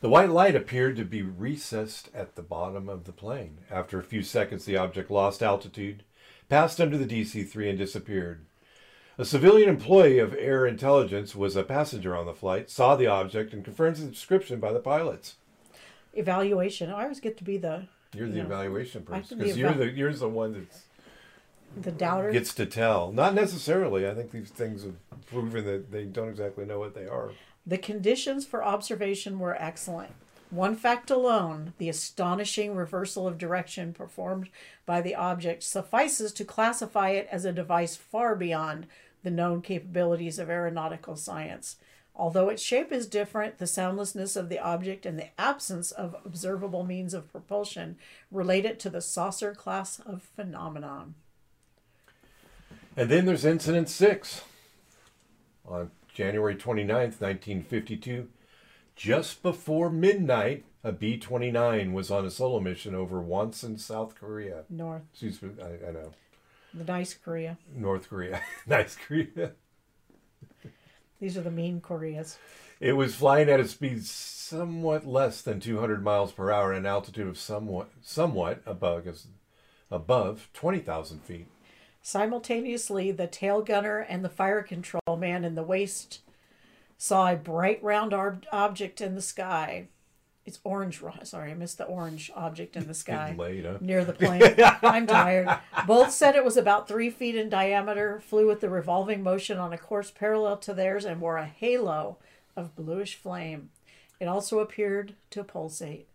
The 0.02 0.10
white 0.10 0.30
light 0.30 0.56
appeared 0.56 0.98
to 0.98 1.06
be 1.06 1.24
recessed 1.24 2.10
at 2.14 2.36
the 2.36 2.44
bottom 2.44 2.88
of 2.90 3.06
the 3.06 3.12
plane. 3.12 3.60
After 3.72 3.98
a 3.98 4.04
few 4.04 4.22
seconds, 4.22 4.66
the 4.66 4.78
object 4.78 5.10
lost 5.10 5.42
altitude, 5.42 6.04
passed 6.48 6.80
under 6.80 6.98
the 6.98 7.08
DC 7.08 7.48
3, 7.50 7.70
and 7.70 7.78
disappeared. 7.78 8.46
A 9.18 9.26
civilian 9.26 9.70
employee 9.70 10.20
of 10.20 10.36
Air 10.36 10.68
Intelligence 10.68 11.36
was 11.36 11.56
a 11.56 11.64
passenger 11.64 12.16
on 12.16 12.26
the 12.26 12.34
flight, 12.34 12.70
saw 12.70 12.96
the 12.96 13.08
object, 13.08 13.54
and 13.54 13.64
confirmed 13.64 13.96
the 13.96 14.08
description 14.08 14.60
by 14.60 14.74
the 14.74 14.80
pilots. 14.80 15.38
Evaluation. 16.14 16.92
I 16.92 17.04
always 17.04 17.22
get 17.22 17.38
to 17.38 17.44
be 17.44 17.58
the 17.58 17.88
You're 18.16 18.30
the 18.30 18.38
Yeah. 18.38 18.44
evaluation 18.44 19.06
I 19.10 19.20
person 19.20 19.38
can 19.38 19.38
be 19.40 19.44
because 19.46 19.58
you're 19.58 19.74
the 19.74 19.92
you're 19.92 20.14
the 20.14 20.30
one 20.30 20.54
that's 20.54 20.84
the 21.76 21.92
doubter. 21.92 22.32
gets 22.32 22.54
to 22.56 22.66
tell. 22.66 23.12
Not 23.12 23.34
necessarily. 23.34 24.08
I 24.08 24.14
think 24.14 24.32
these 24.32 24.50
things 24.50 24.84
have 24.84 24.96
proven 25.28 25.66
that 25.66 25.92
they 25.92 26.06
don't 26.06 26.30
exactly 26.30 26.66
know 26.66 26.80
what 26.80 26.96
they 26.96 27.06
are. 27.08 27.32
The 27.68 27.78
conditions 27.78 28.46
for 28.46 28.64
observation 28.64 29.40
were 29.40 29.56
excellent. 29.62 30.14
One 30.52 30.76
fact 30.76 31.10
alone, 31.10 31.74
the 31.80 31.90
astonishing 31.90 32.76
reversal 32.76 33.28
of 33.28 33.38
direction 33.38 33.92
performed 33.94 34.50
by 34.86 35.02
the 35.02 35.16
object, 35.16 35.64
suffices 35.64 36.32
to 36.34 36.46
classify 36.46 37.10
it 37.10 37.28
as 37.32 37.44
a 37.44 37.52
device 37.52 37.96
far 37.96 38.36
beyond 38.36 38.86
the 39.24 39.32
known 39.32 39.62
capabilities 39.64 40.38
of 40.38 40.50
aeronautical 40.50 41.16
science. 41.16 41.78
Although 42.18 42.48
its 42.50 42.62
shape 42.64 42.92
is 42.94 43.08
different, 43.08 43.58
the 43.58 43.68
soundlessness 43.68 44.36
of 44.38 44.48
the 44.48 44.60
object 44.60 45.06
and 45.06 45.20
the 45.20 45.28
absence 45.40 45.92
of 45.92 46.16
observable 46.26 46.84
means 46.86 47.14
of 47.14 47.30
propulsion 47.32 47.98
relate 48.32 48.64
it 48.66 48.80
to 48.82 48.90
the 48.90 49.02
saucer 49.02 49.54
class 49.54 50.00
of 50.00 50.22
phenomenon. 50.22 51.16
And 52.96 53.10
then 53.10 53.26
there's 53.26 53.44
Incident 53.44 53.90
6. 53.90 54.44
On 55.68 55.92
January 56.14 56.56
29th, 56.56 57.20
1952, 57.20 58.30
just 58.96 59.44
before 59.44 59.90
midnight, 59.90 60.64
a 60.86 60.94
B 60.94 61.18
29 61.18 61.92
was 61.92 62.10
on 62.10 62.26
a 62.26 62.32
solo 62.32 62.62
mission 62.62 62.96
over 62.96 63.22
Wonsan, 63.22 63.78
South 63.78 64.16
Korea. 64.16 64.64
North, 64.70 65.02
Excuse 65.12 65.42
me, 65.42 65.50
I, 65.62 65.90
I 65.90 65.92
know. 65.92 66.14
the 66.74 66.86
nice 66.86 67.14
Korea. 67.14 67.58
North 67.76 68.08
Korea. 68.08 68.42
nice 68.66 68.96
Korea. 68.96 69.52
These 71.20 71.38
are 71.38 71.42
the 71.42 71.52
mean 71.52 71.82
Koreas. 71.82 72.38
It 72.80 72.94
was 72.94 73.16
flying 73.16 73.50
at 73.50 73.60
a 73.60 73.68
speed 73.68 74.06
somewhat 74.06 75.06
less 75.06 75.42
than 75.42 75.60
200 75.60 76.04
miles 76.04 76.32
per 76.32 76.52
hour 76.52 76.72
and 76.72 76.86
an 76.86 76.92
altitude 76.92 77.28
of 77.28 77.38
somewhat 77.38 77.90
somewhat 78.02 78.62
above 78.66 79.08
above 79.90 80.50
20,000 80.54 81.20
feet. 81.24 81.48
Simultaneously, 82.02 83.12
the 83.12 83.28
tail 83.28 83.62
gunner 83.62 84.00
and 84.00 84.24
the 84.24 84.30
fire 84.30 84.62
control 84.62 85.18
man 85.18 85.44
in 85.44 85.56
the 85.56 85.64
waist 85.64 86.22
saw 86.98 87.32
a 87.32 87.36
bright 87.36 87.82
round 87.84 88.14
ob- 88.14 88.46
object 88.52 89.02
in 89.02 89.16
the 89.16 89.22
sky. 89.22 89.88
It's 90.46 90.60
orange. 90.64 91.02
Sorry, 91.24 91.52
I 91.52 91.56
missed 91.56 91.80
the 91.80 91.86
orange 91.86 92.32
object 92.36 92.76
in 92.76 92.88
the 92.88 92.94
sky 92.94 93.34
laid, 93.36 93.66
huh? 93.66 93.78
near 93.82 94.06
the 94.06 94.14
plane. 94.14 94.44
I'm 94.84 95.08
tired. 95.08 95.50
Both 95.88 96.12
said 96.12 96.36
it 96.36 96.46
was 96.46 96.56
about 96.56 96.88
three 96.88 97.10
feet 97.10 97.36
in 97.36 97.50
diameter, 97.50 98.22
flew 98.24 98.48
with 98.48 98.62
the 98.62 98.70
revolving 98.70 99.24
motion 99.24 99.58
on 99.58 99.74
a 99.74 99.78
course 99.78 100.12
parallel 100.12 100.58
to 100.58 100.74
theirs, 100.74 101.04
and 101.04 101.20
wore 101.20 101.38
a 101.38 101.46
halo 101.46 102.18
of 102.56 102.76
bluish 102.76 103.16
flame. 103.16 103.72
It 104.20 104.28
also 104.28 104.60
appeared 104.60 105.16
to 105.32 105.44
pulsate. 105.44 106.08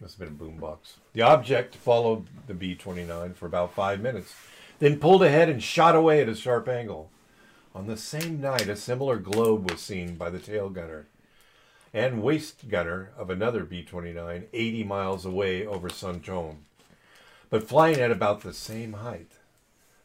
Must 0.00 0.18
have 0.18 0.38
been 0.38 0.48
a 0.48 0.50
boombox. 0.50 0.94
The 1.12 1.20
object 1.22 1.76
followed 1.76 2.26
the 2.46 2.54
B 2.54 2.74
29 2.74 3.34
for 3.34 3.44
about 3.44 3.74
five 3.74 4.00
minutes, 4.00 4.34
then 4.78 4.98
pulled 4.98 5.22
ahead 5.22 5.50
and 5.50 5.62
shot 5.62 5.94
away 5.94 6.22
at 6.22 6.28
a 6.28 6.34
sharp 6.34 6.68
angle. 6.68 7.10
On 7.74 7.86
the 7.86 7.98
same 7.98 8.40
night, 8.40 8.68
a 8.68 8.76
similar 8.76 9.18
globe 9.18 9.70
was 9.70 9.82
seen 9.82 10.16
by 10.16 10.30
the 10.30 10.38
tail 10.38 10.70
gunner 10.70 11.06
and 11.92 12.22
waist 12.22 12.68
gunner 12.68 13.10
of 13.16 13.30
another 13.30 13.64
B 13.64 13.82
29 13.82 14.46
80 14.52 14.84
miles 14.84 15.24
away 15.24 15.66
over 15.66 15.88
Suncheon, 15.88 16.58
but 17.48 17.68
flying 17.68 17.98
at 17.98 18.10
about 18.10 18.42
the 18.42 18.52
same 18.52 18.94
height. 18.94 19.32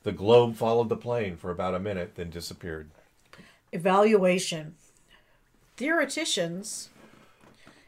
The 0.03 0.11
globe 0.11 0.55
followed 0.55 0.89
the 0.89 0.95
plane 0.95 1.36
for 1.36 1.51
about 1.51 1.75
a 1.75 1.79
minute, 1.79 2.13
then 2.15 2.29
disappeared. 2.29 2.91
Evaluation. 3.71 4.75
Theoreticians 5.77 6.89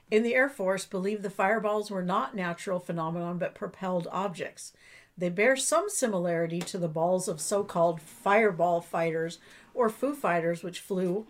in 0.10 0.24
the 0.24 0.36
Air 0.36 0.50
Force 0.50 0.86
believe 0.86 1.22
the 1.22 1.30
fireballs 1.30 1.92
were 1.92 2.04
not 2.04 2.36
natural 2.36 2.80
phenomenon 2.80 3.38
but 3.38 3.56
propelled 3.56 4.08
objects. 4.12 4.74
They 5.18 5.30
bear 5.30 5.56
some 5.56 5.90
similarity 5.90 6.60
to 6.60 6.78
the 6.78 6.88
balls 6.88 7.28
of 7.28 7.42
so 7.42 7.64
called 7.64 8.02
fireball 8.02 8.82
fighters 8.82 9.40
or 9.74 9.90
Foo 9.90 10.14
Fighters, 10.14 10.64
which 10.64 10.80
flew 10.80 11.28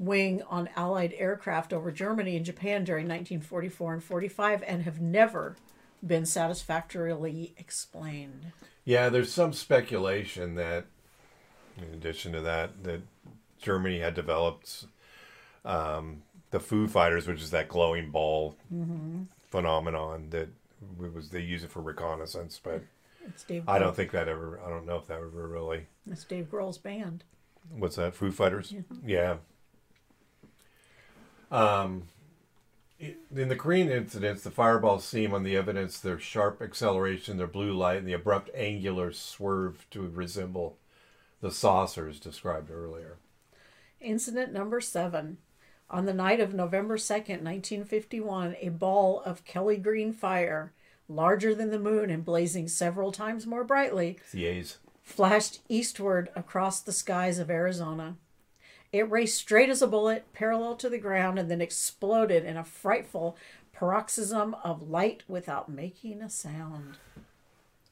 wing 0.00 0.42
on 0.48 0.68
Allied 0.74 1.14
aircraft 1.18 1.72
over 1.72 1.92
Germany 1.92 2.34
and 2.34 2.44
Japan 2.44 2.84
during 2.84 3.04
1944 3.04 3.94
and 3.94 4.02
45 4.02 4.64
and 4.66 4.82
have 4.82 5.00
never 5.00 5.56
been 6.04 6.24
satisfactorily 6.24 7.52
explained. 7.58 8.46
Yeah, 8.84 9.10
there's 9.10 9.30
some 9.30 9.52
speculation 9.52 10.54
that, 10.54 10.86
in 11.76 11.92
addition 11.92 12.32
to 12.32 12.40
that, 12.40 12.82
that 12.82 13.02
Germany 13.60 14.00
had 14.00 14.14
developed 14.14 14.86
um, 15.66 16.22
the 16.50 16.58
Foo 16.58 16.88
Fighters, 16.88 17.28
which 17.28 17.42
is 17.42 17.50
that 17.50 17.68
glowing 17.68 18.10
ball 18.10 18.56
phenomenon 19.50 20.28
that 20.30 20.48
was 20.98 21.28
they 21.28 21.42
use 21.42 21.62
it 21.62 21.70
for 21.70 21.80
reconnaissance, 21.82 22.58
but. 22.62 22.82
I 23.68 23.78
don't 23.78 23.94
think 23.94 24.12
that 24.12 24.28
ever. 24.28 24.58
I 24.64 24.70
don't 24.70 24.86
know 24.86 24.96
if 24.96 25.06
that 25.08 25.18
ever 25.18 25.46
really. 25.46 25.86
It's 26.10 26.24
Dave 26.24 26.50
Grohl's 26.50 26.78
band. 26.78 27.22
What's 27.70 27.96
that? 27.96 28.14
Foo 28.14 28.32
Fighters. 28.32 28.74
Yeah. 29.06 29.36
Um, 31.50 32.04
in 32.98 33.48
the 33.48 33.56
Korean 33.56 33.90
incidents, 33.90 34.42
the 34.42 34.50
fireballs 34.50 35.04
seem 35.04 35.32
on 35.32 35.42
the 35.42 35.56
evidence 35.56 35.98
their 35.98 36.18
sharp 36.18 36.60
acceleration, 36.60 37.38
their 37.38 37.46
blue 37.46 37.72
light, 37.72 37.98
and 37.98 38.06
the 38.06 38.12
abrupt 38.12 38.50
angular 38.54 39.12
swerve 39.12 39.86
to 39.90 40.06
resemble 40.06 40.76
the 41.40 41.50
saucers 41.50 42.20
described 42.20 42.70
earlier. 42.70 43.16
Incident 44.00 44.52
number 44.52 44.80
seven. 44.80 45.38
On 45.88 46.04
the 46.04 46.14
night 46.14 46.38
of 46.38 46.54
November 46.54 46.96
2nd, 46.96 47.42
1951, 47.42 48.56
a 48.60 48.68
ball 48.68 49.20
of 49.24 49.44
Kelly 49.44 49.76
green 49.76 50.12
fire, 50.12 50.72
larger 51.08 51.52
than 51.52 51.70
the 51.70 51.80
moon 51.80 52.10
and 52.10 52.24
blazing 52.24 52.68
several 52.68 53.10
times 53.10 53.44
more 53.46 53.64
brightly, 53.64 54.16
flashed 55.02 55.60
eastward 55.68 56.28
across 56.36 56.80
the 56.80 56.92
skies 56.92 57.40
of 57.40 57.50
Arizona. 57.50 58.16
It 58.92 59.10
raced 59.10 59.38
straight 59.38 59.68
as 59.68 59.82
a 59.82 59.86
bullet, 59.86 60.32
parallel 60.32 60.74
to 60.76 60.88
the 60.88 60.98
ground, 60.98 61.38
and 61.38 61.50
then 61.50 61.60
exploded 61.60 62.44
in 62.44 62.56
a 62.56 62.64
frightful 62.64 63.36
paroxysm 63.72 64.54
of 64.64 64.90
light 64.90 65.22
without 65.28 65.68
making 65.68 66.20
a 66.20 66.28
sound. 66.28 66.96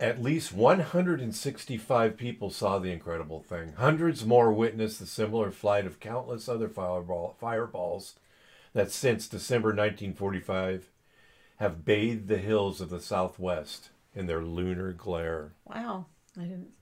At 0.01 0.23
least 0.23 0.53
165 0.53 2.17
people 2.17 2.51
saw 2.51 2.79
the 2.79 2.93
incredible 2.93 3.43
thing. 3.43 3.75
Hundreds 3.75 4.25
more 4.25 4.53
witnessed 4.53 5.01
the 5.01 5.07
similar 5.07 5.51
flight 5.51 5.87
of 5.87 6.01
countless 6.01 6.49
other 6.49 6.69
fireball, 6.69 7.37
fireballs 7.41 8.15
that 8.73 8.91
since 8.93 9.29
December 9.29 9.69
1945 9.69 10.89
have 11.57 11.85
bathed 11.85 12.29
the 12.29 12.39
hills 12.39 12.81
of 12.81 12.91
the 12.91 13.01
Southwest 13.01 13.91
in 14.15 14.27
their 14.27 14.43
lunar 14.43 14.93
glare. 14.93 15.53
Wow, 15.65 16.07
I 16.37 16.43
didn't. 16.43 16.78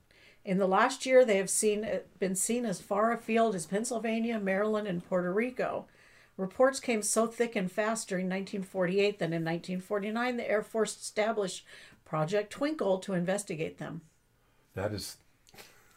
In 0.47 0.59
the 0.59 0.67
last 0.67 1.05
year, 1.05 1.25
they 1.25 1.35
have 1.35 1.49
seen 1.49 1.83
uh, 1.83 1.99
been 2.19 2.33
seen 2.33 2.65
as 2.65 2.79
far 2.79 3.11
afield 3.11 3.53
as 3.53 3.65
Pennsylvania, 3.65 4.39
Maryland, 4.39 4.87
and 4.87 5.05
Puerto 5.05 5.33
Rico. 5.33 5.87
Reports 6.37 6.79
came 6.79 7.01
so 7.01 7.27
thick 7.27 7.57
and 7.57 7.69
fast 7.69 8.07
during 8.07 8.27
1948 8.27 9.19
that 9.19 9.25
in 9.25 9.43
1949 9.43 10.37
the 10.37 10.49
Air 10.49 10.63
Force 10.63 10.95
established 10.95 11.65
Project 12.05 12.49
Twinkle 12.49 12.97
to 12.99 13.13
investigate 13.13 13.77
them. 13.77 14.01
That 14.73 14.93
is 14.93 15.17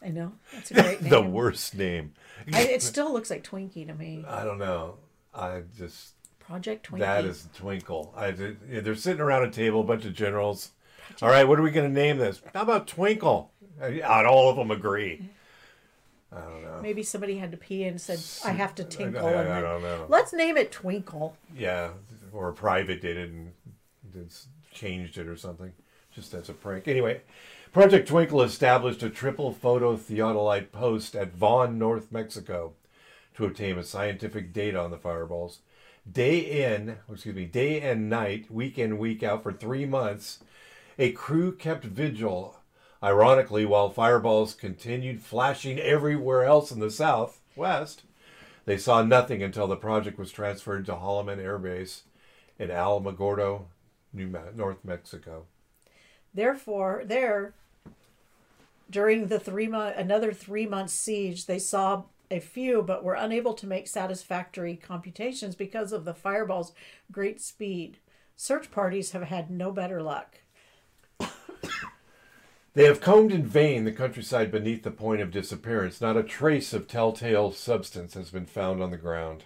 I 0.01 0.09
know 0.09 0.33
that's 0.53 0.71
a 0.71 0.73
great 0.73 1.01
name. 1.01 1.09
the 1.11 1.21
worst 1.21 1.75
name. 1.75 2.13
I, 2.51 2.63
it 2.63 2.81
still 2.81 3.13
looks 3.13 3.29
like 3.29 3.45
Twinkie 3.45 3.87
to 3.87 3.93
me. 3.93 4.25
I 4.27 4.43
don't 4.43 4.57
know. 4.57 4.97
I 5.33 5.61
just 5.77 6.15
Project 6.39 6.87
Twinkle. 6.87 7.07
that 7.07 7.23
is 7.23 7.47
Twinkle. 7.55 8.13
I 8.17 8.31
they're 8.31 8.95
sitting 8.95 9.21
around 9.21 9.43
a 9.43 9.51
table, 9.51 9.79
a 9.79 9.85
bunch 9.85 10.03
of 10.03 10.13
generals. 10.13 10.71
All 11.21 11.29
right, 11.29 11.47
what 11.47 11.57
are 11.57 11.63
we 11.63 11.71
going 11.71 11.87
to 11.87 11.93
name 11.93 12.17
this? 12.17 12.41
How 12.53 12.63
about 12.63 12.87
Twinkle? 12.87 13.51
And 13.81 14.27
all 14.27 14.49
of 14.49 14.55
them 14.55 14.71
agree. 14.71 15.29
I 16.31 16.41
don't 16.41 16.63
know. 16.63 16.79
Maybe 16.81 17.03
somebody 17.03 17.37
had 17.37 17.51
to 17.51 17.57
pee 17.57 17.83
and 17.83 17.99
said, 17.99 18.19
"I 18.47 18.53
have 18.53 18.73
to 18.75 18.83
tinkle." 18.85 19.25
I, 19.25 19.31
and 19.31 19.39
I 19.39 19.43
then, 19.43 19.63
don't 19.63 19.81
know. 19.81 20.05
Let's 20.07 20.31
name 20.31 20.55
it 20.55 20.71
Twinkle. 20.71 21.35
Yeah, 21.57 21.89
or 22.31 22.49
a 22.49 22.53
private 22.53 23.01
did 23.01 23.17
it 23.17 23.29
and 23.29 23.51
changed 24.71 25.17
it 25.17 25.27
or 25.27 25.35
something, 25.35 25.73
just 26.13 26.33
as 26.33 26.47
a 26.47 26.53
prank. 26.53 26.87
Anyway, 26.87 27.21
Project 27.73 28.07
Twinkle 28.07 28.41
established 28.41 29.03
a 29.03 29.09
triple 29.09 29.51
photo 29.51 29.97
theodolite 29.97 30.71
post 30.71 31.15
at 31.15 31.33
Vaughn, 31.33 31.77
North 31.77 32.11
Mexico, 32.11 32.73
to 33.35 33.45
obtain 33.45 33.77
a 33.77 33.83
scientific 33.83 34.53
data 34.53 34.79
on 34.79 34.91
the 34.91 34.97
fireballs. 34.97 35.59
Day 36.09 36.39
in, 36.39 36.97
oh, 37.09 37.13
excuse 37.13 37.35
me, 37.35 37.45
day 37.45 37.81
and 37.81 38.09
night, 38.09 38.49
week 38.49 38.79
in, 38.79 38.97
week 38.97 39.21
out 39.21 39.43
for 39.43 39.53
three 39.53 39.85
months, 39.85 40.39
a 40.97 41.11
crew 41.11 41.53
kept 41.55 41.83
vigil. 41.83 42.57
Ironically, 43.03 43.65
while 43.65 43.89
fireballs 43.89 44.53
continued 44.53 45.21
flashing 45.21 45.79
everywhere 45.79 46.43
else 46.43 46.71
in 46.71 46.79
the 46.79 46.91
southwest, 46.91 48.03
they 48.65 48.77
saw 48.77 49.01
nothing 49.01 49.41
until 49.41 49.67
the 49.67 49.75
project 49.75 50.19
was 50.19 50.31
transferred 50.31 50.85
to 50.85 50.93
Holloman 50.93 51.39
Air 51.39 51.57
Base 51.57 52.03
in 52.59 52.69
Alamogordo, 52.69 53.65
New 54.13 54.27
North 54.55 54.85
Mexico. 54.85 55.45
Therefore, 56.33 57.01
there, 57.05 57.55
during 58.89 59.27
the 59.27 59.39
three 59.39 59.65
another 59.65 60.31
three 60.31 60.67
month 60.67 60.91
siege, 60.91 61.47
they 61.47 61.59
saw 61.59 62.03
a 62.29 62.39
few, 62.39 62.81
but 62.81 63.03
were 63.03 63.15
unable 63.15 63.53
to 63.55 63.67
make 63.67 63.87
satisfactory 63.87 64.75
computations 64.75 65.55
because 65.55 65.91
of 65.91 66.05
the 66.05 66.13
fireball's 66.13 66.73
great 67.11 67.41
speed. 67.41 67.97
Search 68.35 68.71
parties 68.71 69.11
have 69.11 69.23
had 69.23 69.51
no 69.51 69.71
better 69.71 70.01
luck. 70.01 70.37
They 72.73 72.85
have 72.85 73.01
combed 73.01 73.33
in 73.33 73.45
vain 73.45 73.83
the 73.83 73.91
countryside 73.91 74.49
beneath 74.51 74.83
the 74.83 74.91
point 74.91 75.21
of 75.21 75.29
disappearance. 75.31 75.99
Not 75.99 76.15
a 76.15 76.23
trace 76.23 76.71
of 76.73 76.87
telltale 76.87 77.51
substance 77.51 78.13
has 78.13 78.29
been 78.29 78.45
found 78.45 78.81
on 78.81 78.91
the 78.91 78.97
ground. 78.97 79.43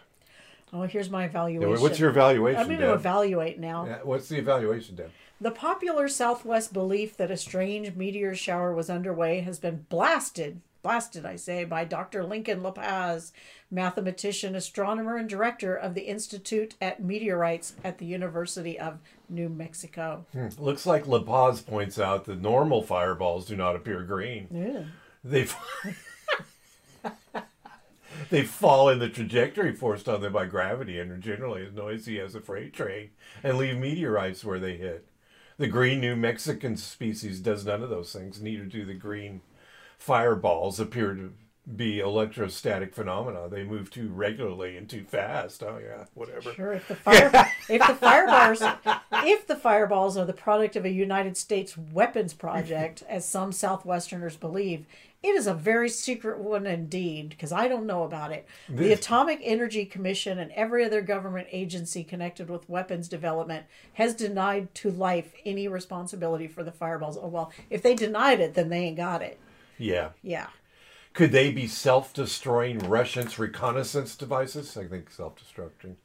Oh, 0.72 0.84
here's 0.84 1.10
my 1.10 1.22
Yeah, 1.24 1.30
evaluation. 1.30 1.82
What's 1.82 2.00
your 2.00 2.10
evaluation, 2.10 2.60
I'm 2.62 2.68
going 2.68 2.80
to 2.82 2.88
Deb? 2.88 2.96
evaluate 3.00 3.60
now. 3.60 3.86
Yeah, 3.86 4.00
What's 4.04 4.30
the 4.30 4.38
evaluation, 4.38 4.96
Deb? 4.96 5.10
The 5.42 5.52
popular 5.52 6.08
Southwest 6.08 6.72
belief 6.72 7.18
that 7.18 7.32
a 7.32 7.38
strange 7.38 7.96
meteor 7.96 8.36
shower 8.36 8.74
was 8.74 8.90
underway 8.90 9.40
has 9.42 9.58
been 9.60 9.86
blasted, 9.90 10.62
blasted, 10.86 11.26
I 11.26 11.36
say, 11.36 11.64
by 11.64 11.84
Dr. 11.84 12.24
Lincoln 12.24 12.62
La 12.62 12.70
Paz, 12.70 13.34
mathematician, 13.72 14.54
astronomer, 14.56 15.18
and 15.18 15.28
director 15.28 15.76
of 15.76 15.96
the 15.96 16.04
Institute 16.04 16.76
at 16.80 17.04
Meteorites 17.04 17.74
at 17.84 17.98
the 17.98 18.06
University 18.06 18.78
of 18.80 19.00
New 19.28 19.50
Mexico. 19.50 20.28
Hmm. 20.32 20.50
Looks 20.60 20.86
like 20.86 21.08
La 21.08 21.24
Paz 21.24 21.62
points 21.62 21.98
out 21.98 22.26
that 22.26 22.40
normal 22.40 22.84
fireballs 22.84 23.48
do 23.48 23.56
not 23.56 23.76
appear 23.76 24.04
green. 24.04 24.48
Ew. 24.54 24.86
They 25.24 25.48
they 28.30 28.44
fall 28.44 28.88
in 28.88 29.00
the 29.00 29.10
trajectory 29.10 29.74
forced 29.74 30.08
on 30.08 30.22
them 30.22 30.34
by 30.34 30.46
gravity 30.46 31.00
and 31.00 31.12
are 31.12 31.18
generally 31.18 31.66
as 31.66 31.74
noisy 31.74 32.20
as 32.20 32.36
a 32.36 32.42
freight 32.42 32.74
train 32.74 33.10
and 33.42 33.58
leave 33.58 33.80
meteorites 33.80 34.46
where 34.46 34.60
they 34.60 34.78
hit. 34.78 35.08
The 35.58 35.68
green 35.68 36.00
New 36.00 36.16
Mexican 36.16 36.78
species 36.78 37.40
does 37.40 37.66
none 37.66 37.82
of 37.82 37.90
those 37.90 38.14
things. 38.14 38.40
Neither 38.40 38.66
do 38.66 38.86
the 38.86 38.94
green 38.94 39.42
fireballs 39.98 40.80
appear 40.80 41.14
to 41.14 41.34
be 41.76 42.00
electrostatic 42.00 42.94
phenomena. 42.94 43.50
They 43.50 43.64
move 43.64 43.90
too 43.90 44.10
regularly 44.10 44.78
and 44.78 44.88
too 44.88 45.04
fast. 45.04 45.64
Oh 45.64 45.80
yeah, 45.84 46.06
whatever. 46.14 46.54
Sure, 46.54 46.74
if 46.74 46.88
the 46.88 46.96
fire, 46.96 47.32
if 47.70 47.88
the 47.88 47.96
fireballs, 47.96 48.62
if 49.24 49.48
the 49.48 49.56
fireballs 49.56 50.16
are 50.16 50.26
the 50.26 50.34
product 50.34 50.76
of 50.76 50.86
a 50.86 50.92
United 50.92 51.38
States 51.38 51.76
weapons 51.76 52.34
project, 52.36 53.04
as 53.10 53.28
some 53.28 53.50
Southwesterners 53.50 54.40
believe, 54.40 54.86
it 55.24 55.30
is 55.30 55.48
a 55.48 55.56
very 55.56 55.90
secret 55.90 56.38
one 56.38 56.68
indeed. 56.68 57.30
Because 57.30 57.52
I 57.52 57.68
don't 57.68 57.88
know 57.88 58.04
about 58.04 58.32
it. 58.32 58.48
The 58.70 58.94
Atomic 58.94 59.40
Energy 59.42 59.86
Commission 59.86 60.38
and 60.38 60.52
every 60.52 60.86
other 60.86 61.02
government 61.02 61.48
agency 61.52 62.04
connected 62.04 62.48
with 62.48 62.70
weapons 62.70 63.08
development 63.08 63.66
has 63.94 64.14
denied 64.14 64.76
to 64.76 64.92
life 64.92 65.34
any 65.44 65.68
responsibility 65.68 66.48
for 66.48 66.64
the 66.64 66.72
fireballs. 66.72 67.18
Oh 67.20 67.28
well, 67.28 67.52
if 67.72 67.82
they 67.82 67.96
denied 67.96 68.40
it, 68.40 68.54
then 68.54 68.70
they 68.70 68.82
ain't 68.82 68.98
got 68.98 69.24
it. 69.24 69.40
Yeah. 69.78 70.10
Yeah. 70.22 70.48
Could 71.14 71.32
they 71.32 71.52
be 71.52 71.68
self-destroying 71.68 72.80
Russians' 72.80 73.40
reconnaissance 73.40 74.16
devices? 74.16 74.76
I 74.76 74.86
think 74.86 75.10
self-destructing. 75.10 75.96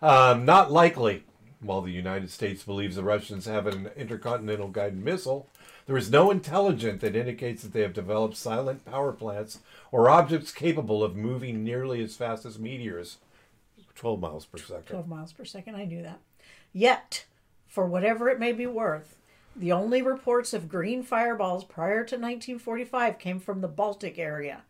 Um, 0.00 0.44
not 0.44 0.70
likely. 0.70 1.24
While 1.60 1.82
the 1.82 1.92
United 1.92 2.30
States 2.30 2.64
believes 2.64 2.96
the 2.96 3.04
Russians 3.04 3.46
have 3.46 3.66
an 3.66 3.90
intercontinental 3.96 4.68
guided 4.68 4.98
missile, 5.02 5.48
there 5.86 5.96
is 5.96 6.10
no 6.10 6.30
intelligence 6.30 7.00
that 7.00 7.16
indicates 7.16 7.62
that 7.62 7.72
they 7.72 7.82
have 7.82 7.92
developed 7.92 8.36
silent 8.36 8.84
power 8.84 9.12
plants 9.12 9.60
or 9.90 10.08
objects 10.08 10.52
capable 10.52 11.02
of 11.02 11.16
moving 11.16 11.64
nearly 11.64 12.02
as 12.02 12.16
fast 12.16 12.44
as 12.44 12.58
meteors, 12.58 13.18
12 13.94 14.20
miles 14.20 14.44
per 14.44 14.58
second. 14.58 14.86
12 14.86 15.08
miles 15.08 15.32
per 15.32 15.44
second. 15.44 15.76
I 15.76 15.84
knew 15.84 16.02
that. 16.02 16.20
Yet, 16.72 17.26
for 17.68 17.86
whatever 17.86 18.28
it 18.28 18.40
may 18.40 18.52
be 18.52 18.66
worth, 18.66 19.16
the 19.54 19.72
only 19.72 20.02
reports 20.02 20.52
of 20.54 20.68
green 20.68 21.02
fireballs 21.02 21.64
prior 21.64 22.04
to 22.04 22.16
1945 22.16 23.18
came 23.18 23.38
from 23.40 23.60
the 23.60 23.68
Baltic 23.68 24.18
area. 24.18 24.62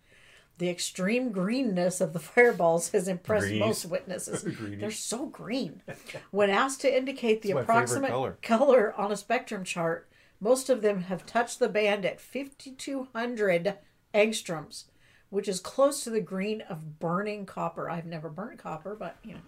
The 0.58 0.68
extreme 0.68 1.32
greenness 1.32 2.00
of 2.00 2.12
the 2.12 2.18
fireballs 2.20 2.90
has 2.90 3.08
impressed 3.08 3.46
Greenies. 3.46 3.60
most 3.60 3.84
witnesses. 3.86 4.42
Greenies. 4.56 4.80
They're 4.80 4.90
so 4.90 5.26
green. 5.26 5.82
When 6.30 6.50
asked 6.50 6.80
to 6.82 6.94
indicate 6.96 7.42
the 7.42 7.50
It's 7.50 7.54
my 7.54 7.60
favorite 7.62 7.72
approximate 7.72 8.10
color. 8.10 8.38
color 8.42 8.94
on 8.96 9.12
a 9.12 9.16
spectrum 9.16 9.64
chart, 9.64 10.08
most 10.40 10.68
of 10.68 10.82
them 10.82 11.02
have 11.02 11.26
touched 11.26 11.58
the 11.58 11.68
band 11.68 12.04
at 12.04 12.20
5,200 12.20 13.74
angstroms, 14.14 14.84
which 15.30 15.48
is 15.48 15.60
close 15.60 16.04
to 16.04 16.10
the 16.10 16.20
green 16.20 16.60
of 16.62 16.98
burning 16.98 17.46
copper. 17.46 17.88
I've 17.88 18.06
never 18.06 18.28
burnt 18.28 18.58
copper, 18.58 18.94
but 18.94 19.16
you 19.24 19.34
know. 19.34 19.40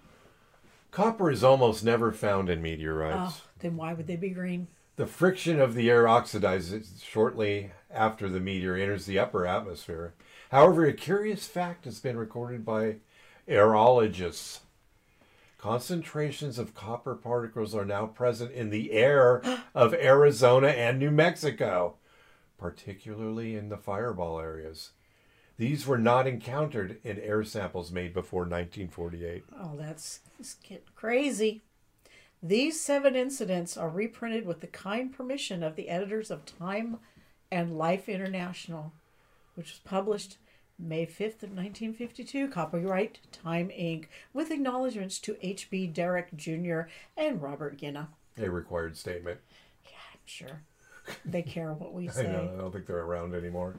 Copper 0.91 1.31
is 1.31 1.43
almost 1.43 1.85
never 1.85 2.13
found 2.13 2.49
in 2.49 2.63
meteorites. 2.63 3.17
Oh, 3.19 3.41
then 3.59 3.77
why 3.77 3.93
would 3.93 4.07
they 4.07 4.17
be 4.17 4.31
green? 4.31 4.69
The 4.97 5.07
friction 5.07 5.61
of 5.61 5.75
the 5.75 5.91
air 5.91 6.05
oxidizes 6.05 7.03
shortly 7.03 7.73
after 7.91 8.29
the 8.29 8.41
meteor 8.41 8.77
enters 8.77 9.07
the 9.07 9.19
upper 9.19 9.47
atmosphere. 9.47 10.15
However, 10.51 10.87
a 10.87 10.93
curious 10.93 11.47
fact 11.47 11.85
has 11.85 11.99
been 11.99 12.17
recorded 12.17 12.65
by 12.65 12.97
aerologists 13.49 14.61
Concentrations 15.65 16.59
of 16.59 16.75
copper 16.75 17.15
particles 17.15 17.75
are 17.75 17.87
now 17.87 18.05
present 18.05 18.53
in 18.53 18.69
the 18.69 18.93
air 18.93 19.41
of 19.75 19.95
Arizona 19.95 20.69
and 20.69 20.99
New 20.99 21.11
Mexico, 21.11 21.95
particularly 22.59 23.57
in 23.57 23.71
the 23.71 23.79
fireball 23.79 24.39
areas. 24.39 24.91
These 25.57 25.87
were 25.87 25.97
not 25.97 26.27
encountered 26.27 26.99
in 27.03 27.19
air 27.19 27.43
samples 27.45 27.91
made 27.91 28.13
before 28.13 28.41
1948. 28.43 29.45
Oh, 29.59 29.75
that's, 29.75 30.21
that's 30.37 30.53
getting 30.53 30.85
crazy. 30.95 31.63
These 32.47 32.79
seven 32.79 33.17
incidents 33.17 33.75
are 33.75 33.89
reprinted 33.89 34.45
with 34.45 34.61
the 34.61 34.67
kind 34.67 35.11
permission 35.11 35.63
of 35.63 35.77
the 35.77 35.89
editors 35.89 36.31
of 36.31 36.45
Time 36.45 36.99
and 37.51 37.79
Life 37.79 38.07
International, 38.07 38.93
which 39.55 39.71
was 39.71 39.81
published 39.83 40.37
May 40.79 41.07
5th 41.07 41.43
of 41.43 41.57
1952, 41.57 42.49
copyright 42.49 43.21
Time 43.33 43.71
Inc., 43.71 44.09
with 44.35 44.51
acknowledgments 44.51 45.19
to 45.21 45.39
H.B. 45.41 45.91
Darrach 45.95 46.37
Jr. 46.37 46.91
and 47.17 47.41
Robert 47.41 47.79
Ginna. 47.79 48.09
A 48.37 48.51
required 48.51 48.99
statement. 48.99 49.41
Yeah, 49.87 49.93
I'm 50.13 50.21
sure 50.27 50.61
they 51.25 51.41
care 51.41 51.73
what 51.73 51.95
we 51.95 52.09
I 52.11 52.13
say. 52.13 52.25
know, 52.25 52.51
I 52.53 52.61
don't 52.61 52.73
think 52.73 52.87
they're 52.87 52.99
around 52.99 53.35
anymore. 53.35 53.77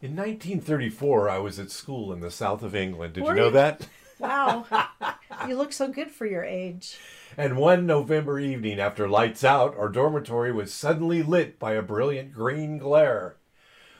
In 0.00 0.14
1934, 0.14 1.28
I 1.28 1.38
was 1.38 1.58
at 1.58 1.72
school 1.72 2.12
in 2.12 2.20
the 2.20 2.30
south 2.30 2.62
of 2.62 2.76
England. 2.76 3.14
Did 3.14 3.24
Were 3.24 3.30
you 3.30 3.36
know 3.40 3.46
you? 3.46 3.52
that? 3.54 3.88
Wow, 4.20 4.66
you 5.48 5.56
look 5.56 5.72
so 5.72 5.88
good 5.88 6.10
for 6.10 6.26
your 6.26 6.44
age. 6.44 6.98
And 7.36 7.56
one 7.56 7.86
November 7.86 8.38
evening 8.38 8.80
after 8.80 9.08
lights 9.08 9.44
out, 9.44 9.76
our 9.76 9.88
dormitory 9.88 10.52
was 10.52 10.74
suddenly 10.74 11.22
lit 11.22 11.58
by 11.58 11.72
a 11.72 11.82
brilliant 11.82 12.32
green 12.32 12.78
glare. 12.78 13.36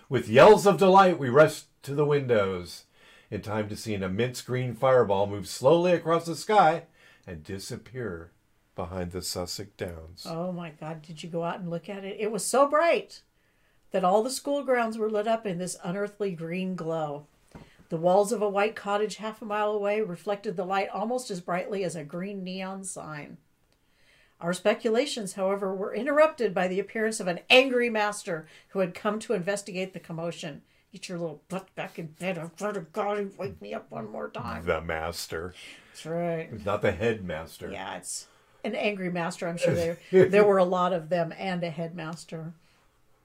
With 0.08 0.28
yells 0.28 0.66
of 0.66 0.78
delight, 0.78 1.18
we 1.18 1.28
rushed 1.28 1.66
to 1.84 1.94
the 1.94 2.04
windows 2.04 2.84
in 3.30 3.42
time 3.42 3.68
to 3.68 3.76
see 3.76 3.94
an 3.94 4.02
immense 4.02 4.42
green 4.42 4.74
fireball 4.74 5.26
move 5.26 5.46
slowly 5.46 5.92
across 5.92 6.26
the 6.26 6.34
sky 6.34 6.84
and 7.26 7.44
disappear 7.44 8.32
behind 8.74 9.12
the 9.12 9.22
Sussex 9.22 9.70
Downs. 9.76 10.26
Oh 10.26 10.52
my 10.52 10.70
God, 10.70 11.02
did 11.02 11.22
you 11.22 11.28
go 11.28 11.44
out 11.44 11.60
and 11.60 11.70
look 11.70 11.88
at 11.88 12.04
it? 12.04 12.16
It 12.18 12.32
was 12.32 12.44
so 12.44 12.66
bright 12.66 13.22
that 13.92 14.04
all 14.04 14.22
the 14.22 14.30
school 14.30 14.64
grounds 14.64 14.98
were 14.98 15.10
lit 15.10 15.28
up 15.28 15.46
in 15.46 15.58
this 15.58 15.76
unearthly 15.84 16.32
green 16.32 16.74
glow. 16.74 17.26
The 17.90 17.96
walls 17.96 18.30
of 18.30 18.40
a 18.40 18.48
white 18.48 18.76
cottage 18.76 19.16
half 19.16 19.42
a 19.42 19.44
mile 19.44 19.72
away 19.72 20.00
reflected 20.00 20.56
the 20.56 20.64
light 20.64 20.88
almost 20.88 21.28
as 21.28 21.40
brightly 21.40 21.82
as 21.82 21.96
a 21.96 22.04
green 22.04 22.44
neon 22.44 22.84
sign. 22.84 23.36
Our 24.40 24.52
speculations, 24.52 25.34
however, 25.34 25.74
were 25.74 25.92
interrupted 25.92 26.54
by 26.54 26.68
the 26.68 26.78
appearance 26.78 27.18
of 27.18 27.26
an 27.26 27.40
angry 27.50 27.90
master 27.90 28.46
who 28.68 28.78
had 28.78 28.94
come 28.94 29.18
to 29.18 29.34
investigate 29.34 29.92
the 29.92 30.00
commotion. 30.00 30.62
Get 30.92 31.08
your 31.08 31.18
little 31.18 31.42
butt 31.48 31.74
back 31.74 31.98
in 31.98 32.06
bed. 32.06 32.38
I 32.38 32.48
swear 32.56 32.72
to 32.72 32.80
God, 32.80 33.18
you 33.18 33.32
wake 33.36 33.60
me 33.60 33.74
up 33.74 33.90
one 33.90 34.08
more 34.08 34.30
time. 34.30 34.64
The 34.64 34.80
master. 34.80 35.52
That's 35.88 36.06
right. 36.06 36.64
Not 36.64 36.82
the 36.82 36.92
headmaster. 36.92 37.72
Yeah, 37.72 37.96
it's 37.96 38.28
an 38.64 38.76
angry 38.76 39.10
master. 39.10 39.48
I'm 39.48 39.58
sure 39.58 39.74
there 39.74 39.98
there 40.10 40.44
were 40.44 40.58
a 40.58 40.64
lot 40.64 40.92
of 40.92 41.08
them 41.08 41.34
and 41.36 41.64
a 41.64 41.70
headmaster. 41.70 42.54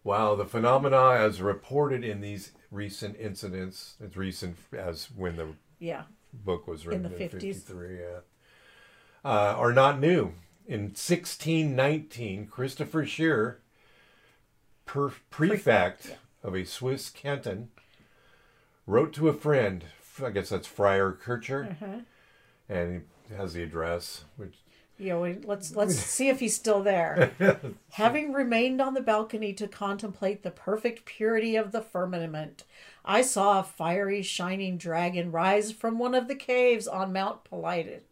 Wow, 0.04 0.36
the 0.36 0.46
phenomena 0.46 1.12
as 1.12 1.42
reported 1.42 2.04
in 2.04 2.22
these 2.22 2.52
recent 2.72 3.18
incidents, 3.20 3.96
as 4.04 4.16
recent 4.18 4.58
as 4.78 5.10
when 5.12 5.36
the 5.38 5.56
Yeah. 5.80 6.04
book 6.34 6.68
was 6.68 6.86
written 6.86 7.06
in 7.06 7.12
the 7.12 7.18
in, 7.24 7.30
50s. 7.30 7.56
53, 7.64 8.00
yeah, 8.00 8.20
uh, 9.24 9.56
are 9.58 9.74
not 9.74 10.00
new. 10.00 10.34
In 10.68 10.96
1619, 10.96 12.48
Christopher 12.48 13.06
Scheer, 13.06 13.60
per- 14.86 15.14
prefect 15.30 16.18
of 16.44 16.56
a 16.56 16.66
Swiss 16.66 17.10
canton, 17.10 17.70
wrote 18.88 19.14
to 19.14 19.30
a 19.30 19.34
friend, 19.34 19.86
I 20.24 20.30
guess 20.32 20.50
that's 20.50 20.68
Friar 20.68 21.12
Kircher, 21.12 21.78
Uh-huh. 21.82 22.00
and 22.70 23.08
he 23.28 23.34
has 23.36 23.54
the 23.54 23.64
address, 23.64 24.26
which 24.38 24.56
Yeah, 24.98 25.18
we, 25.18 25.38
let's 25.44 25.76
let's 25.76 25.96
see 25.96 26.30
if 26.30 26.40
he's 26.40 26.56
still 26.56 26.82
there. 26.82 27.32
Having 27.92 28.34
remained 28.34 28.82
on 28.82 28.94
the 28.94 29.02
balcony 29.02 29.54
to 29.54 29.68
contemplate 29.68 30.44
the 30.44 30.52
perfect 30.52 31.06
purity 31.06 31.56
of 31.56 31.72
the 31.72 31.82
firmament, 31.82 32.64
I 33.04 33.22
saw 33.22 33.60
a 33.60 33.64
fiery, 33.64 34.22
shining 34.22 34.78
dragon 34.78 35.32
rise 35.32 35.72
from 35.72 36.00
one 36.00 36.16
of 36.16 36.28
the 36.28 36.36
caves 36.36 36.88
on 36.88 37.14
Mount 37.14 37.44
Pilatus. 37.44 38.04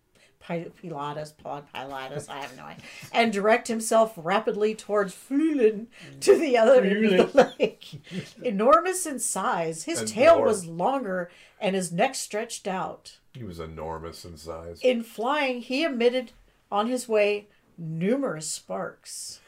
Pilatus, 0.46 1.32
Pilatus, 1.42 2.28
I 2.28 2.42
have 2.42 2.58
no 2.58 2.64
idea, 2.66 2.84
and 3.14 3.32
direct 3.32 3.70
himself 3.70 4.12
rapidly 4.18 4.76
towards 4.76 5.14
Flüelen 5.16 5.86
to 6.20 6.38
the 6.38 6.58
other 6.58 6.84
end 6.84 7.06
of 7.06 7.32
the 7.32 7.54
lake. 7.58 8.02
Enormous 8.44 9.06
in 9.06 9.20
size, 9.20 9.86
his 9.86 10.12
tail 10.12 10.42
was 10.42 10.66
longer 10.66 11.32
and 11.62 11.78
his 11.78 11.94
neck 11.94 12.14
stretched 12.16 12.68
out. 12.68 13.20
he 13.34 13.46
was 13.46 13.58
enormous 13.62 14.26
in 14.26 14.36
size. 14.36 14.82
In 14.82 15.02
flying, 15.02 15.62
he 15.62 15.84
emitted 15.86 16.34
on 16.74 16.88
his 16.88 17.08
way 17.08 17.48
numerous 17.78 18.50
sparks. 18.52 19.40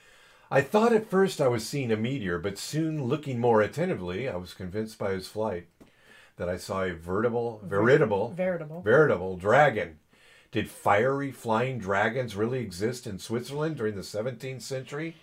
I 0.52 0.62
thought 0.62 0.94
at 0.94 1.10
first 1.10 1.42
I 1.42 1.48
was 1.48 1.68
seeing 1.68 1.92
a 1.92 1.98
meteor, 1.98 2.38
but 2.38 2.60
soon 2.60 3.06
looking 3.06 3.40
more 3.40 3.62
attentively, 3.62 4.30
I 4.30 4.36
was 4.36 4.54
convinced 4.54 5.00
by 5.00 5.12
his 5.14 5.28
flight 5.28 5.68
that 6.38 6.48
I 6.48 6.58
saw 6.58 6.84
a 6.84 6.94
veritable, 6.94 7.62
veritable, 7.64 8.30
Veritable. 8.30 8.82
veritable 8.82 9.38
dragon. 9.38 9.98
Did 10.52 10.70
fiery 10.70 11.32
flying 11.32 11.80
dragons 11.80 12.36
really 12.36 12.60
exist 12.60 13.08
in 13.08 13.18
Switzerland 13.18 13.78
during 13.78 13.96
the 13.96 14.02
17th 14.02 14.62
century? 14.62 15.16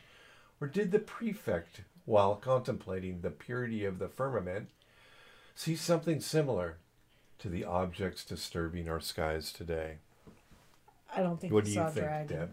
Or 0.61 0.67
did 0.67 0.91
the 0.91 0.99
prefect, 0.99 1.83
while 2.05 2.35
contemplating 2.35 3.21
the 3.21 3.31
purity 3.31 3.85
of 3.85 4.01
the 4.01 4.09
firmament, 4.09 4.71
see 5.55 5.77
something 5.77 6.21
similar 6.21 6.79
to 7.39 7.49
the 7.49 7.65
objects 7.65 8.25
disturbing 8.25 8.89
our 8.89 9.01
skies 9.01 9.53
today? 9.53 9.99
I 11.15 11.23
don't 11.23 11.41
think 11.41 11.53
What 11.53 11.65
do 11.65 11.71
you 11.71 11.83
think, 11.83 11.95
dragon. 11.95 12.37
Deb? 12.37 12.51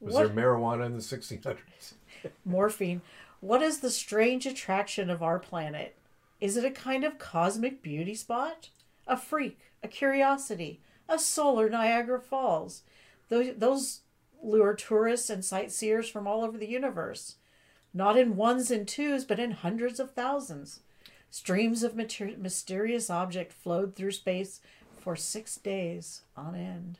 Was 0.00 0.14
What 0.14 0.34
there 0.34 0.44
marijuana 0.44 0.86
in 0.86 0.92
the 0.92 0.98
1600s? 0.98 1.94
morphine. 2.44 3.00
What 3.40 3.62
is 3.62 3.80
the 3.80 3.90
strange 3.90 4.46
attraction 4.46 5.10
of 5.10 5.22
our 5.22 5.38
planet? 5.38 5.96
Is 6.40 6.56
it 6.56 6.64
a 6.64 6.70
kind 6.70 7.04
of 7.04 7.18
cosmic 7.18 7.82
beauty 7.82 8.14
spot? 8.14 8.70
A 9.06 9.16
freak, 9.16 9.58
a 9.82 9.88
curiosity, 9.88 10.80
a 11.08 11.18
solar 11.18 11.68
Niagara 11.68 12.20
Falls? 12.20 12.82
Those, 13.28 13.54
those 13.56 14.00
lure 14.42 14.74
tourists 14.74 15.30
and 15.30 15.44
sightseers 15.44 16.08
from 16.08 16.26
all 16.26 16.42
over 16.42 16.58
the 16.58 16.68
universe. 16.68 17.36
Not 17.92 18.18
in 18.18 18.36
ones 18.36 18.70
and 18.70 18.86
twos, 18.88 19.24
but 19.24 19.38
in 19.38 19.52
hundreds 19.52 20.00
of 20.00 20.12
thousands. 20.12 20.80
Streams 21.30 21.82
of 21.82 21.96
mysterious 21.96 23.10
object 23.10 23.52
flowed 23.52 23.94
through 23.96 24.12
space 24.12 24.60
for 25.04 25.14
six 25.14 25.56
days 25.58 26.22
on 26.34 26.54
end. 26.54 26.98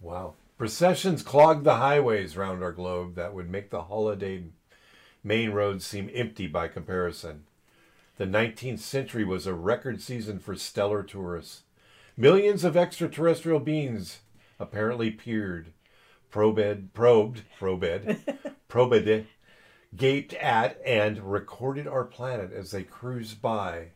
Wow. 0.00 0.34
Processions 0.56 1.24
clogged 1.24 1.64
the 1.64 1.78
highways 1.78 2.36
round 2.36 2.62
our 2.62 2.70
globe 2.70 3.16
that 3.16 3.34
would 3.34 3.50
make 3.50 3.70
the 3.70 3.82
holiday 3.82 4.44
main 5.24 5.50
roads 5.50 5.84
seem 5.84 6.08
empty 6.14 6.46
by 6.46 6.68
comparison. 6.68 7.42
The 8.18 8.26
19th 8.26 8.78
century 8.78 9.24
was 9.24 9.48
a 9.48 9.54
record 9.54 10.00
season 10.00 10.38
for 10.38 10.54
stellar 10.54 11.02
tourists. 11.02 11.62
Millions 12.16 12.62
of 12.62 12.76
extraterrestrial 12.76 13.58
beings 13.58 14.20
apparently 14.60 15.10
peered, 15.10 15.72
probed, 16.30 16.94
probed, 16.94 17.42
probed, 17.58 18.16
probed, 18.68 19.26
gaped 19.96 20.34
at, 20.34 20.80
and 20.86 21.32
recorded 21.32 21.88
our 21.88 22.04
planet 22.04 22.52
as 22.52 22.70
they 22.70 22.84
cruised 22.84 23.42
by 23.42 23.88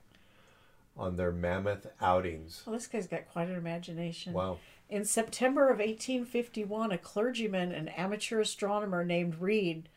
on 0.97 1.16
their 1.16 1.32
mammoth 1.32 1.86
outings. 2.01 2.62
Well, 2.66 2.74
this 2.74 2.86
guy's 2.86 3.07
got 3.07 3.28
quite 3.28 3.49
an 3.49 3.57
imagination. 3.57 4.32
Wow. 4.32 4.59
In 4.88 5.05
September 5.05 5.64
of 5.68 5.78
1851, 5.78 6.92
a 6.92 6.99
clergyman 6.99 7.72
and 7.72 7.97
amateur 7.99 8.40
astronomer 8.40 9.05
named 9.05 9.40
Reed 9.40 9.88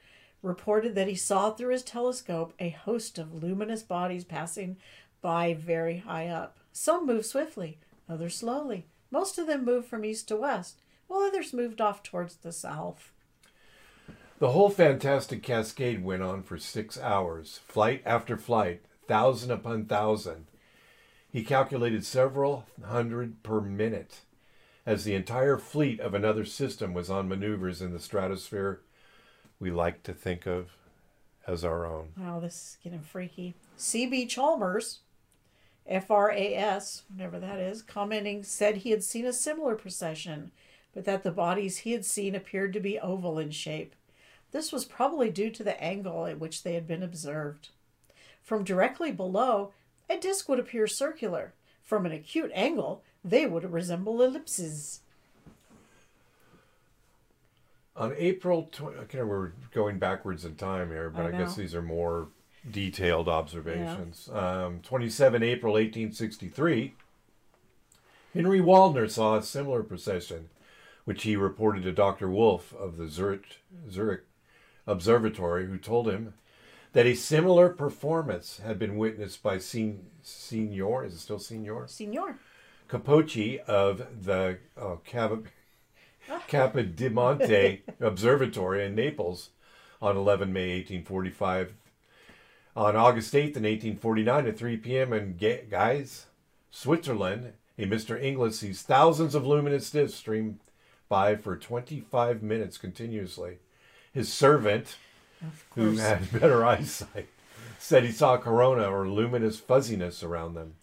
reported 0.41 0.95
that 0.95 1.07
he 1.07 1.15
saw 1.15 1.51
through 1.51 1.73
his 1.73 1.83
telescope 1.83 2.53
a 2.59 2.69
host 2.69 3.19
of 3.19 3.43
luminous 3.43 3.83
bodies 3.83 4.23
passing 4.23 4.77
by 5.21 5.53
very 5.53 5.97
high 5.97 6.27
up. 6.27 6.57
Some 6.71 7.05
moved 7.05 7.25
swiftly, 7.25 7.77
others 8.07 8.35
slowly. 8.35 8.85
Most 9.11 9.37
of 9.37 9.47
them 9.47 9.65
moved 9.65 9.87
from 9.87 10.05
east 10.05 10.27
to 10.29 10.35
west, 10.37 10.81
while 11.07 11.21
others 11.21 11.53
moved 11.53 11.81
off 11.81 12.03
towards 12.03 12.37
the 12.37 12.51
south. 12.51 13.11
The 14.39 14.51
whole 14.51 14.69
fantastic 14.69 15.43
cascade 15.43 16.03
went 16.03 16.23
on 16.23 16.43
for 16.43 16.57
six 16.57 16.97
hours, 16.97 17.59
flight 17.67 18.01
after 18.05 18.37
flight, 18.37 18.81
thousand 19.07 19.51
upon 19.51 19.85
thousand. 19.85 20.47
He 21.31 21.43
calculated 21.43 22.05
several 22.05 22.65
hundred 22.83 23.43
per 23.43 23.61
minute, 23.61 24.21
as 24.85 25.03
the 25.03 25.13
entire 25.15 25.57
fleet 25.57 25.99
of 25.99 26.13
another 26.13 26.45
system 26.45 26.93
was 26.93 27.09
on 27.09 27.29
maneuvers 27.29 27.81
in 27.81 27.93
the 27.93 27.99
stratosphere 27.99 28.81
we 29.59 29.69
like 29.69 30.03
to 30.03 30.13
think 30.13 30.47
of 30.47 30.71
as 31.45 31.63
our 31.63 31.85
own. 31.85 32.09
Wow, 32.17 32.39
this 32.39 32.55
is 32.55 32.77
getting 32.83 33.01
freaky. 33.01 33.55
C.B. 33.75 34.25
Chalmers, 34.25 34.99
F 35.85 36.09
R 36.09 36.31
A 36.31 36.55
S, 36.55 37.03
whatever 37.13 37.39
that 37.39 37.59
is, 37.59 37.81
commenting, 37.81 38.43
said 38.43 38.77
he 38.77 38.91
had 38.91 39.03
seen 39.03 39.25
a 39.25 39.33
similar 39.33 39.75
procession, 39.75 40.51
but 40.93 41.05
that 41.05 41.23
the 41.23 41.31
bodies 41.31 41.79
he 41.79 41.91
had 41.91 42.05
seen 42.05 42.35
appeared 42.35 42.73
to 42.73 42.79
be 42.79 42.99
oval 42.99 43.37
in 43.37 43.51
shape. 43.51 43.93
This 44.51 44.71
was 44.71 44.85
probably 44.85 45.29
due 45.29 45.51
to 45.51 45.63
the 45.63 45.81
angle 45.81 46.25
at 46.25 46.39
which 46.39 46.63
they 46.63 46.73
had 46.73 46.87
been 46.87 47.03
observed. 47.03 47.69
From 48.41 48.63
directly 48.63 49.11
below, 49.11 49.73
a 50.09 50.17
disk 50.17 50.49
would 50.49 50.59
appear 50.59 50.87
circular. 50.87 51.53
From 51.83 52.05
an 52.05 52.11
acute 52.11 52.51
angle, 52.53 53.03
they 53.23 53.45
would 53.45 53.71
resemble 53.71 54.21
ellipses. 54.21 55.01
On 57.95 58.13
April 58.17 58.69
20, 58.71 58.97
okay, 58.99 59.23
we're 59.23 59.51
going 59.73 59.99
backwards 59.99 60.45
in 60.45 60.55
time 60.55 60.89
here, 60.89 61.09
but 61.09 61.25
I 61.25 61.29
I, 61.29 61.31
guess 61.31 61.55
these 61.55 61.75
are 61.75 61.81
more 61.81 62.29
detailed 62.69 63.27
observations. 63.27 64.29
Um, 64.31 64.79
27 64.83 65.43
April 65.43 65.73
1863, 65.73 66.93
Henry 68.33 68.59
Waldner 68.59 69.09
saw 69.09 69.35
a 69.35 69.43
similar 69.43 69.83
procession, 69.83 70.49
which 71.05 71.23
he 71.23 71.35
reported 71.35 71.83
to 71.83 71.91
Dr. 71.91 72.29
Wolf 72.29 72.73
of 72.73 72.97
the 72.97 73.07
Zurich, 73.07 73.61
Zurich 73.89 74.21
Observatory, 74.87 75.65
who 75.65 75.77
told 75.77 76.07
him 76.07 76.33
that 76.93 77.05
a 77.05 77.15
similar 77.15 77.69
performance 77.69 78.59
had 78.63 78.79
been 78.79 78.97
witnessed 78.97 79.43
by 79.43 79.57
Sen- 79.57 80.07
Signor, 80.21 81.05
is 81.05 81.13
it 81.13 81.19
still 81.19 81.39
Signor? 81.39 81.87
Signor. 81.87 82.37
Capocci 82.89 83.59
of 83.65 84.23
the 84.25 84.57
uh, 84.79 84.95
Cap- 85.05 85.43
Capodimonte 86.47 87.81
Observatory 87.99 88.85
in 88.85 88.95
Naples 88.95 89.49
on 90.01 90.17
11 90.17 90.51
May 90.51 90.77
1845. 90.77 91.73
On 92.75 92.95
August 92.95 93.33
8th 93.33 93.57
in 93.57 93.63
1849 93.63 94.47
at 94.47 94.57
3 94.57 94.77
p.m. 94.77 95.13
in 95.13 95.35
Gais, 95.37 96.25
Switzerland, 96.71 97.53
a 97.77 97.85
Mr. 97.85 98.21
Inglis 98.21 98.59
sees 98.59 98.81
thousands 98.81 99.35
of 99.35 99.45
luminous 99.45 99.89
discs 99.89 100.17
stream 100.17 100.59
by 101.07 101.35
for 101.35 101.57
25 101.57 102.41
minutes 102.43 102.77
continuously. 102.77 103.57
His 104.13 104.31
servant, 104.31 104.97
who 105.75 105.97
had 105.97 106.31
better 106.39 106.65
eyesight, 106.65 107.27
said 107.77 108.03
he 108.03 108.11
saw 108.11 108.37
corona 108.37 108.83
or 108.83 109.07
luminous 109.07 109.59
fuzziness 109.59 110.23
around 110.23 110.53
them. 110.53 110.75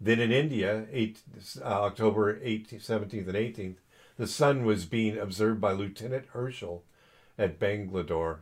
Then 0.00 0.20
in 0.20 0.30
India, 0.30 0.86
eight, 0.92 1.20
uh, 1.60 1.64
October 1.64 2.38
18th, 2.40 2.86
17th, 2.86 3.28
and 3.28 3.34
18th, 3.34 3.76
the 4.16 4.26
sun 4.26 4.64
was 4.64 4.84
being 4.84 5.18
observed 5.18 5.60
by 5.60 5.72
Lieutenant 5.72 6.26
Herschel 6.32 6.82
at 7.38 7.58
Bangalore. 7.58 8.40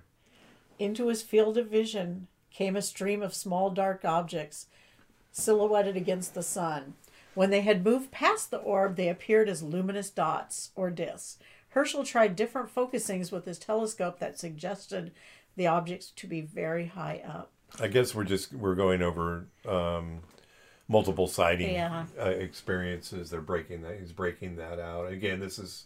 Into 0.78 1.08
his 1.08 1.22
field 1.22 1.56
of 1.56 1.68
vision 1.68 2.28
came 2.50 2.76
a 2.76 2.82
stream 2.82 3.22
of 3.22 3.34
small 3.34 3.70
dark 3.70 4.04
objects 4.04 4.66
silhouetted 5.32 5.96
against 5.96 6.34
the 6.34 6.42
sun. 6.42 6.94
When 7.34 7.50
they 7.50 7.60
had 7.60 7.84
moved 7.84 8.10
past 8.10 8.50
the 8.50 8.58
orb, 8.58 8.96
they 8.96 9.10
appeared 9.10 9.48
as 9.48 9.62
luminous 9.62 10.08
dots 10.08 10.70
or 10.74 10.90
discs. 10.90 11.38
Herschel 11.70 12.04
tried 12.04 12.36
different 12.36 12.70
focusings 12.70 13.30
with 13.30 13.44
his 13.44 13.58
telescope 13.58 14.18
that 14.18 14.38
suggested 14.38 15.12
the 15.56 15.66
objects 15.66 16.10
to 16.16 16.26
be 16.26 16.40
very 16.42 16.86
high 16.86 17.22
up. 17.26 17.50
I 17.80 17.88
guess 17.88 18.14
we're 18.14 18.24
just 18.24 18.52
we're 18.52 18.74
going 18.74 19.02
over 19.02 19.46
um, 19.68 20.20
multiple 20.88 21.26
sighting 21.26 21.72
Yeah. 21.72 22.06
uh, 22.18 22.26
experiences. 22.28 23.30
They're 23.30 23.40
breaking 23.40 23.82
that. 23.82 23.98
He's 23.98 24.12
breaking 24.12 24.56
that 24.56 24.78
out 24.78 25.10
again. 25.10 25.40
This 25.40 25.58
is, 25.58 25.84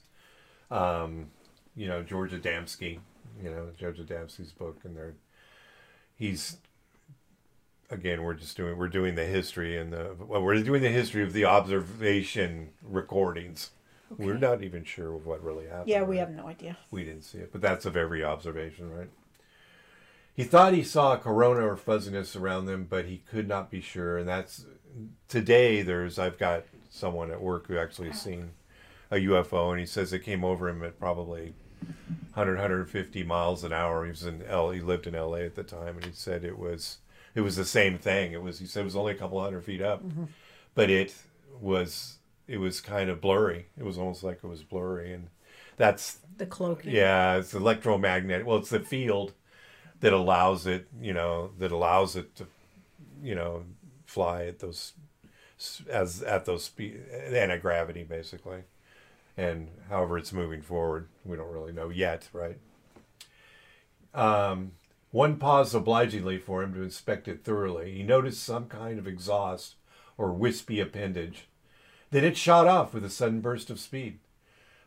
um, 0.70 1.28
you 1.74 1.88
know, 1.88 2.02
George 2.02 2.32
Adamski. 2.32 2.98
You 3.42 3.50
know, 3.50 3.68
George 3.78 3.98
Adamski's 3.98 4.52
book, 4.52 4.80
and 4.84 4.94
they're 4.96 5.14
he's 6.16 6.58
again. 7.90 8.22
We're 8.22 8.34
just 8.34 8.56
doing 8.56 8.76
we're 8.76 8.88
doing 8.88 9.14
the 9.14 9.24
history 9.24 9.78
and 9.78 9.92
the 9.92 10.14
well, 10.18 10.42
we're 10.42 10.62
doing 10.62 10.82
the 10.82 10.90
history 10.90 11.22
of 11.22 11.32
the 11.32 11.44
observation 11.46 12.70
recordings. 12.82 13.70
We're 14.18 14.38
not 14.38 14.62
even 14.64 14.82
sure 14.82 15.14
of 15.14 15.24
what 15.24 15.42
really 15.42 15.66
happened. 15.68 15.88
Yeah, 15.88 16.02
we 16.02 16.18
right? 16.18 16.26
have 16.26 16.36
no 16.36 16.48
idea. 16.48 16.76
We 16.90 17.04
didn't 17.04 17.22
see 17.22 17.38
it, 17.38 17.52
but 17.52 17.60
that's 17.60 17.86
of 17.86 17.96
every 17.96 18.24
observation, 18.24 18.90
right? 18.90 19.08
He 20.40 20.46
thought 20.46 20.72
he 20.72 20.82
saw 20.82 21.12
a 21.12 21.18
corona 21.18 21.66
or 21.66 21.76
fuzziness 21.76 22.34
around 22.34 22.64
them, 22.64 22.86
but 22.88 23.04
he 23.04 23.18
could 23.30 23.46
not 23.46 23.70
be 23.70 23.82
sure. 23.82 24.16
And 24.16 24.26
that's 24.26 24.64
today. 25.28 25.82
There's 25.82 26.18
I've 26.18 26.38
got 26.38 26.64
someone 26.88 27.30
at 27.30 27.42
work 27.42 27.66
who 27.66 27.76
actually 27.76 28.08
has 28.08 28.22
seen 28.22 28.52
a 29.10 29.16
UFO, 29.16 29.70
and 29.70 29.78
he 29.78 29.84
says 29.84 30.14
it 30.14 30.20
came 30.20 30.42
over 30.42 30.66
him 30.66 30.82
at 30.82 30.98
probably 30.98 31.52
100, 32.32 32.54
150 32.54 33.22
miles 33.22 33.64
an 33.64 33.74
hour. 33.74 34.04
He 34.04 34.10
was 34.12 34.24
in 34.24 34.42
L. 34.46 34.70
He 34.70 34.80
lived 34.80 35.06
in 35.06 35.14
L.A. 35.14 35.44
at 35.44 35.56
the 35.56 35.62
time, 35.62 35.96
and 35.96 36.06
he 36.06 36.12
said 36.12 36.42
it 36.42 36.58
was 36.58 37.00
it 37.34 37.42
was 37.42 37.56
the 37.56 37.66
same 37.66 37.98
thing. 37.98 38.32
It 38.32 38.42
was 38.42 38.60
he 38.60 38.66
said 38.66 38.80
it 38.80 38.84
was 38.84 38.96
only 38.96 39.12
a 39.12 39.16
couple 39.16 39.42
hundred 39.42 39.62
feet 39.64 39.82
up, 39.82 40.02
mm-hmm. 40.02 40.24
but 40.74 40.88
it 40.88 41.14
was 41.60 42.16
it 42.48 42.56
was 42.56 42.80
kind 42.80 43.10
of 43.10 43.20
blurry. 43.20 43.66
It 43.76 43.84
was 43.84 43.98
almost 43.98 44.22
like 44.22 44.40
it 44.42 44.48
was 44.48 44.62
blurry, 44.62 45.12
and 45.12 45.28
that's 45.76 46.20
The 46.38 46.46
cloaking. 46.46 46.92
yeah, 46.92 47.36
it's 47.36 47.52
electromagnetic. 47.52 48.46
Well, 48.46 48.56
it's 48.56 48.70
the 48.70 48.80
field 48.80 49.34
that 50.00 50.12
allows 50.12 50.66
it, 50.66 50.88
you 51.00 51.12
know, 51.12 51.50
that 51.58 51.72
allows 51.72 52.16
it 52.16 52.34
to, 52.36 52.46
you 53.22 53.34
know, 53.34 53.64
fly 54.06 54.46
at 54.46 54.58
those 54.58 54.92
as 55.90 56.22
at 56.22 56.46
those 56.46 56.64
speed 56.64 57.00
anti 57.12 57.58
gravity 57.58 58.02
basically, 58.02 58.62
and 59.36 59.68
however 59.88 60.18
it's 60.18 60.32
moving 60.32 60.62
forward, 60.62 61.08
we 61.24 61.36
don't 61.36 61.52
really 61.52 61.72
know 61.72 61.90
yet, 61.90 62.28
right? 62.32 62.58
Um, 64.14 64.72
one 65.10 65.36
paused 65.36 65.74
obligingly 65.74 66.38
for 66.38 66.62
him 66.62 66.74
to 66.74 66.82
inspect 66.82 67.28
it 67.28 67.44
thoroughly. 67.44 67.92
He 67.92 68.02
noticed 68.02 68.42
some 68.42 68.66
kind 68.66 68.98
of 68.98 69.06
exhaust 69.06 69.74
or 70.16 70.32
wispy 70.32 70.80
appendage. 70.80 71.46
Then 72.10 72.24
it 72.24 72.36
shot 72.36 72.66
off 72.66 72.92
with 72.92 73.04
a 73.04 73.10
sudden 73.10 73.40
burst 73.40 73.70
of 73.70 73.78
speed. 73.78 74.18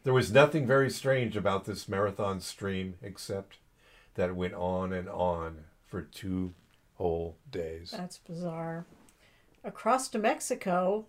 There 0.04 0.14
was 0.14 0.32
nothing 0.32 0.68
very 0.68 0.90
strange 0.90 1.38
about 1.38 1.66
this 1.66 1.88
marathon 1.88 2.42
stream 2.42 2.96
except 3.02 3.58
that 4.16 4.36
went 4.36 4.54
on 4.54 4.94
and 4.94 5.10
on 5.10 5.66
for 5.88 6.02
two 6.02 6.54
whole 6.96 7.38
days. 7.52 7.92
That's 7.92 8.18
bizarre. 8.18 8.86
Across 9.64 10.10
to 10.10 10.20
Mexico, 10.20 11.06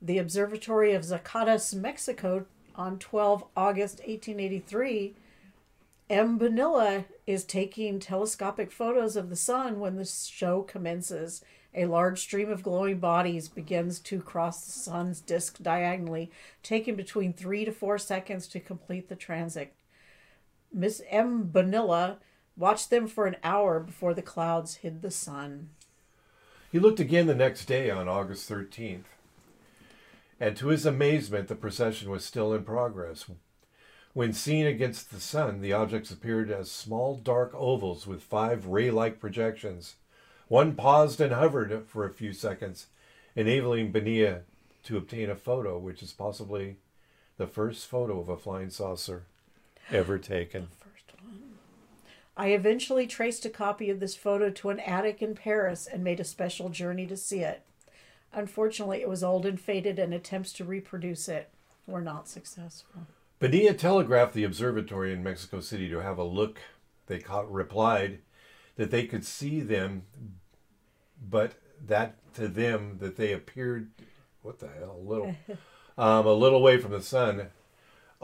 the 0.00 0.18
Observatory 0.18 0.94
of 0.94 1.02
Zacatecas, 1.02 1.74
Mexico, 1.74 2.46
on 2.74 2.98
12 2.98 3.44
August 3.56 3.98
1883, 4.00 5.14
M. 6.10 6.38
Bonilla 6.38 7.04
is 7.26 7.44
taking 7.44 7.98
telescopic 7.98 8.70
photos 8.70 9.16
of 9.16 9.30
the 9.30 9.36
sun 9.36 9.80
when 9.80 9.96
the 9.96 10.04
show 10.04 10.62
commences. 10.62 11.42
A 11.74 11.86
large 11.86 12.20
stream 12.20 12.50
of 12.50 12.62
glowing 12.62 12.98
bodies 12.98 13.48
begins 13.48 13.98
to 14.00 14.20
cross 14.20 14.64
the 14.64 14.72
sun's 14.72 15.20
disk 15.20 15.62
diagonally, 15.62 16.30
taking 16.62 16.94
between 16.94 17.32
three 17.32 17.64
to 17.64 17.72
four 17.72 17.98
seconds 17.98 18.46
to 18.48 18.60
complete 18.60 19.08
the 19.08 19.16
transit. 19.16 19.72
Miss 20.74 21.00
M. 21.08 21.50
Bonilla 21.52 22.18
watched 22.56 22.90
them 22.90 23.06
for 23.06 23.26
an 23.26 23.36
hour 23.44 23.78
before 23.78 24.12
the 24.12 24.22
clouds 24.22 24.76
hid 24.76 25.02
the 25.02 25.10
sun. 25.10 25.70
He 26.72 26.80
looked 26.80 26.98
again 26.98 27.28
the 27.28 27.34
next 27.34 27.66
day 27.66 27.90
on 27.90 28.08
August 28.08 28.50
13th, 28.50 29.04
and 30.40 30.56
to 30.56 30.68
his 30.68 30.84
amazement, 30.84 31.46
the 31.46 31.54
procession 31.54 32.10
was 32.10 32.24
still 32.24 32.52
in 32.52 32.64
progress. 32.64 33.26
When 34.14 34.32
seen 34.32 34.66
against 34.66 35.12
the 35.12 35.20
sun, 35.20 35.60
the 35.60 35.72
objects 35.72 36.10
appeared 36.10 36.50
as 36.50 36.72
small 36.72 37.16
dark 37.16 37.52
ovals 37.54 38.04
with 38.08 38.20
five 38.20 38.66
ray 38.66 38.90
like 38.90 39.20
projections. 39.20 39.94
One 40.48 40.74
paused 40.74 41.20
and 41.20 41.32
hovered 41.32 41.84
for 41.86 42.04
a 42.04 42.12
few 42.12 42.32
seconds, 42.32 42.88
enabling 43.36 43.92
Bonilla 43.92 44.40
to 44.84 44.96
obtain 44.96 45.30
a 45.30 45.36
photo, 45.36 45.78
which 45.78 46.02
is 46.02 46.12
possibly 46.12 46.78
the 47.36 47.46
first 47.46 47.86
photo 47.86 48.18
of 48.18 48.28
a 48.28 48.36
flying 48.36 48.70
saucer 48.70 49.26
ever 49.90 50.18
taken. 50.18 50.68
The 50.70 50.84
First 50.88 51.12
one. 51.22 51.40
I 52.36 52.48
eventually 52.48 53.06
traced 53.06 53.44
a 53.44 53.50
copy 53.50 53.90
of 53.90 54.00
this 54.00 54.16
photo 54.16 54.50
to 54.50 54.70
an 54.70 54.80
attic 54.80 55.22
in 55.22 55.34
Paris 55.34 55.86
and 55.86 56.02
made 56.02 56.20
a 56.20 56.24
special 56.24 56.68
journey 56.68 57.06
to 57.06 57.16
see 57.16 57.40
it. 57.40 57.62
Unfortunately, 58.32 59.00
it 59.00 59.08
was 59.08 59.22
old 59.22 59.46
and 59.46 59.60
faded, 59.60 59.98
and 59.98 60.12
attempts 60.12 60.52
to 60.54 60.64
reproduce 60.64 61.28
it 61.28 61.50
were 61.86 62.00
not 62.00 62.28
successful. 62.28 63.02
Bonilla 63.38 63.74
telegraphed 63.74 64.34
the 64.34 64.44
observatory 64.44 65.12
in 65.12 65.22
Mexico 65.22 65.60
City 65.60 65.88
to 65.88 66.00
have 66.00 66.18
a 66.18 66.24
look. 66.24 66.58
They 67.06 67.18
co- 67.18 67.44
replied 67.44 68.18
that 68.76 68.90
they 68.90 69.06
could 69.06 69.24
see 69.24 69.60
them, 69.60 70.02
but 71.30 71.52
that 71.86 72.16
to 72.34 72.48
them 72.48 72.98
that 73.00 73.16
they 73.16 73.32
appeared, 73.32 73.90
what 74.42 74.58
the 74.58 74.68
hell, 74.68 74.96
a 74.98 75.08
little, 75.08 75.34
um, 75.98 76.26
a 76.26 76.32
little 76.32 76.62
way 76.62 76.78
from 76.78 76.92
the 76.92 77.02
sun, 77.02 77.50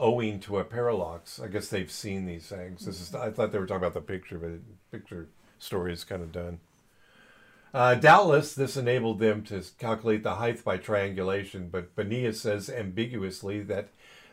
owing 0.01 0.39
to 0.41 0.57
a 0.57 0.65
parallax. 0.65 1.39
I 1.39 1.47
guess 1.47 1.69
they've 1.69 1.91
seen 1.91 2.25
these 2.25 2.47
things. 2.47 2.85
This 2.85 2.99
is. 2.99 3.15
I 3.15 3.29
thought 3.29 3.53
they 3.53 3.59
were 3.59 3.67
talking 3.67 3.83
about 3.83 3.93
the 3.93 4.01
picture, 4.01 4.37
but 4.37 4.49
the 4.49 4.97
picture 4.97 5.29
story 5.59 5.93
is 5.93 6.03
kind 6.03 6.21
of 6.21 6.31
done. 6.33 6.59
Uh, 7.73 7.95
doubtless, 7.95 8.53
this 8.53 8.75
enabled 8.75 9.19
them 9.19 9.43
to 9.43 9.63
calculate 9.79 10.23
the 10.23 10.35
height 10.35 10.61
by 10.63 10.75
triangulation, 10.75 11.69
but 11.69 11.95
Bonilla 11.95 12.33
says 12.33 12.69
ambiguously 12.69 13.61
that 13.61 13.89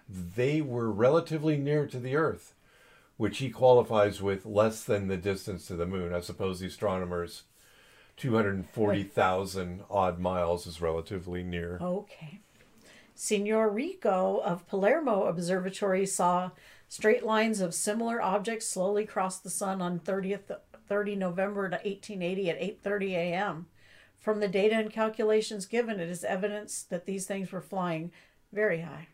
they 0.09 0.61
were 0.61 0.91
relatively 0.91 1.57
near 1.57 1.87
to 1.87 2.01
the 2.01 2.17
Earth, 2.17 2.55
which 3.17 3.39
he 3.39 3.51
qualifies 3.51 4.21
with 4.21 4.45
less 4.45 4.83
than 4.83 5.07
the 5.07 5.17
distance 5.17 5.69
to 5.69 5.77
the 5.77 5.87
moon. 5.87 6.13
I 6.13 6.21
suppose 6.21 6.59
the 6.59 6.67
astronomers, 6.67 7.45
240,000 8.17 9.83
odd 9.89 10.19
miles 10.19 10.67
is 10.67 10.81
relatively 10.81 11.45
near. 11.45 11.79
Okay. 11.81 12.41
Signor 13.21 13.69
Rico 13.69 14.41
of 14.45 14.69
Palermo 14.69 15.25
Observatory 15.25 16.07
saw 16.07 16.53
straight 16.89 17.25
lines 17.25 17.61
of 17.61 17.75
similar 17.75 18.23
objects 18.23 18.69
slowly 18.69 19.05
cross 19.05 19.41
the 19.41 19.51
sun 19.51 19.83
on 19.83 19.99
30th 19.99 20.57
30 20.87 21.17
November 21.17 21.69
to 21.69 21.75
1880 21.75 22.49
at 22.49 22.61
8:30 22.61 23.11
a.m. 23.11 23.67
From 24.21 24.39
the 24.39 24.47
data 24.47 24.77
and 24.77 24.93
calculations 24.93 25.67
given, 25.67 25.99
it 25.99 26.09
is 26.09 26.23
evidence 26.23 26.85
that 26.85 27.07
these 27.07 27.27
things 27.27 27.51
were 27.51 27.61
flying 27.61 28.13
very 28.53 28.83
high. 28.83 29.09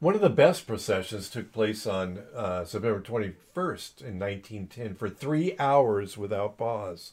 One 0.00 0.16
of 0.16 0.22
the 0.22 0.28
best 0.28 0.66
processions 0.66 1.30
took 1.30 1.52
place 1.52 1.86
on 1.86 2.24
uh, 2.34 2.64
September 2.64 3.00
21st 3.00 4.00
in 4.00 4.18
1910 4.18 4.96
for 4.96 5.08
three 5.08 5.54
hours 5.56 6.18
without 6.18 6.58
pause. 6.58 7.12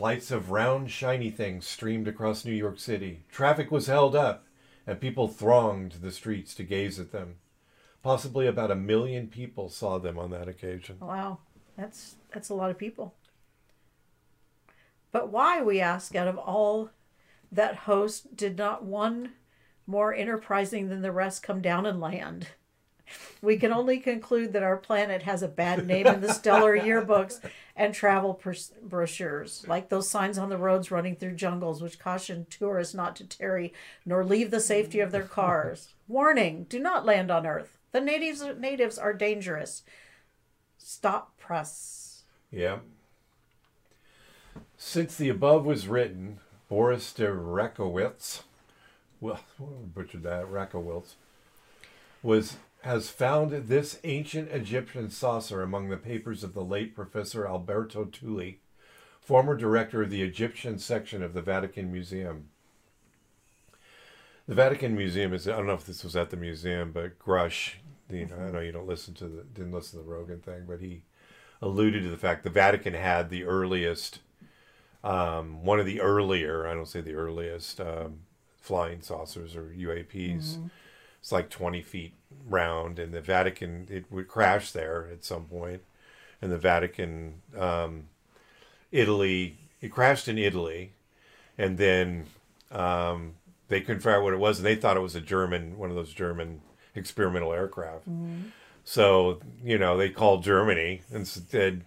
Flights 0.00 0.30
of 0.30 0.50
round, 0.50 0.90
shiny 0.90 1.28
things 1.28 1.66
streamed 1.66 2.08
across 2.08 2.46
New 2.46 2.54
York 2.54 2.78
City. 2.78 3.24
Traffic 3.30 3.70
was 3.70 3.86
held 3.86 4.16
up, 4.16 4.46
and 4.86 4.98
people 4.98 5.28
thronged 5.28 5.96
the 6.00 6.10
streets 6.10 6.54
to 6.54 6.62
gaze 6.62 6.98
at 6.98 7.12
them. 7.12 7.34
Possibly 8.02 8.46
about 8.46 8.70
a 8.70 8.74
million 8.74 9.26
people 9.26 9.68
saw 9.68 9.98
them 9.98 10.18
on 10.18 10.30
that 10.30 10.48
occasion. 10.48 10.96
Wow, 11.00 11.40
that's 11.76 12.14
that's 12.32 12.48
a 12.48 12.54
lot 12.54 12.70
of 12.70 12.78
people. 12.78 13.14
But 15.12 15.28
why, 15.28 15.60
we 15.60 15.82
ask, 15.82 16.16
out 16.16 16.28
of 16.28 16.38
all 16.38 16.88
that 17.52 17.76
host, 17.80 18.34
did 18.34 18.56
not 18.56 18.82
one 18.82 19.32
more 19.86 20.14
enterprising 20.14 20.88
than 20.88 21.02
the 21.02 21.12
rest 21.12 21.42
come 21.42 21.60
down 21.60 21.84
and 21.84 22.00
land? 22.00 22.48
We 23.42 23.56
can 23.56 23.72
only 23.72 23.98
conclude 23.98 24.52
that 24.52 24.62
our 24.62 24.76
planet 24.76 25.22
has 25.22 25.42
a 25.42 25.48
bad 25.48 25.86
name 25.86 26.06
in 26.06 26.20
the 26.20 26.32
stellar 26.32 26.78
yearbooks 26.78 27.40
and 27.74 27.94
travel 27.94 28.34
pers- 28.34 28.72
brochures, 28.82 29.64
like 29.66 29.88
those 29.88 30.08
signs 30.08 30.38
on 30.38 30.48
the 30.48 30.58
roads 30.58 30.90
running 30.90 31.16
through 31.16 31.34
jungles 31.34 31.82
which 31.82 31.98
caution 31.98 32.46
tourists 32.50 32.94
not 32.94 33.16
to 33.16 33.26
tarry 33.26 33.72
nor 34.04 34.24
leave 34.24 34.50
the 34.50 34.60
safety 34.60 35.00
of 35.00 35.12
their 35.12 35.22
cars. 35.22 35.94
Warning: 36.08 36.66
Do 36.68 36.78
not 36.78 37.06
land 37.06 37.30
on 37.30 37.46
Earth. 37.46 37.78
The 37.92 38.00
natives 38.00 38.42
natives 38.58 38.98
are 38.98 39.12
dangerous. 39.12 39.82
Stop 40.78 41.38
press. 41.38 42.22
Yeah. 42.50 42.78
Since 44.76 45.16
the 45.16 45.28
above 45.28 45.64
was 45.64 45.88
written, 45.88 46.40
Boris 46.68 47.12
de 47.12 47.26
Rakowitz, 47.26 48.42
well, 49.20 49.40
butchered 49.94 50.22
that, 50.22 50.46
Rakowitz, 50.46 51.14
was 52.22 52.56
has 52.82 53.10
found 53.10 53.50
this 53.50 53.98
ancient 54.04 54.50
Egyptian 54.50 55.10
saucer 55.10 55.62
among 55.62 55.88
the 55.88 55.96
papers 55.96 56.42
of 56.42 56.54
the 56.54 56.64
late 56.64 56.94
Professor 56.94 57.46
Alberto 57.46 58.06
Tulli, 58.06 58.56
former 59.20 59.54
director 59.54 60.02
of 60.02 60.10
the 60.10 60.22
Egyptian 60.22 60.78
section 60.78 61.22
of 61.22 61.34
the 61.34 61.42
Vatican 61.42 61.92
Museum. 61.92 62.48
The 64.48 64.54
Vatican 64.54 64.96
Museum 64.96 65.34
is, 65.34 65.46
I 65.46 65.56
don't 65.56 65.66
know 65.66 65.74
if 65.74 65.86
this 65.86 66.02
was 66.02 66.16
at 66.16 66.30
the 66.30 66.36
museum, 66.36 66.90
but 66.90 67.18
Grusch, 67.18 67.74
you 68.08 68.26
know, 68.26 68.36
I 68.36 68.50
know 68.50 68.60
you 68.60 68.72
don't 68.72 68.88
listen 68.88 69.14
to 69.14 69.28
the, 69.28 69.42
didn't 69.42 69.72
listen 69.72 69.98
to 69.98 70.04
the 70.04 70.10
Rogan 70.10 70.40
thing, 70.40 70.64
but 70.66 70.80
he 70.80 71.02
alluded 71.60 72.02
to 72.02 72.08
the 72.08 72.16
fact 72.16 72.44
the 72.44 72.50
Vatican 72.50 72.94
had 72.94 73.28
the 73.28 73.44
earliest, 73.44 74.20
um, 75.04 75.64
one 75.64 75.78
of 75.78 75.86
the 75.86 76.00
earlier, 76.00 76.66
I 76.66 76.72
don't 76.72 76.88
say 76.88 77.02
the 77.02 77.14
earliest, 77.14 77.78
um, 77.80 78.20
flying 78.56 79.02
saucers 79.02 79.54
or 79.54 79.64
UAPs. 79.64 80.56
It's 81.20 81.32
like 81.32 81.50
20 81.50 81.82
feet 81.82 82.14
round, 82.46 82.98
and 82.98 83.12
the 83.12 83.20
Vatican, 83.20 83.86
it 83.90 84.04
would 84.10 84.28
crash 84.28 84.72
there 84.72 85.08
at 85.12 85.24
some. 85.24 85.46
And 86.42 86.52
the 86.52 86.58
Vatican, 86.58 87.42
um, 87.56 88.04
Italy, 88.92 89.58
it 89.80 89.88
crashed 89.90 90.28
in 90.28 90.38
Italy, 90.38 90.92
and 91.58 91.76
then 91.78 92.26
um, 92.70 93.34
they 93.68 93.80
couldn't 93.80 94.00
figure 94.00 94.16
out 94.16 94.22
what 94.24 94.32
it 94.32 94.38
was, 94.38 94.58
and 94.58 94.66
they 94.66 94.74
thought 94.76 94.96
it 94.96 95.00
was 95.00 95.14
a 95.14 95.20
German, 95.20 95.78
one 95.78 95.90
of 95.90 95.96
those 95.96 96.12
German 96.12 96.60
experimental 96.94 97.52
aircraft. 97.52 98.06
So, 98.84 99.40
you 99.62 99.78
know, 99.78 99.96
they 99.96 100.08
called 100.10 100.42
Germany 100.42 101.02
and 101.12 101.26
said, 101.26 101.84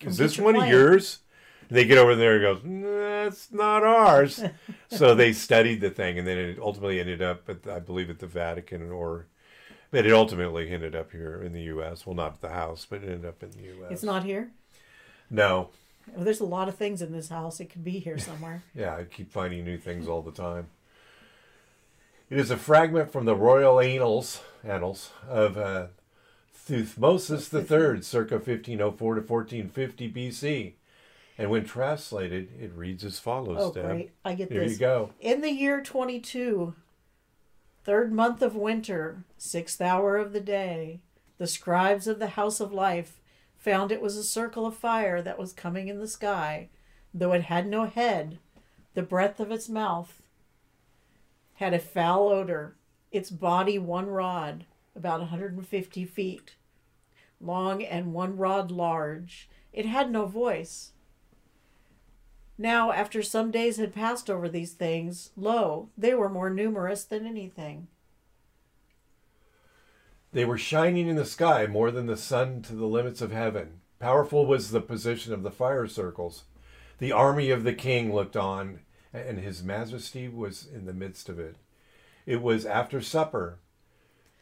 Is 0.00 0.16
this 0.16 0.38
one 0.38 0.56
of 0.56 0.66
yours? 0.68 1.18
And 1.68 1.76
they 1.78 1.84
get 1.84 1.98
over 1.98 2.16
there 2.16 2.34
and 2.34 2.42
goes, 2.42 2.64
nah, 2.64 3.26
it's 3.26 3.52
not 3.52 3.84
ours. 3.84 4.42
so 4.88 5.14
they 5.14 5.32
studied 5.32 5.80
the 5.80 5.90
thing, 5.90 6.18
and 6.18 6.26
then 6.26 6.36
it 6.36 6.58
ultimately 6.58 6.98
ended 6.98 7.22
up, 7.22 7.48
at, 7.48 7.66
I 7.68 7.78
believe, 7.78 8.10
at 8.10 8.18
the 8.18 8.26
Vatican, 8.26 8.90
or 8.90 9.26
but 9.90 10.06
it 10.06 10.12
ultimately 10.12 10.70
ended 10.70 10.94
up 10.94 11.12
here 11.12 11.42
in 11.42 11.52
the 11.52 11.62
U.S. 11.62 12.06
Well, 12.06 12.14
not 12.16 12.40
the 12.40 12.50
house, 12.50 12.86
but 12.88 13.02
it 13.02 13.06
ended 13.08 13.26
up 13.26 13.42
in 13.42 13.50
the 13.50 13.62
U.S. 13.76 13.90
It's 13.92 14.02
not 14.02 14.24
here. 14.24 14.50
No, 15.30 15.68
Well, 16.14 16.24
there's 16.24 16.40
a 16.40 16.44
lot 16.44 16.68
of 16.68 16.74
things 16.74 17.02
in 17.02 17.12
this 17.12 17.28
house. 17.28 17.60
It 17.60 17.70
could 17.70 17.84
be 17.84 17.98
here 18.00 18.18
somewhere. 18.30 18.62
Yeah, 18.74 18.96
I 18.96 19.04
keep 19.04 19.30
finding 19.30 19.64
new 19.64 19.78
things 19.78 20.08
all 20.08 20.22
the 20.22 20.32
time. 20.32 20.68
It 22.28 22.38
is 22.38 22.50
a 22.50 22.56
fragment 22.56 23.10
from 23.12 23.24
the 23.24 23.34
Royal 23.34 23.80
Annals, 23.80 24.42
annals 24.64 25.10
of 25.28 25.56
uh, 25.56 25.86
Thutmosis 26.68 27.52
III, 27.52 28.02
circa 28.02 28.34
1504 28.36 29.14
to 29.16 29.20
1450 29.20 30.12
BC. 30.12 30.72
And 31.38 31.50
when 31.50 31.64
translated, 31.64 32.48
it 32.60 32.70
reads 32.74 33.02
as 33.04 33.18
follows, 33.18 33.56
Oh, 33.60 33.72
Deb. 33.72 33.84
great. 33.86 34.10
I 34.24 34.34
get 34.34 34.50
There 34.50 34.60
this. 34.62 34.72
you 34.72 34.78
go. 34.78 35.10
In 35.20 35.40
the 35.40 35.50
year 35.50 35.80
22, 35.82 36.74
third 37.84 38.12
month 38.12 38.42
of 38.42 38.54
winter, 38.54 39.24
sixth 39.38 39.80
hour 39.80 40.16
of 40.16 40.32
the 40.32 40.40
day, 40.40 41.00
the 41.38 41.46
scribes 41.46 42.06
of 42.06 42.18
the 42.18 42.28
house 42.28 42.60
of 42.60 42.72
life 42.72 43.20
found 43.56 43.90
it 43.90 44.02
was 44.02 44.16
a 44.16 44.24
circle 44.24 44.66
of 44.66 44.76
fire 44.76 45.22
that 45.22 45.38
was 45.38 45.52
coming 45.52 45.88
in 45.88 45.98
the 45.98 46.08
sky, 46.08 46.68
though 47.12 47.32
it 47.32 47.42
had 47.42 47.66
no 47.66 47.86
head. 47.86 48.38
The 48.94 49.02
breath 49.02 49.40
of 49.40 49.50
its 49.50 49.68
mouth 49.68 50.22
had 51.54 51.74
a 51.74 51.78
foul 51.78 52.28
odor, 52.28 52.76
its 53.12 53.30
body 53.30 53.78
one 53.78 54.06
rod, 54.06 54.64
about 54.96 55.20
a 55.20 55.30
150 55.30 56.04
feet 56.04 56.56
long 57.40 57.82
and 57.82 58.12
one 58.12 58.36
rod 58.36 58.70
large. 58.70 59.48
It 59.72 59.86
had 59.86 60.10
no 60.10 60.26
voice. 60.26 60.92
Now, 62.60 62.92
after 62.92 63.22
some 63.22 63.50
days 63.50 63.78
had 63.78 63.94
passed 63.94 64.28
over 64.28 64.46
these 64.46 64.74
things, 64.74 65.30
lo, 65.34 65.88
they 65.96 66.12
were 66.12 66.28
more 66.28 66.50
numerous 66.50 67.04
than 67.04 67.26
anything. 67.26 67.88
They 70.32 70.44
were 70.44 70.58
shining 70.58 71.08
in 71.08 71.16
the 71.16 71.24
sky 71.24 71.66
more 71.66 71.90
than 71.90 72.04
the 72.04 72.18
sun 72.18 72.60
to 72.64 72.74
the 72.74 72.84
limits 72.84 73.22
of 73.22 73.32
heaven. 73.32 73.80
Powerful 73.98 74.44
was 74.44 74.72
the 74.72 74.82
position 74.82 75.32
of 75.32 75.42
the 75.42 75.50
fire 75.50 75.86
circles. 75.86 76.44
The 76.98 77.12
army 77.12 77.48
of 77.48 77.64
the 77.64 77.72
king 77.72 78.14
looked 78.14 78.36
on, 78.36 78.80
and 79.10 79.38
his 79.38 79.62
majesty 79.62 80.28
was 80.28 80.68
in 80.70 80.84
the 80.84 80.92
midst 80.92 81.30
of 81.30 81.38
it. 81.38 81.56
It 82.26 82.42
was 82.42 82.66
after 82.66 83.00
supper. 83.00 83.58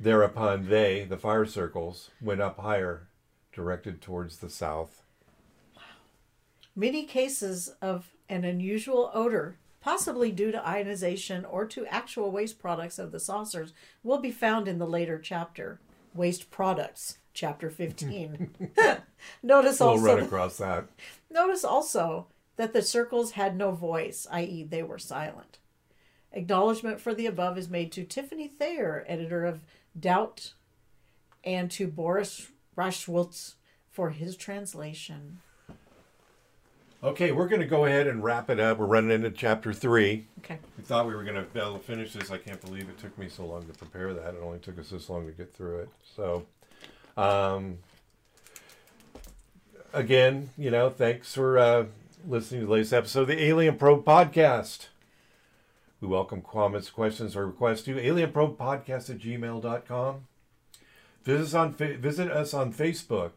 Thereupon 0.01 0.69
they, 0.69 1.05
the 1.05 1.19
fire 1.19 1.47
circles, 1.47 2.11
went 2.21 2.41
up 2.41 2.59
higher, 2.59 3.07
directed 3.53 4.03
towards 4.03 4.39
the 4.39 4.51
south. 4.51 5.05
Many 6.79 7.07
cases 7.07 7.74
of 7.83 8.12
an 8.29 8.45
unusual 8.45 9.11
odor, 9.12 9.59
possibly 9.81 10.31
due 10.31 10.53
to 10.53 10.64
ionization 10.64 11.45
or 11.45 11.66
to 11.66 11.85
actual 11.87 12.31
waste 12.31 12.61
products 12.61 13.01
of 13.01 13.11
the 13.11 13.18
saucers, 13.18 13.72
will 14.05 14.18
be 14.18 14.31
found 14.31 14.68
in 14.68 14.79
the 14.79 14.87
later 14.87 15.18
chapter, 15.18 15.81
Waste 16.14 16.53
Products, 16.53 17.18
chapter 17.35 17.68
15. 17.68 18.68
notice 19.43 19.81
We'll 19.81 19.89
also 19.89 20.05
run 20.05 20.20
across 20.20 20.59
that. 20.59 20.85
Notice 21.29 21.64
also 21.64 22.29
that 22.55 22.72
the 22.72 22.83
circles 22.83 23.33
had 23.33 23.57
no 23.57 23.72
voice, 23.72 24.29
i.e., 24.31 24.62
they 24.62 24.85
were 24.85 25.01
silent. 25.01 25.59
Acknowledgement 26.33 27.01
for 27.01 27.12
the 27.12 27.26
above 27.26 27.59
is 27.59 27.68
made 27.68 27.91
to 27.91 28.05
Tiffany 28.05 28.47
Thayer, 28.47 29.05
editor 29.09 29.45
of 29.45 29.64
Doubt, 29.99 30.53
and 31.43 31.72
to 31.72 31.89
Boris 31.89 32.53
Raschwitz 32.76 33.57
for 33.91 34.11
his 34.11 34.37
translation. 34.37 35.41
Okay, 37.03 37.30
we're 37.30 37.46
going 37.46 37.61
to 37.61 37.66
go 37.66 37.84
ahead 37.84 38.09
and 38.09 38.24
wrap 38.24 38.51
it 38.51 38.59
up. 38.59 38.78
We're 38.78 38.86
running 38.86 39.12
into 39.12 39.30
chapter 39.30 39.72
three. 39.72 40.26
Okay. 40.40 40.59
We 40.76 40.82
thought 40.82 41.07
we 41.07 41.14
were 41.14 41.22
going 41.22 41.36
to 41.36 41.42
be 41.42 41.61
able 41.61 41.78
to 41.78 41.84
finish 41.84 42.12
this. 42.12 42.32
I 42.32 42.38
can't 42.38 42.61
believe 42.61 42.88
it 42.88 42.99
took 42.99 43.16
me 43.16 43.28
so 43.28 43.46
long 43.46 43.64
to 43.66 43.72
prepare 43.72 44.12
that. 44.14 44.34
It 44.34 44.40
only 44.42 44.59
took 44.59 44.80
us 44.80 44.90
this 44.90 45.09
long 45.09 45.26
to 45.26 45.32
get 45.32 45.55
through 45.55 45.80
it. 45.80 45.88
So, 46.16 46.44
um, 47.16 47.78
again, 49.92 50.51
you 50.59 50.72
know, 50.72 50.90
thanks 50.90 51.32
for 51.32 51.57
uh, 51.57 51.84
listening 52.26 52.62
to 52.62 52.66
the 52.66 52.72
latest 52.72 52.92
episode 52.92 53.22
of 53.22 53.28
the 53.28 53.44
Alien 53.44 53.76
Probe 53.76 54.05
Podcast. 54.05 54.88
We 56.01 56.09
welcome 56.09 56.42
comments, 56.42 56.90
questions, 56.90 57.36
or 57.36 57.46
requests 57.46 57.82
to 57.82 57.94
alienprobepodcast 57.94 59.11
at 59.11 59.18
gmail.com. 59.20 60.26
Visit 61.22 61.44
us 61.44 61.55
on, 61.55 61.74
visit 61.74 62.30
us 62.30 62.53
on 62.53 62.72
Facebook. 62.72 63.32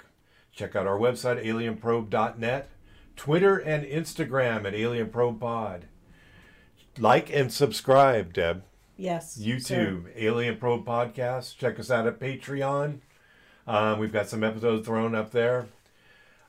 Check 0.51 0.75
out 0.75 0.87
our 0.87 0.97
website, 0.97 1.45
alienprobe.net. 1.45 2.69
Twitter 3.21 3.55
and 3.55 3.85
Instagram 3.85 4.65
at 4.65 4.73
alienprobepod. 4.73 5.81
Like 6.97 7.31
and 7.31 7.53
subscribe, 7.53 8.33
Deb. 8.33 8.63
Yes. 8.97 9.35
sir. 9.35 9.43
YouTube, 9.43 10.05
Alien 10.15 10.57
Probe 10.57 10.83
Podcast. 10.83 11.55
Check 11.55 11.79
us 11.79 11.91
out 11.91 12.07
at 12.07 12.19
Patreon. 12.19 12.97
Um, 13.67 13.99
we've 13.99 14.11
got 14.11 14.27
some 14.27 14.43
episodes 14.43 14.87
thrown 14.87 15.13
up 15.13 15.29
there. 15.29 15.67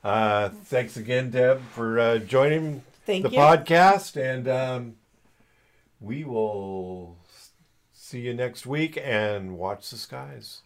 Uh, 0.03 0.49
thanks 0.49 0.97
again, 0.97 1.29
Deb, 1.29 1.61
for 1.61 1.99
uh, 1.99 2.17
joining 2.17 2.81
Thank 3.05 3.21
the 3.21 3.29
you. 3.29 3.37
podcast. 3.37 4.19
And 4.19 4.47
um, 4.47 4.95
we 6.01 6.23
will 6.23 7.19
see 7.93 8.21
you 8.21 8.33
next 8.33 8.65
week 8.65 8.97
and 8.99 9.59
watch 9.59 9.91
the 9.91 9.97
skies. 9.97 10.62